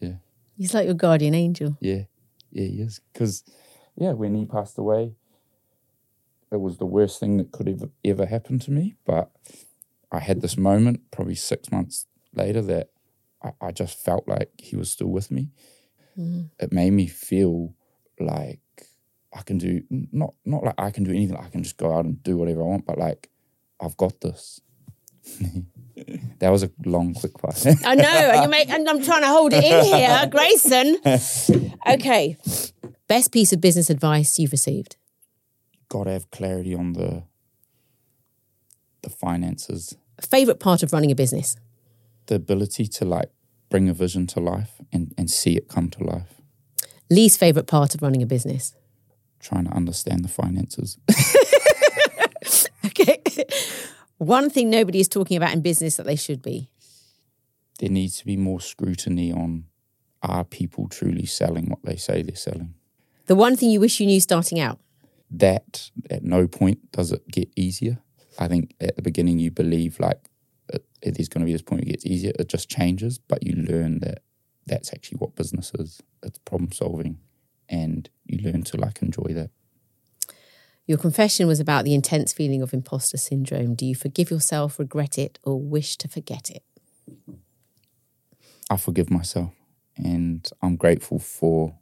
yeah. 0.00 0.14
He's 0.56 0.74
like 0.74 0.86
your 0.86 0.94
guardian 0.94 1.34
angel. 1.34 1.76
yeah. 1.80 2.04
Yeah 2.50 2.66
he 2.66 2.80
is. 2.80 3.00
Because 3.12 3.44
yeah 3.96 4.12
when 4.12 4.34
he 4.34 4.46
passed 4.46 4.78
away 4.78 5.14
it 6.50 6.60
was 6.60 6.78
the 6.78 6.86
worst 6.86 7.20
thing 7.20 7.36
that 7.36 7.52
could 7.52 7.68
ever 7.68 7.90
ever 8.04 8.24
happen 8.24 8.58
to 8.60 8.70
me 8.70 8.94
but 9.04 9.30
i 10.12 10.18
had 10.18 10.40
this 10.40 10.56
moment 10.56 11.00
probably 11.10 11.34
six 11.34 11.70
months 11.70 12.06
later 12.34 12.62
that 12.62 12.88
i, 13.42 13.52
I 13.60 13.72
just 13.72 13.98
felt 13.98 14.28
like 14.28 14.50
he 14.58 14.76
was 14.76 14.90
still 14.90 15.08
with 15.08 15.30
me. 15.30 15.50
Mm. 16.18 16.50
It 16.58 16.72
made 16.72 16.90
me 16.92 17.06
feel 17.06 17.74
like 18.18 18.60
i 19.32 19.42
can 19.42 19.58
do 19.58 19.82
not 19.90 20.34
not 20.44 20.64
like 20.64 20.74
i 20.78 20.90
can 20.90 21.04
do 21.04 21.12
anything. 21.12 21.36
I 21.36 21.48
can 21.48 21.62
just 21.62 21.76
go 21.76 21.92
out 21.94 22.04
and 22.04 22.22
do 22.22 22.36
whatever 22.36 22.62
i 22.62 22.66
want 22.66 22.84
but 22.86 22.98
like 22.98 23.30
i've 23.80 23.96
got 23.96 24.20
this. 24.20 24.60
That 26.38 26.48
was 26.50 26.62
a 26.62 26.70
long 26.86 27.12
quick 27.12 27.36
pass 27.36 27.66
I 27.84 27.94
know, 27.94 28.04
and 28.08 28.42
you 28.44 28.48
make, 28.48 28.70
and 28.70 28.88
I'm 28.88 29.02
trying 29.02 29.20
to 29.20 29.28
hold 29.28 29.52
it 29.52 29.62
in 29.62 29.84
here, 29.84 30.26
Grayson. 30.30 30.96
Okay, 31.86 32.38
best 33.06 33.32
piece 33.32 33.52
of 33.52 33.60
business 33.60 33.90
advice 33.90 34.38
you've 34.38 34.52
received. 34.52 34.96
got 35.90 36.04
to 36.04 36.12
have 36.12 36.30
clarity 36.30 36.74
on 36.74 36.94
the 36.94 37.24
the 39.02 39.10
finances 39.10 39.96
Favorite 40.22 40.60
part 40.60 40.82
of 40.82 40.92
running 40.92 41.10
a 41.10 41.14
business. 41.14 41.56
the 42.26 42.34
ability 42.36 42.86
to 42.86 43.04
like 43.04 43.30
bring 43.70 43.88
a 43.88 43.94
vision 43.94 44.26
to 44.26 44.40
life 44.40 44.72
and, 44.92 45.14
and 45.18 45.30
see 45.30 45.56
it 45.56 45.68
come 45.68 45.88
to 45.90 46.04
life 46.04 46.40
Least 47.08 47.38
favorite 47.40 47.66
part 47.66 47.94
of 47.94 48.02
running 48.02 48.22
a 48.22 48.26
business. 48.26 48.74
trying 49.40 49.64
to 49.64 49.72
understand 49.72 50.24
the 50.24 50.28
finances 50.28 50.98
Okay. 52.84 53.22
One 54.18 54.50
thing 54.50 54.68
nobody 54.70 55.00
is 55.00 55.08
talking 55.08 55.36
about 55.36 55.52
in 55.52 55.60
business 55.62 55.96
that 55.96 56.06
they 56.06 56.16
should 56.16 56.42
be. 56.42 56.68
there 57.78 57.88
needs 57.90 58.18
to 58.18 58.26
be 58.26 58.36
more 58.36 58.60
scrutiny 58.60 59.32
on 59.32 59.64
are 60.22 60.44
people 60.44 60.86
truly 60.88 61.24
selling 61.26 61.66
what 61.70 61.78
they 61.84 61.96
say 61.96 62.22
they're 62.22 62.36
selling 62.36 62.74
The 63.26 63.34
one 63.36 63.56
thing 63.56 63.70
you 63.70 63.80
wish 63.80 64.00
you 64.00 64.06
knew 64.06 64.20
starting 64.20 64.60
out. 64.60 64.78
that 65.30 65.90
at 66.10 66.22
no 66.24 66.46
point 66.46 66.90
does 66.92 67.12
it 67.12 67.26
get 67.28 67.48
easier 67.56 67.98
i 68.40 68.48
think 68.48 68.74
at 68.80 68.96
the 68.96 69.02
beginning 69.02 69.38
you 69.38 69.50
believe 69.50 70.00
like 70.00 70.30
it, 71.02 71.14
there's 71.16 71.28
going 71.28 71.40
to 71.40 71.46
be 71.46 71.52
this 71.52 71.62
point 71.62 71.80
where 71.80 71.88
it 71.88 71.92
gets 71.92 72.06
easier. 72.06 72.32
It 72.38 72.48
just 72.48 72.68
changes, 72.68 73.18
but 73.18 73.46
you 73.46 73.54
learn 73.54 74.00
that 74.00 74.22
that's 74.66 74.92
actually 74.92 75.18
what 75.18 75.36
business 75.36 75.72
is. 75.78 76.00
It's 76.22 76.38
problem 76.38 76.72
solving, 76.72 77.18
and 77.68 78.08
you 78.24 78.38
learn 78.38 78.62
to 78.64 78.76
like 78.76 79.02
enjoy 79.02 79.28
that. 79.30 79.50
Your 80.86 80.98
confession 80.98 81.46
was 81.46 81.60
about 81.60 81.84
the 81.84 81.94
intense 81.94 82.32
feeling 82.32 82.62
of 82.62 82.74
imposter 82.74 83.16
syndrome. 83.16 83.74
Do 83.74 83.86
you 83.86 83.94
forgive 83.94 84.30
yourself, 84.30 84.78
regret 84.78 85.18
it, 85.18 85.38
or 85.44 85.60
wish 85.60 85.96
to 85.98 86.08
forget 86.08 86.50
it? 86.50 86.64
I 88.68 88.76
forgive 88.76 89.10
myself, 89.10 89.52
and 89.96 90.48
I'm 90.62 90.76
grateful 90.76 91.18
for 91.18 91.76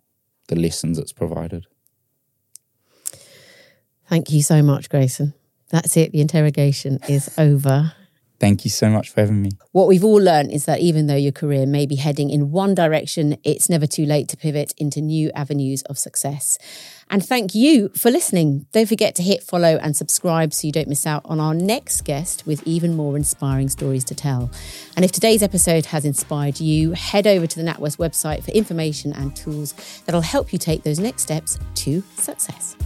the 0.49 0.57
lessons 0.57 0.99
it's 0.99 1.13
provided. 1.13 1.67
Thank 4.09 4.31
you 4.31 4.43
so 4.43 4.63
much, 4.63 4.89
Grayson. 4.89 5.35
That's 5.71 5.97
it. 5.97 6.13
The 6.13 6.21
interrogation 6.21 6.99
is 7.09 7.31
over. 7.39 7.93
Thank 8.41 8.65
you 8.65 8.71
so 8.71 8.89
much 8.89 9.11
for 9.11 9.21
having 9.21 9.43
me. 9.43 9.51
What 9.73 9.89
we've 9.89 10.05
all 10.05 10.23
learned 10.23 10.53
is 10.53 10.65
that 10.67 10.79
even 10.79 11.09
though 11.09 11.17
your 11.17 11.33
career 11.33 11.67
may 11.67 11.87
be 11.87 11.97
heading 11.97 12.31
in 12.31 12.53
one 12.53 12.73
direction, 12.73 13.37
it's 13.43 13.69
never 13.69 13.87
too 13.87 14.07
late 14.07 14.29
to 14.29 14.37
pivot 14.37 14.73
into 14.79 15.01
new 15.01 15.33
avenues 15.35 15.83
of 15.83 15.99
success. 15.99 16.57
And 17.11 17.25
thank 17.25 17.55
you 17.55 17.89
for 17.97 18.13
listening. 18.13 18.67
Don't 18.71 18.89
forget 18.89 19.17
to 19.17 19.25
hit 19.25 19.43
follow 19.43 19.77
and 19.79 19.97
subscribe 19.97 20.53
so 20.53 20.69
you 20.69 20.73
don't 20.73 20.89
miss 20.89 21.05
out 21.05 21.23
on 21.25 21.41
our 21.41 21.55
next 21.55 22.03
guest 22.05 22.47
with 22.47 22.63
even 22.65 22.95
more 22.95 23.17
inspiring 23.17 23.69
stories 23.69 24.05
to 24.05 24.15
tell. 24.15 24.51
And 24.95 25.05
if 25.05 25.11
today's 25.11 25.43
episode 25.43 25.87
has 25.87 26.05
inspired 26.05 26.61
you, 26.61 26.93
head 26.93 27.27
over 27.27 27.47
to 27.47 27.59
the 27.61 27.69
NatWest 27.69 27.97
website 27.97 28.45
for 28.45 28.53
information 28.53 29.13
and 29.15 29.35
tools 29.35 29.75
that'll 30.07 30.21
help 30.21 30.53
you 30.53 30.61
take 30.61 30.85
those 30.85 31.01
next 31.01 31.23
steps 31.23 31.59
to 31.77 32.05
success. 32.17 32.77